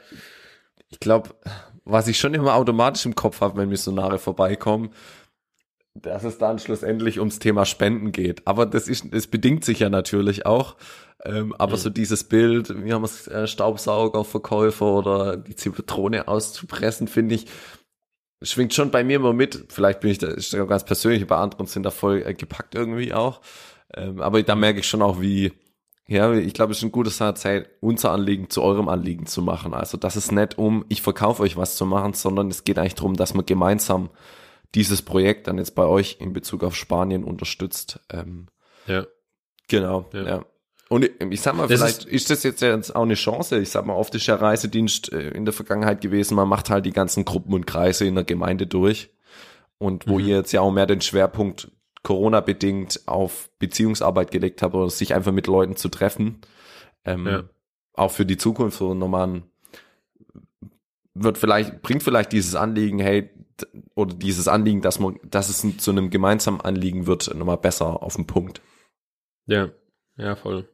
ich 0.90 1.00
glaube, 1.00 1.31
was 1.85 2.09
ich 2.09 2.18
schon 2.18 2.35
immer 2.35 2.55
automatisch 2.55 3.07
im 3.07 3.14
Kopf 3.14 3.40
habe, 3.40 3.57
wenn 3.59 3.68
Missionare 3.68 4.18
vorbeikommen, 4.18 4.90
dass 6.02 6.24
es 6.24 6.38
dann 6.38 6.59
schlussendlich 6.59 7.18
ums 7.18 7.38
Thema 7.38 7.64
Spenden 7.64 8.12
geht. 8.12 8.46
Aber 8.46 8.66
das 8.66 8.88
ist, 8.88 9.12
das 9.12 9.26
bedingt 9.26 9.64
sich 9.64 9.80
ja 9.80 9.88
natürlich 9.88 10.46
auch. 10.46 10.76
Ähm, 11.24 11.54
aber 11.59 11.72
mhm. 11.72 11.80
so 11.80 11.90
dieses 11.90 12.24
Bild, 12.24 12.85
wie 12.85 12.92
haben 12.92 13.02
wir 13.02 13.06
es, 13.06 13.26
äh, 13.26 13.46
Staubsaugerverkäufer 13.46 14.87
oder 14.87 15.37
die 15.37 15.56
Zitrone 15.56 16.28
auszupressen, 16.28 17.09
finde 17.09 17.37
ich, 17.37 17.46
schwingt 18.42 18.74
schon 18.74 18.90
bei 18.90 19.02
mir 19.02 19.16
immer 19.16 19.32
mit. 19.32 19.66
Vielleicht 19.68 20.00
bin 20.00 20.11
ich 20.11 20.18
da, 20.18 20.28
ist 20.28 20.52
ganz 20.52 20.85
persönlich, 20.85 21.26
bei 21.26 21.37
anderen 21.37 21.66
sind 21.66 21.85
da 21.85 21.90
voll 21.90 22.22
äh, 22.24 22.35
gepackt 22.35 22.74
irgendwie 22.74 23.14
auch. 23.14 23.40
Ähm, 23.94 24.20
aber 24.20 24.42
da 24.42 24.54
merke 24.54 24.80
ich 24.80 24.88
schon 24.88 25.02
auch, 25.02 25.20
wie, 25.20 25.52
ja, 26.06 26.32
ich 26.35 26.54
glaube, 26.54 26.72
es 26.72 26.78
ist 26.78 26.85
ein 26.85 26.92
gutes 26.92 27.16
Zeit, 27.16 27.70
unser 27.80 28.12
Anliegen 28.12 28.50
zu 28.50 28.62
eurem 28.62 28.88
Anliegen 28.88 29.26
zu 29.26 29.42
machen. 29.42 29.74
Also, 29.74 29.96
das 29.96 30.16
ist 30.16 30.32
nicht 30.32 30.59
um, 30.59 30.85
ich 30.88 31.02
verkaufe 31.02 31.42
euch 31.42 31.56
was 31.56 31.76
zu 31.76 31.87
machen, 31.87 32.12
sondern 32.12 32.48
es 32.48 32.64
geht 32.64 32.79
eigentlich 32.79 32.94
darum, 32.94 33.14
dass 33.16 33.35
man 33.35 33.46
gemeinsam 33.46 34.10
dieses 34.77 35.02
Projekt 35.02 35.48
dann 35.48 35.58
jetzt 35.58 35.74
bei 35.74 35.85
euch 35.87 36.18
in 36.20 36.33
Bezug 36.33 36.62
auf 36.62 36.77
Spanien 36.77 37.24
unterstützt. 37.24 37.98
Ähm, 38.12 38.46
ja. 38.87 39.06
Genau, 39.68 40.08
ja. 40.12 40.22
ja. 40.22 40.44
Und 40.88 41.08
ich 41.18 41.40
sag 41.40 41.56
mal, 41.56 41.66
das 41.66 41.81
vielleicht 41.81 42.04
ist, 42.04 42.12
ist, 42.12 42.31
das 42.31 42.42
jetzt, 42.44 42.60
jetzt 42.62 42.94
auch 42.94 43.02
eine 43.02 43.14
Chance. 43.14 43.58
Ich 43.58 43.70
sag 43.70 43.87
mal, 43.87 43.94
oft 43.94 44.14
ist 44.14 44.27
ja 44.27 44.37
Reisedienst 44.37 45.12
äh, 45.12 45.31
in 45.31 45.44
der 45.44 45.54
Vergangenheit 45.54 46.00
gewesen, 46.00 46.37
man 46.37 46.48
macht 46.48 46.70
halt 46.70 46.87
die 46.87 46.92
ganzen 46.92 47.24
Gruppen 47.24 47.54
und 47.54 47.66
Kreise 47.66 48.04
in 48.04 48.14
der 48.14 48.22
Gemeinde 48.22 48.68
durch. 48.68 49.10
Und 49.79 50.06
wo 50.06 50.18
mhm. 50.18 50.27
ihr 50.27 50.37
jetzt 50.37 50.52
ja 50.52 50.60
auch 50.60 50.70
mehr 50.70 50.87
den 50.87 51.00
Schwerpunkt 51.00 51.72
Corona-bedingt 52.02 53.00
auf 53.06 53.50
Beziehungsarbeit 53.58 54.31
gelegt 54.31 54.62
habt 54.62 54.74
oder 54.74 54.88
sich 54.90 55.12
einfach 55.12 55.33
mit 55.33 55.48
Leuten 55.48 55.74
zu 55.74 55.88
treffen, 55.88 56.40
ähm, 57.04 57.27
ja. 57.27 57.44
auch 57.94 58.12
für 58.12 58.24
die 58.24 58.37
Zukunft 58.37 58.79
so 58.79 58.94
nochmal 58.94 59.42
wird 61.14 61.38
vielleicht, 61.38 61.83
bringt 61.83 62.02
vielleicht 62.02 62.31
dieses 62.33 62.54
Anliegen, 62.54 62.98
hey, 62.98 63.31
oder 63.94 64.15
dieses 64.15 64.48
Anliegen, 64.48 64.83
dass 64.83 64.98
man, 64.98 65.19
dass 65.25 65.48
es 65.48 65.79
zu 65.79 65.90
einem 65.90 66.11
gemeinsamen 66.11 66.61
Anliegen 66.61 67.07
wird, 67.07 67.35
nochmal 67.35 67.59
besser 67.59 68.02
auf 68.02 68.17
den 68.17 68.27
Punkt. 68.27 68.61
Ja, 69.46 69.71
ja, 70.17 70.37
voll. 70.37 70.69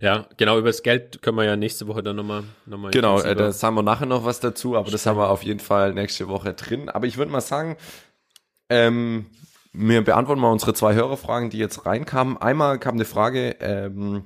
Ja, 0.00 0.26
genau, 0.36 0.58
über 0.58 0.68
das 0.68 0.82
Geld 0.82 1.22
können 1.22 1.36
wir 1.36 1.44
ja 1.44 1.56
nächste 1.56 1.86
Woche 1.86 2.02
dann 2.02 2.16
nochmal. 2.16 2.44
Noch 2.66 2.78
mal 2.78 2.90
genau, 2.90 3.20
äh, 3.20 3.36
da 3.36 3.52
sagen 3.52 3.76
wir 3.76 3.82
nachher 3.82 4.06
noch 4.06 4.24
was 4.24 4.40
dazu, 4.40 4.76
aber 4.76 4.90
das 4.90 5.06
haben 5.06 5.16
wir 5.16 5.30
auf 5.30 5.42
jeden 5.42 5.60
Fall 5.60 5.94
nächste 5.94 6.28
Woche 6.28 6.54
drin. 6.54 6.88
Aber 6.88 7.06
ich 7.06 7.16
würde 7.16 7.30
mal 7.30 7.40
sagen, 7.40 7.76
ähm, 8.68 9.26
wir 9.72 10.02
beantworten 10.02 10.40
mal 10.40 10.50
unsere 10.50 10.74
zwei 10.74 10.94
Hörerfragen, 10.94 11.50
die 11.50 11.58
jetzt 11.58 11.86
reinkamen. 11.86 12.36
Einmal 12.38 12.78
kam 12.78 12.94
eine 12.94 13.04
Frage, 13.04 13.56
ähm, 13.60 14.24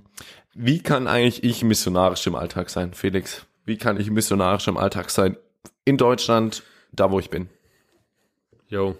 wie 0.54 0.78
kann 0.78 1.06
eigentlich 1.06 1.44
ich 1.44 1.62
missionarisch 1.62 2.26
im 2.26 2.34
Alltag 2.34 2.70
sein, 2.70 2.94
Felix? 2.94 3.46
Wie 3.64 3.76
kann 3.76 4.00
ich 4.00 4.10
missionarisch 4.10 4.68
im 4.68 4.76
Alltag 4.76 5.10
sein? 5.10 5.36
In 5.84 5.96
Deutschland, 5.98 6.62
da 6.92 7.10
wo 7.10 7.18
ich 7.18 7.28
bin. 7.28 7.48
Jo. 8.74 8.96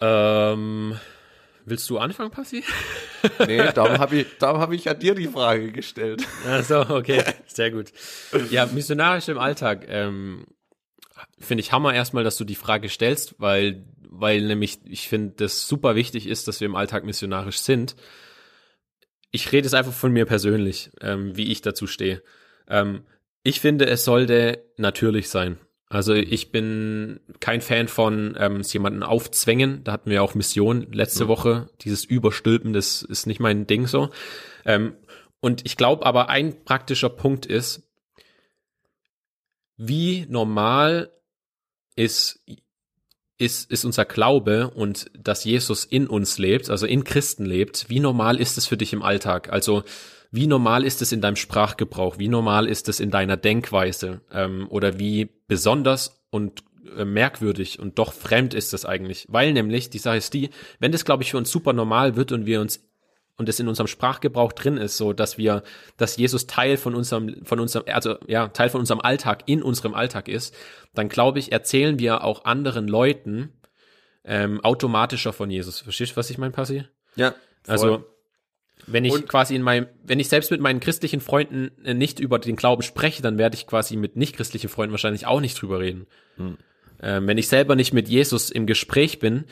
Ähm, 0.00 0.96
willst 1.64 1.90
du 1.90 1.98
anfangen, 1.98 2.30
Passi? 2.30 2.62
nee, 3.48 3.72
darum 3.72 3.98
habe 3.98 4.18
ich, 4.18 4.26
darum 4.38 4.60
hab 4.60 4.70
ich 4.70 4.84
ja 4.84 4.94
dir 4.94 5.16
die 5.16 5.26
Frage 5.26 5.72
gestellt. 5.72 6.24
Ach 6.46 6.62
so, 6.62 6.78
okay, 6.90 7.24
sehr 7.48 7.72
gut. 7.72 7.90
Ja, 8.50 8.66
missionarisch 8.66 9.26
im 9.26 9.38
Alltag. 9.38 9.86
Ähm, 9.88 10.46
finde 11.40 11.62
ich 11.62 11.72
Hammer 11.72 11.92
erstmal, 11.92 12.22
dass 12.22 12.36
du 12.36 12.44
die 12.44 12.54
Frage 12.54 12.88
stellst, 12.88 13.34
weil, 13.38 13.84
weil 14.08 14.42
nämlich 14.42 14.78
ich 14.84 15.08
finde, 15.08 15.34
das 15.34 15.66
super 15.66 15.96
wichtig 15.96 16.28
ist, 16.28 16.46
dass 16.46 16.60
wir 16.60 16.66
im 16.66 16.76
Alltag 16.76 17.02
missionarisch 17.02 17.58
sind. 17.58 17.96
Ich 19.32 19.50
rede 19.50 19.66
es 19.66 19.74
einfach 19.74 19.92
von 19.92 20.12
mir 20.12 20.24
persönlich, 20.24 20.92
ähm, 21.00 21.36
wie 21.36 21.50
ich 21.50 21.62
dazu 21.62 21.88
stehe. 21.88 22.22
Ähm, 22.68 23.06
ich 23.42 23.58
finde, 23.58 23.88
es 23.88 24.04
sollte 24.04 24.64
natürlich 24.76 25.30
sein. 25.30 25.58
Also 25.88 26.14
ich 26.14 26.50
bin 26.50 27.20
kein 27.40 27.60
Fan 27.60 27.88
von 27.88 28.36
ähm, 28.38 28.56
es 28.56 28.72
jemanden 28.72 29.02
aufzwängen. 29.02 29.84
Da 29.84 29.92
hatten 29.92 30.10
wir 30.10 30.22
auch 30.22 30.34
Mission 30.34 30.86
letzte 30.92 31.24
mhm. 31.24 31.28
Woche. 31.28 31.68
Dieses 31.82 32.04
Überstülpen, 32.04 32.72
das 32.72 33.02
ist 33.02 33.26
nicht 33.26 33.40
mein 33.40 33.66
Ding 33.66 33.86
so. 33.86 34.10
Ähm, 34.64 34.96
und 35.40 35.64
ich 35.66 35.76
glaube 35.76 36.06
aber, 36.06 36.30
ein 36.30 36.64
praktischer 36.64 37.10
Punkt 37.10 37.46
ist, 37.46 37.82
wie 39.76 40.26
normal 40.28 41.10
ist, 41.96 42.42
ist, 43.38 43.70
ist 43.70 43.84
unser 43.84 44.04
Glaube 44.04 44.70
und 44.70 45.10
dass 45.16 45.44
Jesus 45.44 45.84
in 45.84 46.06
uns 46.06 46.38
lebt, 46.38 46.70
also 46.70 46.86
in 46.86 47.04
Christen 47.04 47.44
lebt, 47.44 47.88
wie 47.88 48.00
normal 48.00 48.40
ist 48.40 48.56
es 48.56 48.66
für 48.66 48.76
dich 48.76 48.92
im 48.92 49.02
Alltag? 49.02 49.52
Also 49.52 49.84
wie 50.34 50.48
normal 50.48 50.84
ist 50.84 51.00
es 51.00 51.12
in 51.12 51.20
deinem 51.20 51.36
Sprachgebrauch? 51.36 52.18
Wie 52.18 52.26
normal 52.26 52.66
ist 52.66 52.88
es 52.88 52.98
in 52.98 53.12
deiner 53.12 53.36
Denkweise? 53.36 54.20
Ähm, 54.32 54.66
oder 54.68 54.98
wie 54.98 55.30
besonders 55.46 56.26
und 56.30 56.64
äh, 56.96 57.04
merkwürdig 57.04 57.78
und 57.78 58.00
doch 58.00 58.12
fremd 58.12 58.52
ist 58.52 58.72
das 58.72 58.84
eigentlich? 58.84 59.26
Weil 59.30 59.52
nämlich, 59.52 59.90
die 59.90 59.98
Sache 59.98 60.16
ist 60.16 60.34
die, 60.34 60.50
wenn 60.80 60.90
das, 60.90 61.04
glaube 61.04 61.22
ich, 61.22 61.30
für 61.30 61.38
uns 61.38 61.52
super 61.52 61.72
normal 61.72 62.16
wird 62.16 62.32
und 62.32 62.46
wir 62.46 62.60
uns 62.60 62.84
und 63.36 63.48
es 63.48 63.60
in 63.60 63.68
unserem 63.68 63.86
Sprachgebrauch 63.86 64.52
drin 64.52 64.76
ist, 64.76 64.96
so 64.96 65.12
dass 65.12 65.38
wir, 65.38 65.62
dass 65.98 66.16
Jesus 66.16 66.48
Teil 66.48 66.78
von 66.78 66.96
unserem, 66.96 67.44
von 67.44 67.60
unserem, 67.60 67.84
also 67.92 68.16
ja, 68.26 68.48
Teil 68.48 68.70
von 68.70 68.80
unserem 68.80 69.00
Alltag 69.00 69.44
in 69.46 69.62
unserem 69.62 69.94
Alltag 69.94 70.26
ist, 70.26 70.52
dann 70.94 71.08
glaube 71.08 71.38
ich, 71.38 71.52
erzählen 71.52 72.00
wir 72.00 72.24
auch 72.24 72.44
anderen 72.44 72.88
Leuten 72.88 73.52
ähm, 74.24 74.60
automatischer 74.64 75.32
von 75.32 75.48
Jesus. 75.48 75.78
Verstehst 75.78 76.12
du, 76.12 76.16
was 76.16 76.30
ich 76.30 76.38
meine, 76.38 76.52
Passi? 76.52 76.86
Ja. 77.14 77.34
Voll. 77.62 77.72
Also 77.72 78.13
wenn 78.86 79.04
ich 79.04 79.12
und 79.12 79.28
quasi 79.28 79.54
in 79.54 79.62
meinem, 79.62 79.86
wenn 80.02 80.20
ich 80.20 80.28
selbst 80.28 80.50
mit 80.50 80.60
meinen 80.60 80.80
christlichen 80.80 81.20
Freunden 81.20 81.70
äh, 81.84 81.94
nicht 81.94 82.20
über 82.20 82.38
den 82.38 82.56
Glauben 82.56 82.82
spreche, 82.82 83.22
dann 83.22 83.38
werde 83.38 83.56
ich 83.56 83.66
quasi 83.66 83.96
mit 83.96 84.16
nicht 84.16 84.36
christlichen 84.36 84.68
Freunden 84.68 84.92
wahrscheinlich 84.92 85.26
auch 85.26 85.40
nicht 85.40 85.60
drüber 85.60 85.80
reden. 85.80 86.06
Hm. 86.36 86.58
Ähm, 87.00 87.26
wenn 87.26 87.38
ich 87.38 87.48
selber 87.48 87.76
nicht 87.76 87.92
mit 87.92 88.08
Jesus 88.08 88.50
im 88.50 88.66
Gespräch 88.66 89.18
bin, 89.18 89.44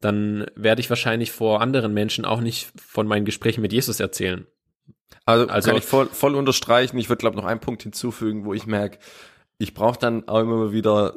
dann 0.00 0.46
werde 0.54 0.80
ich 0.80 0.90
wahrscheinlich 0.90 1.32
vor 1.32 1.60
anderen 1.60 1.94
Menschen 1.94 2.24
auch 2.24 2.40
nicht 2.40 2.70
von 2.76 3.06
meinen 3.06 3.24
Gesprächen 3.24 3.62
mit 3.62 3.72
Jesus 3.72 4.00
erzählen. 4.00 4.46
Also, 5.24 5.48
also 5.48 5.70
kann 5.70 5.78
ich 5.78 5.84
voll, 5.84 6.06
voll 6.06 6.34
unterstreichen. 6.34 6.98
Ich 6.98 7.08
würde, 7.08 7.20
glaube 7.20 7.36
noch 7.36 7.44
einen 7.44 7.60
Punkt 7.60 7.82
hinzufügen, 7.82 8.44
wo 8.44 8.54
ich 8.54 8.66
merke, 8.66 8.98
ich 9.58 9.74
brauche 9.74 9.98
dann 9.98 10.28
auch 10.28 10.40
immer 10.40 10.72
wieder 10.72 11.14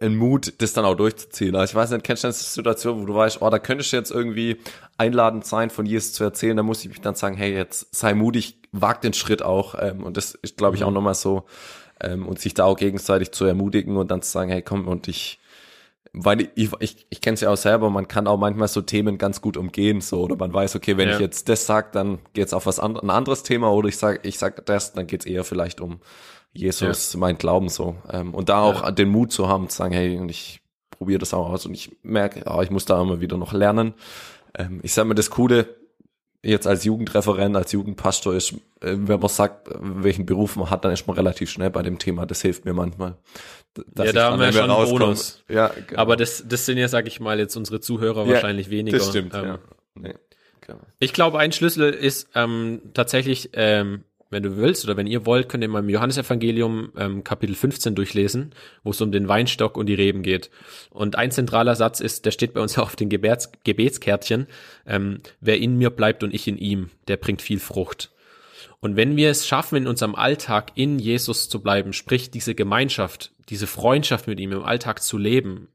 einen 0.00 0.16
Mut, 0.16 0.54
das 0.58 0.72
dann 0.72 0.84
auch 0.84 0.94
durchzuziehen. 0.94 1.56
Also 1.56 1.72
ich 1.72 1.74
weiß 1.74 1.90
nicht, 1.90 2.04
kennst 2.04 2.24
du 2.24 2.28
eine 2.28 2.34
Situation, 2.34 3.02
wo 3.02 3.06
du 3.06 3.14
weißt, 3.14 3.40
oh, 3.40 3.50
da 3.50 3.58
könntest 3.58 3.92
du 3.92 3.96
jetzt 3.96 4.10
irgendwie 4.10 4.58
einladend 4.98 5.46
sein, 5.46 5.70
von 5.70 5.86
Jesus 5.86 6.12
zu 6.12 6.24
erzählen, 6.24 6.56
da 6.56 6.62
muss 6.62 6.82
ich 6.82 6.88
mich 6.88 7.00
dann 7.00 7.14
sagen, 7.14 7.36
hey, 7.36 7.54
jetzt 7.54 7.94
sei 7.94 8.14
mutig, 8.14 8.58
wag 8.72 9.00
den 9.00 9.12
Schritt 9.12 9.42
auch. 9.42 9.74
Ähm, 9.80 10.02
und 10.04 10.16
das 10.16 10.34
ist, 10.34 10.56
glaube 10.56 10.76
ich, 10.76 10.84
auch 10.84 10.88
mhm. 10.88 10.94
nochmal 10.94 11.14
so, 11.14 11.44
ähm, 12.00 12.26
und 12.26 12.38
sich 12.38 12.54
da 12.54 12.64
auch 12.64 12.76
gegenseitig 12.76 13.32
zu 13.32 13.44
ermutigen 13.44 13.96
und 13.96 14.10
dann 14.10 14.22
zu 14.22 14.30
sagen, 14.30 14.50
hey, 14.50 14.62
komm, 14.62 14.86
und 14.86 15.08
ich, 15.08 15.38
weil 16.12 16.48
ich, 16.54 16.70
ich, 16.80 17.06
ich 17.08 17.20
kenne 17.20 17.34
es 17.34 17.40
ja 17.40 17.50
auch 17.50 17.56
selber, 17.56 17.90
man 17.90 18.08
kann 18.08 18.26
auch 18.26 18.38
manchmal 18.38 18.68
so 18.68 18.82
Themen 18.82 19.18
ganz 19.18 19.40
gut 19.40 19.56
umgehen, 19.56 20.00
so, 20.00 20.20
oder 20.20 20.36
man 20.36 20.52
weiß, 20.52 20.76
okay, 20.76 20.96
wenn 20.96 21.08
ja. 21.08 21.14
ich 21.14 21.20
jetzt 21.20 21.48
das 21.48 21.66
sag, 21.66 21.92
dann 21.92 22.18
geht's 22.34 22.52
auf 22.52 22.66
was 22.66 22.80
an, 22.80 22.98
ein 22.98 23.10
anderes 23.10 23.42
Thema, 23.42 23.72
oder 23.72 23.88
ich 23.88 23.96
sag, 23.96 24.26
ich 24.26 24.38
sag 24.38 24.64
das, 24.66 24.92
dann 24.92 25.06
geht's 25.06 25.26
eher 25.26 25.44
vielleicht 25.44 25.80
um 25.80 26.00
Jesus, 26.56 27.12
ja. 27.12 27.18
mein 27.18 27.38
Glauben 27.38 27.68
so. 27.68 27.96
Ähm, 28.10 28.34
und 28.34 28.48
da 28.48 28.60
auch 28.60 28.82
ja. 28.82 28.90
den 28.90 29.08
Mut 29.08 29.32
zu 29.32 29.48
haben, 29.48 29.68
zu 29.68 29.76
sagen, 29.76 29.94
hey, 29.94 30.18
und 30.18 30.30
ich 30.30 30.60
probiere 30.90 31.18
das 31.18 31.34
auch 31.34 31.50
aus 31.50 31.66
und 31.66 31.74
ich 31.74 31.96
merke, 32.02 32.44
oh, 32.46 32.62
ich 32.62 32.70
muss 32.70 32.84
da 32.84 33.00
immer 33.00 33.20
wieder 33.20 33.36
noch 33.36 33.52
lernen. 33.52 33.94
Ähm, 34.56 34.80
ich 34.82 34.92
sage 34.92 35.08
mir, 35.08 35.14
das 35.14 35.30
Coole 35.30 35.76
jetzt 36.42 36.66
als 36.66 36.84
Jugendreferent, 36.84 37.56
als 37.56 37.72
Jugendpastor 37.72 38.34
ist, 38.34 38.52
äh, 38.80 38.94
wenn 38.96 39.20
man 39.20 39.28
sagt, 39.28 39.68
welchen 39.80 40.26
Beruf 40.26 40.56
man 40.56 40.70
hat, 40.70 40.84
dann 40.84 40.92
ist 40.92 41.06
man 41.06 41.16
relativ 41.16 41.50
schnell 41.50 41.70
bei 41.70 41.82
dem 41.82 41.98
Thema. 41.98 42.26
Das 42.26 42.42
hilft 42.42 42.64
mir 42.64 42.72
manchmal. 42.72 43.16
ja, 43.96 44.12
da 44.12 44.30
haben 44.30 44.40
wir 44.40 44.52
schon 44.52 44.68
Bonus. 44.68 45.42
Ja, 45.48 45.72
genau. 45.86 46.00
Aber 46.00 46.16
das, 46.16 46.44
das 46.46 46.66
sind 46.66 46.78
ja, 46.78 46.88
sag 46.88 47.06
ich 47.06 47.20
mal, 47.20 47.38
jetzt 47.38 47.56
unsere 47.56 47.80
Zuhörer 47.80 48.26
ja, 48.26 48.34
wahrscheinlich 48.34 48.70
weniger. 48.70 48.98
Das 48.98 49.08
stimmt, 49.08 49.34
ähm, 49.34 49.44
ja. 49.44 49.58
Nee, 49.94 50.14
genau. 50.60 50.80
Ich 50.98 51.12
glaube, 51.12 51.38
ein 51.38 51.52
Schlüssel 51.52 51.92
ist 51.92 52.28
ähm, 52.34 52.80
tatsächlich 52.94 53.50
ähm, 53.54 54.04
wenn 54.30 54.42
du 54.42 54.56
willst 54.56 54.84
oder 54.84 54.96
wenn 54.96 55.06
ihr 55.06 55.24
wollt, 55.24 55.48
könnt 55.48 55.62
ihr 55.62 55.68
mal 55.68 55.80
im 55.80 55.88
Johannesevangelium 55.88 56.92
ähm, 56.96 57.24
Kapitel 57.24 57.54
15 57.54 57.94
durchlesen, 57.94 58.54
wo 58.82 58.90
es 58.90 59.00
um 59.00 59.12
den 59.12 59.28
Weinstock 59.28 59.76
und 59.76 59.86
die 59.86 59.94
Reben 59.94 60.22
geht. 60.22 60.50
Und 60.90 61.16
ein 61.16 61.30
zentraler 61.30 61.76
Satz 61.76 62.00
ist, 62.00 62.24
der 62.24 62.32
steht 62.32 62.54
bei 62.54 62.60
uns 62.60 62.78
auf 62.78 62.96
den 62.96 63.08
Gebets 63.08 63.50
Gebetskärtchen, 63.64 64.46
ähm, 64.86 65.20
wer 65.40 65.58
in 65.58 65.76
mir 65.76 65.90
bleibt 65.90 66.22
und 66.22 66.34
ich 66.34 66.48
in 66.48 66.58
ihm, 66.58 66.90
der 67.08 67.16
bringt 67.16 67.42
viel 67.42 67.60
Frucht. 67.60 68.10
Und 68.80 68.96
wenn 68.96 69.16
wir 69.16 69.30
es 69.30 69.46
schaffen, 69.46 69.76
in 69.76 69.86
unserem 69.86 70.14
Alltag 70.14 70.72
in 70.74 70.98
Jesus 70.98 71.48
zu 71.48 71.62
bleiben, 71.62 71.92
sprich 71.92 72.30
diese 72.30 72.54
Gemeinschaft, 72.54 73.32
diese 73.48 73.66
Freundschaft 73.66 74.26
mit 74.26 74.38
ihm 74.38 74.52
im 74.52 74.64
Alltag 74.64 75.02
zu 75.02 75.18
leben, 75.18 75.68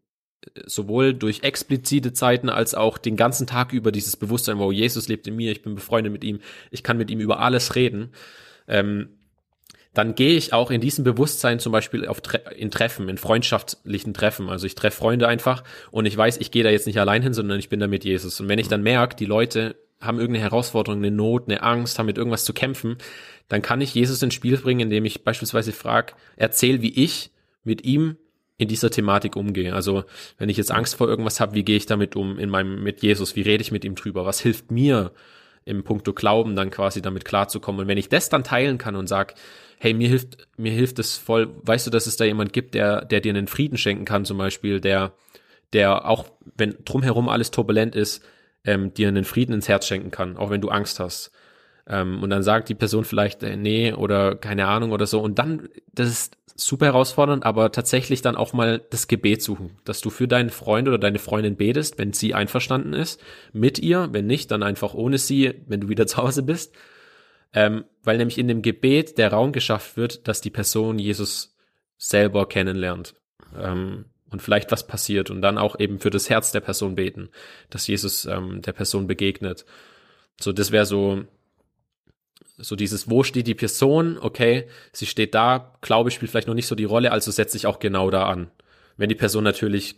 sowohl 0.66 1.14
durch 1.14 1.44
explizite 1.44 2.14
Zeiten 2.14 2.50
als 2.50 2.74
auch 2.74 2.98
den 2.98 3.16
ganzen 3.16 3.48
Tag 3.48 3.74
über 3.74 3.92
dieses 3.92 4.18
Bewusstsein, 4.18 4.58
wo 4.58 4.72
Jesus 4.72 5.08
lebt 5.08 5.28
in 5.28 5.36
mir, 5.36 5.52
ich 5.52 5.62
bin 5.62 5.76
befreundet 5.76 6.12
mit 6.12 6.24
ihm, 6.24 6.40
ich 6.72 6.84
kann 6.84 6.98
mit 6.98 7.10
ihm 7.10 7.20
über 7.20 7.40
alles 7.40 7.76
reden, 7.76 8.10
ähm, 8.68 9.10
dann 9.94 10.16
gehe 10.16 10.38
ich 10.38 10.54
auch 10.54 10.72
in 10.72 10.80
diesem 10.80 11.04
Bewusstsein 11.04 11.60
zum 11.60 11.74
Beispiel 11.74 12.08
auf 12.08 12.22
Tre 12.22 12.40
in 12.56 12.72
Treffen, 12.72 13.10
in 13.10 13.18
freundschaftlichen 13.18 14.14
Treffen. 14.14 14.50
Also 14.50 14.66
ich 14.66 14.76
treffe 14.76 14.98
Freunde 14.98 15.28
einfach 15.28 15.64
und 15.92 16.06
ich 16.06 16.16
weiß, 16.16 16.38
ich 16.38 16.52
gehe 16.52 16.64
da 16.64 16.70
jetzt 16.70 16.88
nicht 16.88 17.00
allein 17.00 17.22
hin, 17.22 17.34
sondern 17.34 17.60
ich 17.60 17.68
bin 17.68 17.82
da 17.82 17.88
mit 17.88 18.06
Jesus. 18.06 18.40
Und 18.40 18.48
wenn 18.48 18.60
ich 18.60 18.70
dann 18.70 18.84
merke, 18.84 19.18
die 19.18 19.26
Leute 19.26 19.76
haben 20.00 20.18
irgendeine 20.18 20.46
Herausforderung, 20.46 21.00
eine 21.00 21.12
Not, 21.12 21.48
eine 21.48 21.62
Angst, 21.62 22.00
haben 22.00 22.06
mit 22.06 22.18
irgendwas 22.18 22.46
zu 22.46 22.54
kämpfen, 22.54 22.98
dann 23.50 23.62
kann 23.62 23.82
ich 23.82 23.94
Jesus 23.94 24.24
ins 24.24 24.34
Spiel 24.34 24.58
bringen, 24.58 24.80
indem 24.80 25.04
ich 25.04 25.26
beispielsweise 25.26 25.74
frage, 25.74 26.14
erzähl, 26.38 26.82
wie 26.82 27.04
ich 27.04 27.32
mit 27.64 27.84
ihm 27.84 28.16
in 28.62 28.68
dieser 28.68 28.92
Thematik 28.92 29.36
umgehe. 29.36 29.74
Also 29.74 30.04
wenn 30.38 30.48
ich 30.48 30.58
jetzt 30.58 30.72
Angst 30.72 30.94
vor 30.94 31.10
irgendwas 31.10 31.40
habe, 31.40 31.56
wie 31.56 31.64
gehe 31.64 31.78
ich 31.78 31.88
damit 31.88 32.16
um 32.16 32.38
in 32.38 32.48
meinem 32.48 32.84
mit 32.84 33.02
Jesus? 33.02 33.36
Wie 33.36 33.42
rede 33.42 33.64
ich 33.64 33.72
mit 33.72 33.84
ihm 33.84 33.96
drüber? 33.96 34.24
Was 34.24 34.40
hilft 34.40 34.70
mir 34.70 35.14
im 35.66 35.84
Punkto 35.84 36.14
Glauben 36.14 36.56
dann 36.56 36.70
quasi 36.70 37.02
damit 37.02 37.26
klarzukommen? 37.26 37.82
Und 37.82 37.88
wenn 37.88 37.98
ich 37.98 38.08
das 38.08 38.30
dann 38.30 38.44
teilen 38.44 38.78
kann 38.78 38.96
und 38.96 39.08
sag, 39.08 39.34
hey, 39.80 39.96
mir 39.96 40.08
hilft 40.08 40.48
mir 40.58 40.72
hilft 40.72 41.00
es 41.00 41.18
voll. 41.18 41.50
Weißt 41.64 41.88
du, 41.88 41.92
dass 41.92 42.06
es 42.06 42.18
da 42.18 42.24
jemand 42.24 42.54
gibt, 42.54 42.76
der 42.76 43.04
der 43.04 43.20
dir 43.20 43.32
einen 43.32 43.48
Frieden 43.48 43.80
schenken 43.80 44.06
kann, 44.06 44.26
zum 44.26 44.38
Beispiel, 44.38 44.80
der 44.80 45.14
der 45.74 46.06
auch 46.08 46.26
wenn 46.56 46.76
drumherum 46.86 47.30
alles 47.30 47.50
turbulent 47.50 47.96
ist, 47.96 48.24
ähm, 48.64 48.94
dir 48.94 49.08
einen 49.08 49.24
Frieden 49.24 49.54
ins 49.54 49.70
Herz 49.70 49.88
schenken 49.88 50.12
kann, 50.12 50.38
auch 50.38 50.52
wenn 50.52 50.62
du 50.62 50.70
Angst 50.70 51.00
hast. 51.00 51.32
Ähm, 51.88 52.22
und 52.22 52.30
dann 52.30 52.44
sagt 52.44 52.70
die 52.70 52.76
Person 52.76 53.04
vielleicht 53.04 53.44
äh, 53.44 53.58
nee 53.58 53.94
oder 53.94 54.36
keine 54.36 54.68
Ahnung 54.68 54.92
oder 54.92 55.06
so. 55.08 55.22
Und 55.22 55.40
dann, 55.40 55.70
das 55.94 56.10
ist 56.10 56.38
super 56.56 56.86
herausfordernd, 56.86 57.46
aber 57.46 57.72
tatsächlich 57.72 58.22
dann 58.22 58.36
auch 58.36 58.54
mal 58.54 58.82
das 58.90 59.08
Gebet 59.08 59.42
suchen, 59.42 59.78
dass 59.84 60.02
du 60.02 60.10
für 60.10 60.28
deinen 60.28 60.50
Freund 60.50 60.88
oder 60.88 60.98
deine 60.98 61.20
Freundin 61.20 61.56
betest, 61.56 61.98
wenn 61.98 62.14
sie 62.14 62.34
einverstanden 62.34 62.94
ist, 62.94 63.22
mit 63.52 63.80
ihr, 63.80 64.10
wenn 64.12 64.28
nicht, 64.28 64.52
dann 64.52 64.64
einfach 64.64 64.94
ohne 64.94 65.18
sie, 65.18 65.54
wenn 65.68 65.82
du 65.82 65.90
wieder 65.90 66.08
zu 66.08 66.18
Hause 66.18 66.44
bist. 66.44 66.76
Ähm, 67.54 67.84
weil 68.04 68.18
nämlich 68.18 68.38
in 68.38 68.48
dem 68.48 68.62
Gebet 68.62 69.18
der 69.18 69.34
Raum 69.34 69.52
geschafft 69.52 69.98
wird, 69.98 70.28
dass 70.28 70.40
die 70.40 70.50
Person 70.50 71.00
Jesus 71.00 71.58
selber 71.98 72.48
kennenlernt. 72.48 73.16
Ähm, 73.60 74.06
und 74.30 74.42
vielleicht 74.42 74.72
was 74.72 74.88
passiert 74.88 75.30
und 75.30 75.42
dann 75.42 75.58
auch 75.58 75.78
eben 75.78 76.00
für 76.00 76.10
das 76.10 76.30
Herz 76.30 76.54
der 76.54 76.62
Person 76.62 76.96
beten, 76.96 77.30
dass 77.70 77.88
Jesus 77.88 78.26
ähm, 78.26 78.62
der 78.62 78.72
Person 78.72 79.06
begegnet. 79.06 79.66
So, 80.40 80.54
das 80.54 80.72
wäre 80.72 80.86
so 80.86 81.26
so 82.58 82.76
dieses, 82.76 83.10
wo 83.10 83.24
steht 83.24 83.48
die 83.48 83.56
Person? 83.56 84.18
Okay, 84.20 84.68
sie 84.92 85.06
steht 85.06 85.34
da, 85.34 85.74
Glaube 85.82 86.12
spielt 86.12 86.32
vielleicht 86.32 86.48
noch 86.48 86.54
nicht 86.54 86.68
so 86.68 86.76
die 86.76 86.86
Rolle, 86.86 87.12
also 87.12 87.32
setze 87.32 87.58
ich 87.58 87.66
auch 87.66 87.80
genau 87.80 88.12
da 88.12 88.28
an. 88.28 88.52
Wenn 88.98 89.10
die 89.10 89.16
Person 89.16 89.44
natürlich 89.44 89.96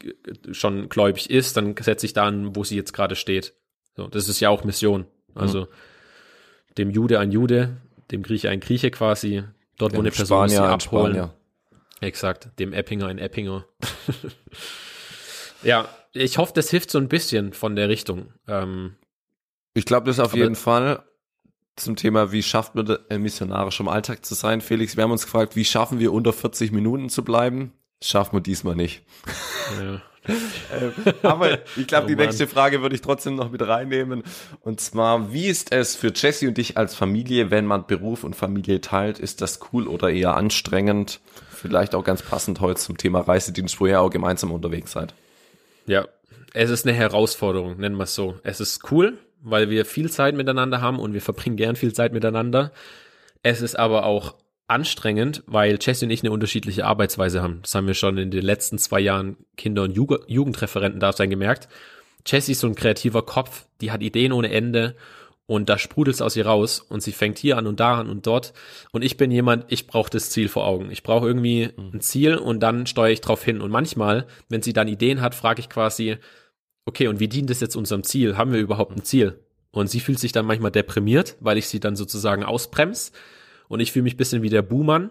schon 0.51 0.87
gläubig 0.87 1.29
ist, 1.29 1.57
dann 1.57 1.75
setze 1.77 2.05
ich 2.05 2.13
da 2.13 2.25
an, 2.25 2.55
wo 2.55 2.63
sie 2.63 2.75
jetzt 2.75 2.93
gerade 2.93 3.15
steht. 3.15 3.53
So, 3.95 4.07
das 4.07 4.29
ist 4.29 4.39
ja 4.39 4.49
auch 4.49 4.63
Mission. 4.63 5.05
Also 5.35 5.61
mhm. 5.61 5.67
dem 6.77 6.89
Jude 6.89 7.19
ein 7.19 7.31
Jude, 7.31 7.77
dem 8.11 8.23
Grieche 8.23 8.49
ein 8.49 8.59
Grieche 8.59 8.91
quasi, 8.91 9.43
dort 9.77 9.93
dem 9.93 9.97
wo 9.97 10.01
eine 10.01 10.11
Person 10.11 10.49
Spanier 10.49 10.67
sie 10.67 10.73
abholen. 10.73 11.13
Spanier. 11.13 11.33
Exakt, 12.01 12.49
dem 12.59 12.73
Eppinger 12.73 13.07
ein 13.07 13.17
Eppinger. 13.17 13.65
ja, 15.63 15.87
ich 16.13 16.37
hoffe, 16.37 16.53
das 16.55 16.69
hilft 16.69 16.91
so 16.91 16.97
ein 16.97 17.07
bisschen 17.07 17.53
von 17.53 17.75
der 17.75 17.89
Richtung. 17.89 18.33
Ähm, 18.47 18.95
ich 19.73 19.85
glaube, 19.85 20.05
das 20.05 20.19
auf 20.19 20.35
jeden 20.35 20.55
Fall 20.55 21.03
zum 21.75 21.95
Thema, 21.95 22.31
wie 22.31 22.43
schafft 22.43 22.75
man 22.75 22.97
äh, 23.09 23.17
missionarisch 23.17 23.79
im 23.79 23.87
Alltag 23.87 24.25
zu 24.25 24.35
sein. 24.35 24.61
Felix, 24.61 24.95
wir 24.95 25.03
haben 25.03 25.11
uns 25.11 25.25
gefragt, 25.25 25.55
wie 25.55 25.65
schaffen 25.65 25.99
wir 25.99 26.13
unter 26.13 26.33
40 26.33 26.71
Minuten 26.71 27.09
zu 27.09 27.23
bleiben? 27.23 27.73
Schaffen 28.01 28.37
wir 28.37 28.41
diesmal 28.41 28.75
nicht. 28.75 29.03
Ja. 29.79 30.01
Ähm, 30.25 30.93
aber 31.21 31.59
ich 31.75 31.85
glaube, 31.85 32.05
oh 32.05 32.07
die 32.07 32.15
nächste 32.15 32.47
Frage 32.47 32.81
würde 32.81 32.95
ich 32.95 33.01
trotzdem 33.01 33.35
noch 33.35 33.51
mit 33.51 33.61
reinnehmen. 33.61 34.23
Und 34.61 34.79
zwar, 34.79 35.33
wie 35.33 35.47
ist 35.47 35.73
es 35.73 35.97
für 35.97 36.13
Jesse 36.15 36.47
und 36.47 36.57
dich 36.57 36.77
als 36.77 36.95
Familie, 36.95 37.51
wenn 37.51 37.65
man 37.65 37.85
Beruf 37.87 38.23
und 38.23 38.33
Familie 38.33 38.79
teilt? 38.79 39.19
Ist 39.19 39.41
das 39.41 39.59
cool 39.73 39.85
oder 39.85 40.09
eher 40.09 40.35
anstrengend? 40.35 41.19
Vielleicht 41.49 41.93
auch 41.93 42.05
ganz 42.05 42.21
passend 42.21 42.61
heute 42.61 42.79
zum 42.79 42.97
Thema 42.97 43.19
Reisedienst, 43.19 43.79
wo 43.81 43.85
ihr 43.85 43.99
auch 43.99 44.09
gemeinsam 44.09 44.51
unterwegs 44.51 44.93
seid. 44.93 45.13
Ja, 45.85 46.07
es 46.53 46.69
ist 46.69 46.87
eine 46.87 46.95
Herausforderung, 46.95 47.77
nennen 47.77 47.97
wir 47.97 48.05
es 48.05 48.15
so. 48.15 48.39
Es 48.43 48.59
ist 48.59 48.91
cool, 48.91 49.17
weil 49.43 49.69
wir 49.69 49.85
viel 49.85 50.09
Zeit 50.09 50.35
miteinander 50.35 50.81
haben 50.81 50.99
und 50.99 51.13
wir 51.13 51.21
verbringen 51.21 51.57
gern 51.57 51.75
viel 51.75 51.93
Zeit 51.93 52.13
miteinander. 52.13 52.71
Es 53.43 53.61
ist 53.61 53.77
aber 53.77 54.05
auch 54.05 54.35
anstrengend, 54.67 55.43
weil 55.45 55.77
Jesse 55.79 56.05
und 56.05 56.11
ich 56.11 56.23
eine 56.23 56.31
unterschiedliche 56.31 56.85
Arbeitsweise 56.85 57.43
haben. 57.43 57.59
Das 57.61 57.75
haben 57.75 57.85
wir 57.87 57.93
schon 57.93 58.17
in 58.17 58.31
den 58.31 58.43
letzten 58.43 58.77
zwei 58.77 59.01
Jahren 59.01 59.37
Kinder- 59.57 59.83
und 59.83 59.95
Jugendreferenten 59.95 60.99
da 60.99 61.11
sein 61.11 61.29
gemerkt. 61.29 61.67
Jessie 62.25 62.53
ist 62.53 62.61
so 62.61 62.67
ein 62.67 62.75
kreativer 62.75 63.23
Kopf, 63.23 63.65
die 63.81 63.91
hat 63.91 64.01
Ideen 64.01 64.31
ohne 64.31 64.49
Ende 64.51 64.95
und 65.45 65.67
da 65.67 65.77
sprudelt 65.77 66.15
es 66.15 66.21
aus 66.21 66.37
ihr 66.37 66.45
raus 66.45 66.79
und 66.79 67.03
sie 67.03 67.11
fängt 67.11 67.37
hier 67.37 67.57
an 67.57 67.67
und 67.67 67.81
da 67.81 67.99
an 67.99 68.09
und 68.09 68.25
dort. 68.25 68.53
Und 68.91 69.03
ich 69.03 69.17
bin 69.17 69.29
jemand, 69.29 69.65
ich 69.67 69.87
brauche 69.87 70.09
das 70.09 70.29
Ziel 70.29 70.47
vor 70.47 70.65
Augen. 70.65 70.89
Ich 70.89 71.03
brauche 71.03 71.27
irgendwie 71.27 71.69
ein 71.77 71.99
Ziel 71.99 72.37
und 72.37 72.61
dann 72.61 72.87
steuere 72.87 73.11
ich 73.11 73.19
drauf 73.19 73.43
hin. 73.43 73.59
Und 73.59 73.69
manchmal, 73.69 74.25
wenn 74.47 74.61
sie 74.61 74.71
dann 74.71 74.87
Ideen 74.87 75.19
hat, 75.19 75.35
frage 75.35 75.59
ich 75.59 75.69
quasi, 75.69 76.17
okay, 76.85 77.07
und 77.07 77.19
wie 77.19 77.27
dient 77.27 77.49
das 77.49 77.61
jetzt 77.61 77.75
unserem 77.75 78.03
Ziel? 78.03 78.37
Haben 78.37 78.51
wir 78.51 78.59
überhaupt 78.59 78.95
ein 78.95 79.03
Ziel? 79.03 79.39
Und 79.71 79.89
sie 79.89 79.99
fühlt 79.99 80.19
sich 80.19 80.31
dann 80.31 80.45
manchmal 80.45 80.71
deprimiert, 80.71 81.35
weil 81.39 81.57
ich 81.57 81.67
sie 81.67 81.79
dann 81.79 81.95
sozusagen 81.95 82.43
ausbremse. 82.43 83.11
Und 83.67 83.79
ich 83.79 83.91
fühle 83.91 84.03
mich 84.03 84.17
bisschen 84.17 84.43
wie 84.43 84.49
der 84.49 84.61
Buhmann. 84.61 85.09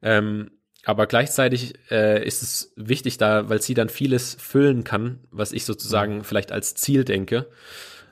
Ähm, 0.00 0.52
aber 0.84 1.06
gleichzeitig 1.06 1.74
äh, 1.90 2.24
ist 2.24 2.42
es 2.42 2.72
wichtig 2.76 3.18
da, 3.18 3.48
weil 3.48 3.60
sie 3.60 3.74
dann 3.74 3.88
vieles 3.88 4.36
füllen 4.38 4.84
kann, 4.84 5.20
was 5.30 5.52
ich 5.52 5.64
sozusagen 5.64 6.18
mhm. 6.18 6.24
vielleicht 6.24 6.52
als 6.52 6.74
Ziel 6.74 7.04
denke. 7.04 7.48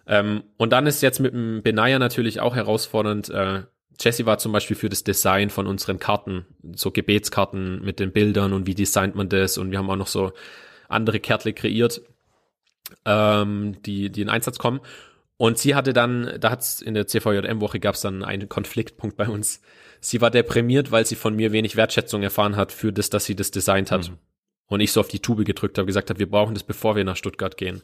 Ähm, 0.07 0.43
und 0.57 0.73
dann 0.73 0.87
ist 0.87 1.01
jetzt 1.01 1.21
mit 1.21 1.33
dem 1.33 1.63
Benaya 1.63 1.99
natürlich 1.99 2.41
auch 2.41 2.57
herausfordernd. 2.57 3.31
Äh, 3.31 3.63
Jesse 4.01 4.27
war 4.27 4.39
zum 4.39 4.53
Beispiel 4.53 4.77
für 4.77 4.89
das 4.89 5.05
Design 5.05 5.51
von 5.51 5.67
unseren 5.67 5.99
Karten, 5.99 6.47
so 6.75 6.91
Gebetskarten 6.91 7.85
mit 7.85 8.01
den 8.01 8.13
Bildern 8.13 8.53
und 8.53 8.67
wie 8.67 8.75
designt 8.75 9.15
man 9.15 9.29
das. 9.29 9.59
Und 9.59 9.71
wir 9.71 9.79
haben 9.79 9.91
auch 9.91 9.97
noch 9.97 10.07
so 10.07 10.33
andere 10.89 11.21
Kärtle 11.21 11.53
kreiert 11.53 12.03
ähm, 13.05 13.81
die, 13.83 14.11
die 14.11 14.23
in 14.23 14.29
Einsatz 14.29 14.59
kommen. 14.59 14.81
Und 15.37 15.57
sie 15.57 15.75
hatte 15.75 15.93
dann, 15.93 16.37
da 16.41 16.51
hat's 16.51 16.83
in 16.83 16.95
der 16.95 17.07
CVJM-Woche 17.07 17.79
gab 17.79 17.95
es 17.95 18.01
dann 18.01 18.25
einen 18.25 18.49
Konfliktpunkt 18.49 19.17
bei 19.17 19.29
uns. 19.29 19.63
Sie 20.01 20.21
war 20.21 20.31
deprimiert, 20.31 20.91
weil 20.91 21.07
sie 21.07 21.15
von 21.15 21.37
mir 21.37 21.53
wenig 21.53 21.77
Wertschätzung 21.77 22.23
erfahren 22.23 22.57
hat 22.57 22.73
für 22.73 22.93
das, 22.93 23.09
dass 23.11 23.25
sie 23.25 23.37
das 23.37 23.51
designt 23.51 23.91
hat. 23.91 24.11
Mhm. 24.11 24.19
Und 24.67 24.81
ich 24.81 24.93
so 24.93 25.01
auf 25.01 25.09
die 25.09 25.21
Tube 25.21 25.45
gedrückt 25.45 25.79
habe, 25.79 25.87
gesagt 25.87 26.11
habe, 26.11 26.19
wir 26.19 26.31
brauchen 26.31 26.55
das, 26.55 26.65
bevor 26.65 26.97
wir 26.97 27.05
nach 27.05 27.17
Stuttgart 27.17 27.57
gehen. 27.57 27.83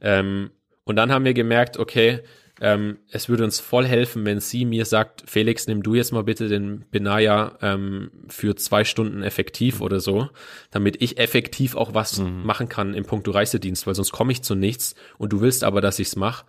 Ähm, 0.00 0.50
und 0.84 0.96
dann 0.96 1.12
haben 1.12 1.24
wir 1.24 1.34
gemerkt, 1.34 1.78
okay, 1.78 2.20
ähm, 2.60 2.98
es 3.10 3.28
würde 3.28 3.44
uns 3.44 3.58
voll 3.58 3.84
helfen, 3.84 4.24
wenn 4.24 4.38
sie 4.38 4.64
mir 4.64 4.84
sagt, 4.84 5.24
Felix, 5.26 5.66
nimm 5.66 5.82
du 5.82 5.94
jetzt 5.94 6.12
mal 6.12 6.22
bitte 6.22 6.48
den 6.48 6.84
Benaya 6.90 7.58
ähm, 7.60 8.10
für 8.28 8.54
zwei 8.54 8.84
Stunden 8.84 9.22
effektiv 9.22 9.80
oder 9.80 9.98
so, 9.98 10.28
damit 10.70 11.02
ich 11.02 11.18
effektiv 11.18 11.74
auch 11.74 11.94
was 11.94 12.18
mhm. 12.18 12.44
machen 12.44 12.68
kann 12.68 12.94
im 12.94 13.04
Punkt 13.04 13.32
Reisedienst, 13.32 13.86
weil 13.86 13.96
sonst 13.96 14.12
komme 14.12 14.30
ich 14.30 14.42
zu 14.42 14.54
nichts 14.54 14.94
und 15.18 15.32
du 15.32 15.40
willst 15.40 15.64
aber, 15.64 15.80
dass 15.80 15.98
ich's 15.98 16.14
mache. 16.14 16.46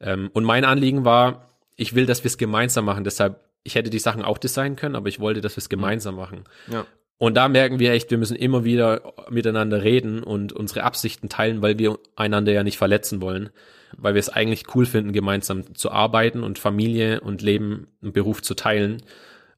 Ähm, 0.00 0.30
und 0.32 0.44
mein 0.44 0.64
Anliegen 0.64 1.04
war, 1.04 1.48
ich 1.76 1.94
will, 1.94 2.06
dass 2.06 2.24
wir 2.24 2.28
es 2.28 2.38
gemeinsam 2.38 2.86
machen. 2.86 3.04
Deshalb, 3.04 3.40
ich 3.62 3.74
hätte 3.74 3.90
die 3.90 3.98
Sachen 3.98 4.22
auch 4.22 4.38
designen 4.38 4.76
können, 4.76 4.96
aber 4.96 5.08
ich 5.08 5.20
wollte, 5.20 5.42
dass 5.42 5.56
wir 5.56 5.60
es 5.60 5.68
mhm. 5.68 5.76
gemeinsam 5.76 6.16
machen. 6.16 6.44
Ja. 6.70 6.86
Und 7.18 7.36
da 7.36 7.48
merken 7.48 7.78
wir 7.78 7.92
echt, 7.92 8.10
wir 8.10 8.18
müssen 8.18 8.36
immer 8.36 8.64
wieder 8.64 9.12
miteinander 9.30 9.84
reden 9.84 10.22
und 10.22 10.52
unsere 10.52 10.82
Absichten 10.82 11.28
teilen, 11.28 11.62
weil 11.62 11.78
wir 11.78 11.98
einander 12.16 12.52
ja 12.52 12.64
nicht 12.64 12.78
verletzen 12.78 13.20
wollen, 13.20 13.50
weil 13.96 14.14
wir 14.14 14.20
es 14.20 14.28
eigentlich 14.28 14.74
cool 14.74 14.86
finden, 14.86 15.12
gemeinsam 15.12 15.74
zu 15.74 15.90
arbeiten 15.90 16.42
und 16.42 16.58
Familie 16.58 17.20
und 17.20 17.42
Leben 17.42 17.88
und 18.00 18.12
Beruf 18.12 18.42
zu 18.42 18.54
teilen. 18.54 19.02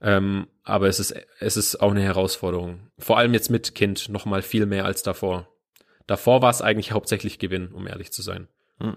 Ähm, 0.01 0.47
aber 0.63 0.89
es 0.89 1.01
ist, 1.01 1.15
es 1.39 1.57
ist 1.57 1.77
auch 1.81 1.91
eine 1.91 2.03
Herausforderung. 2.03 2.91
Vor 2.99 3.19
allem 3.19 3.33
jetzt 3.33 3.51
mit 3.51 3.75
Kind 3.75 4.09
noch 4.09 4.27
mal 4.27 4.43
viel 4.43 4.67
mehr 4.67 4.85
als 4.85 5.03
davor. 5.03 5.49
Davor 6.07 6.43
war 6.43 6.51
es 6.51 6.63
eigentlich 6.63 6.93
hauptsächlich 6.93 7.39
Gewinn, 7.39 7.69
um 7.69 7.87
ehrlich 7.87 8.13
zu 8.13 8.23
sein. 8.23 8.49
Hm. 8.79 8.97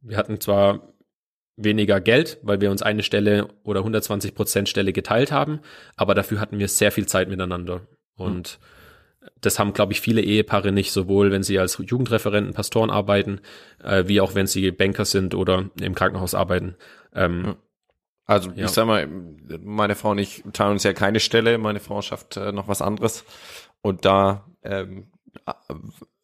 Wir 0.00 0.16
hatten 0.16 0.40
zwar 0.40 0.94
weniger 1.56 2.00
Geld, 2.00 2.38
weil 2.42 2.60
wir 2.60 2.70
uns 2.70 2.82
eine 2.82 3.02
Stelle 3.02 3.48
oder 3.64 3.80
120 3.80 4.34
Prozent 4.34 4.68
Stelle 4.68 4.92
geteilt 4.92 5.30
haben, 5.30 5.60
aber 5.96 6.14
dafür 6.14 6.40
hatten 6.40 6.58
wir 6.58 6.68
sehr 6.68 6.92
viel 6.92 7.06
Zeit 7.06 7.28
miteinander. 7.28 7.86
Und 8.14 8.58
mhm. 8.60 8.64
Das 9.40 9.58
haben, 9.58 9.72
glaube 9.72 9.92
ich, 9.92 10.00
viele 10.00 10.22
Ehepaare 10.22 10.72
nicht, 10.72 10.92
sowohl 10.92 11.30
wenn 11.30 11.42
sie 11.42 11.58
als 11.58 11.78
Jugendreferenten, 11.78 12.54
Pastoren 12.54 12.90
arbeiten, 12.90 13.40
äh, 13.82 14.04
wie 14.06 14.20
auch 14.20 14.34
wenn 14.34 14.46
sie 14.46 14.70
Banker 14.70 15.04
sind 15.04 15.34
oder 15.34 15.70
im 15.80 15.94
Krankenhaus 15.94 16.34
arbeiten. 16.34 16.76
Ähm, 17.14 17.56
also 18.24 18.50
ja. 18.50 18.66
ich 18.66 18.70
sag 18.70 18.86
mal, 18.86 19.08
meine 19.62 19.94
Frau 19.94 20.12
und 20.12 20.18
ich 20.18 20.44
teilen 20.52 20.72
uns 20.72 20.84
ja 20.84 20.92
keine 20.92 21.20
Stelle, 21.20 21.58
meine 21.58 21.80
Frau 21.80 22.00
schafft 22.00 22.36
äh, 22.36 22.52
noch 22.52 22.68
was 22.68 22.80
anderes. 22.80 23.24
Und 23.82 24.04
da 24.04 24.46
ähm, 24.62 25.10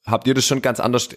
habt 0.06 0.26
ihr 0.26 0.34
das 0.34 0.46
schon 0.46 0.62
ganz 0.62 0.80
anders 0.80 1.08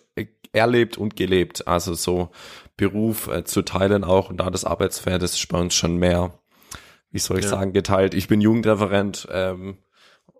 erlebt 0.51 0.97
und 0.97 1.15
gelebt. 1.15 1.67
Also 1.67 1.93
so 1.93 2.31
Beruf 2.75 3.27
äh, 3.27 3.43
zu 3.43 3.61
teilen 3.61 4.03
auch 4.03 4.29
und 4.29 4.37
da 4.37 4.49
das 4.49 4.65
Arbeitsfeld 4.65 5.21
ist 5.21 5.47
bei 5.47 5.59
uns 5.59 5.75
schon 5.75 5.97
mehr, 5.97 6.39
wie 7.11 7.19
soll 7.19 7.39
ich 7.39 7.45
ja. 7.45 7.51
sagen, 7.51 7.71
geteilt. 7.71 8.13
Ich 8.13 8.27
bin 8.27 8.41
Jugendreferent 8.41 9.27
ähm, 9.31 9.77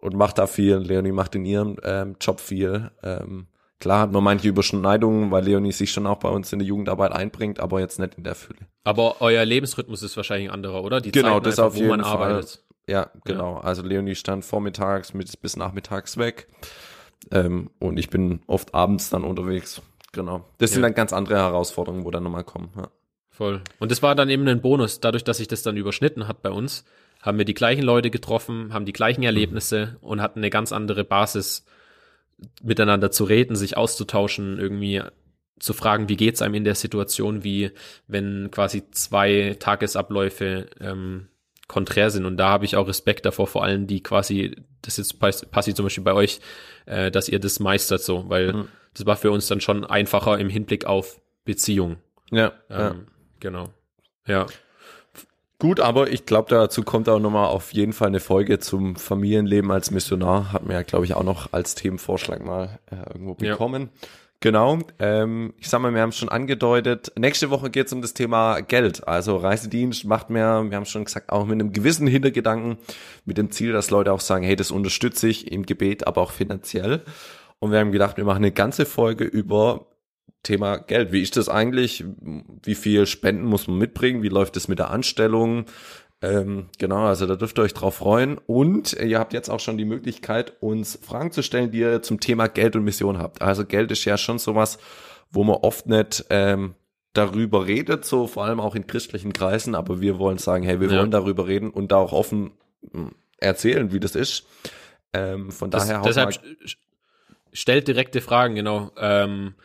und 0.02 0.16
mache 0.16 0.34
da 0.36 0.48
viel. 0.48 0.78
Leonie 0.78 1.12
macht 1.12 1.36
in 1.36 1.46
ihrem 1.46 1.78
ähm, 1.84 2.16
Job 2.20 2.40
viel. 2.40 2.92
Ähm, 3.04 3.48
klar 3.80 4.02
hat 4.02 4.12
man 4.12 4.24
manche 4.24 4.48
Überschneidungen, 4.48 5.32
weil 5.32 5.44
Leonie 5.44 5.72
sich 5.72 5.92
schon 5.92 6.08
auch 6.08 6.18
bei 6.18 6.30
uns 6.30 6.52
in 6.54 6.60
die 6.60 6.66
Jugendarbeit 6.66 7.12
einbringt, 7.12 7.60
aber 7.60 7.80
jetzt 7.80 8.00
nicht 8.00 8.16
in 8.16 8.24
der 8.24 8.36
Fülle. 8.36 8.60
Aber 8.84 9.22
euer 9.22 9.46
Lebensrhythmus 9.46 10.04
ist 10.04 10.18
wahrscheinlich 10.18 10.50
ein 10.50 10.54
anderer, 10.54 10.84
oder? 10.84 11.02
Die 11.02 11.12
genau, 11.12 11.36
Zeiten 11.36 11.44
das 11.46 11.60
einfach, 11.60 11.72
auf 11.72 11.76
jeden 11.76 12.04
Fall. 12.04 12.32
Arbeitet. 12.32 12.64
Ja, 12.88 13.12
genau. 13.24 13.56
Ja. 13.56 13.62
Also 13.62 13.84
Leonie 13.84 14.16
stand 14.16 14.44
vormittags 14.44 15.14
mit, 15.14 15.42
bis 15.42 15.56
nachmittags 15.56 16.18
weg. 16.18 16.48
Ähm, 17.32 17.70
und 17.80 18.00
ich 18.00 18.10
bin 18.10 18.42
oft 18.48 18.74
abends 18.74 19.10
dann 19.10 19.24
unterwegs. 19.24 19.82
Genau. 20.12 20.46
Das 20.58 20.72
ja. 20.72 20.76
sind 20.76 20.84
dann 20.84 20.96
ganz 20.96 21.14
andere 21.14 21.38
Herausforderungen, 21.38 22.04
wo 22.04 22.12
dann 22.12 22.24
nochmal 22.24 22.44
kommen. 22.44 22.72
Ja. 22.76 22.90
Voll. 23.30 23.62
Und 23.80 23.92
das 23.92 24.02
war 24.02 24.16
dann 24.16 24.30
eben 24.30 24.48
ein 24.48 24.62
Bonus. 24.62 25.00
Dadurch, 25.00 25.24
dass 25.24 25.38
sich 25.38 25.48
das 25.48 25.62
dann 25.62 25.78
überschnitten 25.78 26.28
hat 26.28 26.42
bei 26.42 26.50
uns, 26.50 26.84
haben 27.22 27.38
wir 27.38 27.46
die 27.46 27.54
gleichen 27.54 27.84
Leute 27.84 28.10
getroffen, 28.10 28.74
haben 28.74 28.86
die 28.86 28.94
gleichen 28.94 29.24
Erlebnisse 29.24 29.98
mhm. 30.02 30.08
und 30.08 30.22
hatten 30.22 30.40
eine 30.40 30.50
ganz 30.50 30.72
andere 30.72 31.04
Basis, 31.04 31.66
miteinander 32.62 33.12
zu 33.12 33.26
reden, 33.26 33.56
sich 33.56 33.76
auszutauschen, 33.76 34.60
irgendwie 34.60 35.02
zu 35.60 35.74
fragen, 35.74 36.08
wie 36.08 36.16
geht's 36.16 36.42
einem 36.42 36.56
in 36.56 36.64
der 36.64 36.76
Situation, 36.76 37.44
wie 37.44 37.72
wenn 38.08 38.50
quasi 38.50 38.90
zwei 38.92 39.58
Tagesabläufe 39.60 40.68
ähm, 40.80 41.28
konträr 41.68 42.10
sind. 42.12 42.26
Und 42.26 42.38
da 42.38 42.50
habe 42.50 42.66
ich 42.66 42.78
auch 42.78 42.88
Respekt 42.88 43.26
davor, 43.26 43.48
vor 43.48 43.64
allem 43.64 43.88
die 43.88 44.02
quasi, 44.02 44.56
das 44.82 44.98
jetzt 44.98 45.20
passiert 45.20 45.76
zum 45.76 45.86
Beispiel 45.86 46.04
bei 46.04 46.14
euch, 46.14 46.40
äh, 46.86 47.12
dass 47.12 47.28
ihr 47.28 47.40
das 47.40 47.60
meistert 47.60 48.02
so, 48.02 48.30
weil 48.30 48.54
mhm. 48.54 48.68
das 48.94 49.06
war 49.06 49.18
für 49.18 49.32
uns 49.32 49.48
dann 49.48 49.60
schon 49.60 49.86
einfacher 49.86 50.40
im 50.40 50.50
Hinblick 50.50 50.86
auf 50.86 51.20
Beziehung. 51.44 51.98
Ja. 52.32 52.54
Ähm, 52.70 52.78
ja. 52.78 52.96
Genau. 53.42 53.74
Ja. 54.26 54.48
Gut, 55.62 55.82
aber 55.82 56.10
ich 56.10 56.26
glaube, 56.26 56.50
dazu 56.50 56.84
kommt 56.84 57.10
auch 57.10 57.20
nochmal 57.20 57.48
auf 57.48 57.74
jeden 57.74 57.92
Fall 57.92 58.08
eine 58.08 58.22
Folge 58.22 58.60
zum 58.60 58.96
Familienleben 58.96 59.70
als 59.72 59.92
Missionar. 59.92 60.54
Hat 60.54 60.66
mir 60.66 60.74
ja, 60.74 60.84
glaube 60.84 61.04
ich, 61.04 61.14
auch 61.16 61.24
noch 61.24 61.52
als 61.52 61.76
Themenvorschlag 61.76 62.44
mal 62.46 62.80
äh, 62.90 62.96
irgendwo 63.12 63.34
bekommen. 63.34 63.90
Ja. 63.94 64.08
Genau, 64.42 64.80
ähm, 65.00 65.54
ich 65.58 65.68
sag 65.68 65.82
mal, 65.82 65.94
wir 65.94 66.02
haben 66.02 66.12
es 66.12 66.18
schon 66.18 66.30
angedeutet. 66.30 67.12
Nächste 67.20 67.50
Woche 67.50 67.70
geht 67.70 67.88
es 67.88 67.94
um 67.94 68.02
das 68.02 68.14
Thema 68.14 68.62
Geld. 68.62 69.06
Also 69.06 69.36
Reisedienst 69.36 70.06
macht 70.06 70.30
mehr, 70.30 70.64
wir 70.70 70.78
haben 70.78 70.86
schon 70.86 71.04
gesagt, 71.04 71.30
auch 71.30 71.46
mit 71.46 71.56
einem 71.56 71.74
gewissen 71.74 72.08
Hintergedanken, 72.08 72.78
mit 73.26 73.38
dem 73.38 73.52
Ziel, 73.52 73.74
dass 73.74 73.90
Leute 73.90 74.14
auch 74.14 74.22
sagen, 74.22 74.46
hey, 74.46 74.56
das 74.56 74.72
unterstütze 74.72 75.28
ich 75.28 75.52
im 75.52 75.66
Gebet, 75.66 76.08
aber 76.08 76.22
auch 76.22 76.32
finanziell. 76.32 77.02
Und 77.60 77.74
wir 77.74 77.80
haben 77.80 77.92
gedacht, 77.92 78.16
wir 78.16 78.24
machen 78.24 78.38
eine 78.38 78.54
ganze 78.54 78.86
Folge 78.86 79.26
über 79.26 79.88
Thema 80.44 80.78
Geld. 80.78 81.12
Wie 81.12 81.22
ist 81.22 81.38
das 81.38 81.50
eigentlich? 81.50 82.06
Wie 82.64 82.76
viel 82.76 83.06
Spenden 83.06 83.46
muss 83.46 83.68
man 83.68 83.78
mitbringen? 83.78 84.24
Wie 84.24 84.30
läuft 84.30 84.58
es 84.58 84.68
mit 84.68 84.80
der 84.80 84.90
Anstellung? 84.90 85.66
Ähm, 86.22 86.70
genau, 86.78 87.06
also 87.06 87.26
da 87.26 87.36
dürft 87.36 87.60
ihr 87.60 87.64
euch 87.64 87.74
drauf 87.74 87.96
freuen. 87.96 88.38
Und 88.38 88.94
ihr 88.94 89.20
habt 89.20 89.34
jetzt 89.34 89.50
auch 89.50 89.60
schon 89.60 89.78
die 89.78 89.86
Möglichkeit, 89.86 90.54
uns 90.62 91.00
Fragen 91.02 91.32
zu 91.32 91.44
stellen, 91.44 91.72
die 91.72 91.80
ihr 91.80 92.02
zum 92.02 92.20
Thema 92.20 92.48
Geld 92.48 92.76
und 92.76 92.84
Mission 92.84 93.18
habt. 93.18 93.42
Also 93.42 93.66
Geld 93.66 93.92
ist 93.92 94.06
ja 94.06 94.18
schon 94.18 94.40
sowas, 94.40 94.80
wo 95.32 95.44
man 95.44 95.58
oft 95.58 95.88
nicht 95.88 96.26
ähm, 96.30 96.76
darüber 97.14 97.66
redet, 97.66 98.06
so 98.06 98.28
vor 98.28 98.46
allem 98.46 98.60
auch 98.60 98.76
in 98.76 98.88
christlichen 98.88 99.34
Kreisen, 99.34 99.76
aber 99.76 100.02
wir 100.02 100.20
wollen 100.20 100.38
sagen, 100.38 100.64
hey, 100.64 100.80
wir 100.80 100.90
ja. 100.90 101.00
wollen 101.00 101.12
darüber 101.12 101.48
reden 101.48 101.70
und 101.70 101.92
da 101.92 101.98
auch 101.98 102.14
offen 102.14 102.52
hm, 102.92 103.14
erzählen, 103.38 103.92
wie 103.92 104.00
das 104.00 104.16
ist. 104.16 104.46
Ähm, 105.14 105.52
von 105.52 105.72
das, 105.72 105.88
daher 105.88 106.02
deshalb 106.04 106.40
stellt 107.52 107.88
direkte 107.88 108.22
Fragen, 108.22 108.56
genau. 108.56 108.92
Ähm, 108.98 109.56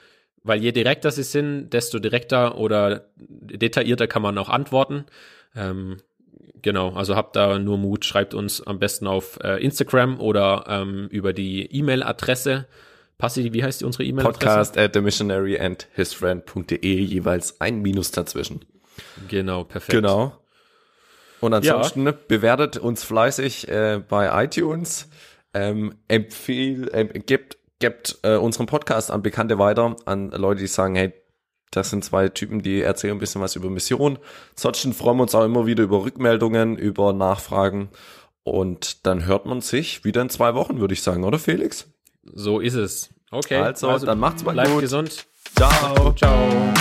weil 0.44 0.62
je 0.62 0.72
direkter 0.72 1.10
sie 1.10 1.22
sind, 1.22 1.70
desto 1.70 1.98
direkter 1.98 2.58
oder 2.58 3.08
detaillierter 3.16 4.06
kann 4.06 4.22
man 4.22 4.36
auch 4.38 4.50
antworten. 4.50 5.06
Ähm, 5.56 5.96
genau, 6.62 6.92
also 6.92 7.16
habt 7.16 7.34
da 7.34 7.58
nur 7.58 7.78
Mut, 7.78 8.04
schreibt 8.04 8.34
uns 8.34 8.60
am 8.64 8.78
besten 8.78 9.06
auf 9.06 9.38
äh, 9.42 9.62
Instagram 9.64 10.20
oder 10.20 10.66
ähm, 10.68 11.08
über 11.10 11.32
die 11.32 11.66
E-Mail-Adresse. 11.74 12.66
Passi, 13.16 13.52
wie 13.54 13.64
heißt 13.64 13.80
die 13.80 13.86
unsere 13.86 14.04
E-Mail-Adresse? 14.04 14.38
Podcast 14.38 14.78
at 14.78 14.92
the 14.92 15.00
missionary 15.00 15.58
and 15.58 15.88
hisfriend.de, 15.94 17.00
jeweils 17.00 17.60
ein 17.60 17.80
Minus 17.80 18.10
dazwischen. 18.10 18.66
Genau, 19.28 19.64
perfekt. 19.64 19.92
Genau. 19.92 20.38
Und 21.40 21.54
ansonsten 21.54 22.04
ja. 22.04 22.14
bewertet 22.28 22.76
uns 22.76 23.02
fleißig 23.02 23.68
äh, 23.68 24.02
bei 24.06 24.44
iTunes, 24.44 25.08
ähm, 25.54 25.94
empfehl, 26.08 26.88
äh, 26.92 27.04
gebt 27.04 27.56
gebt 27.78 28.18
äh, 28.22 28.36
unseren 28.36 28.66
Podcast 28.66 29.10
an 29.10 29.22
Bekannte 29.22 29.58
weiter, 29.58 29.96
an 30.04 30.30
Leute, 30.30 30.60
die 30.60 30.66
sagen, 30.66 30.94
hey, 30.94 31.12
das 31.70 31.90
sind 31.90 32.04
zwei 32.04 32.28
Typen, 32.28 32.62
die 32.62 32.82
erzählen 32.82 33.16
ein 33.16 33.18
bisschen 33.18 33.40
was 33.40 33.56
über 33.56 33.68
Mission. 33.68 34.18
Ansonsten 34.56 34.92
freuen 34.92 35.18
wir 35.18 35.22
uns 35.22 35.34
auch 35.34 35.44
immer 35.44 35.66
wieder 35.66 35.82
über 35.82 36.04
Rückmeldungen, 36.04 36.76
über 36.76 37.12
Nachfragen. 37.12 37.88
Und 38.44 39.06
dann 39.06 39.24
hört 39.26 39.46
man 39.46 39.60
sich 39.60 40.04
wieder 40.04 40.22
in 40.22 40.30
zwei 40.30 40.54
Wochen, 40.54 40.78
würde 40.78 40.94
ich 40.94 41.02
sagen, 41.02 41.24
oder 41.24 41.38
Felix? 41.38 41.86
So 42.22 42.60
ist 42.60 42.74
es. 42.74 43.10
Okay. 43.30 43.56
Also, 43.56 43.88
also 43.88 44.06
dann 44.06 44.20
macht's 44.20 44.44
mal 44.44 44.52
bleibt 44.52 44.70
gut. 44.70 44.82
gesund. 44.82 45.26
Ciao. 45.56 46.12
Ciao. 46.14 46.74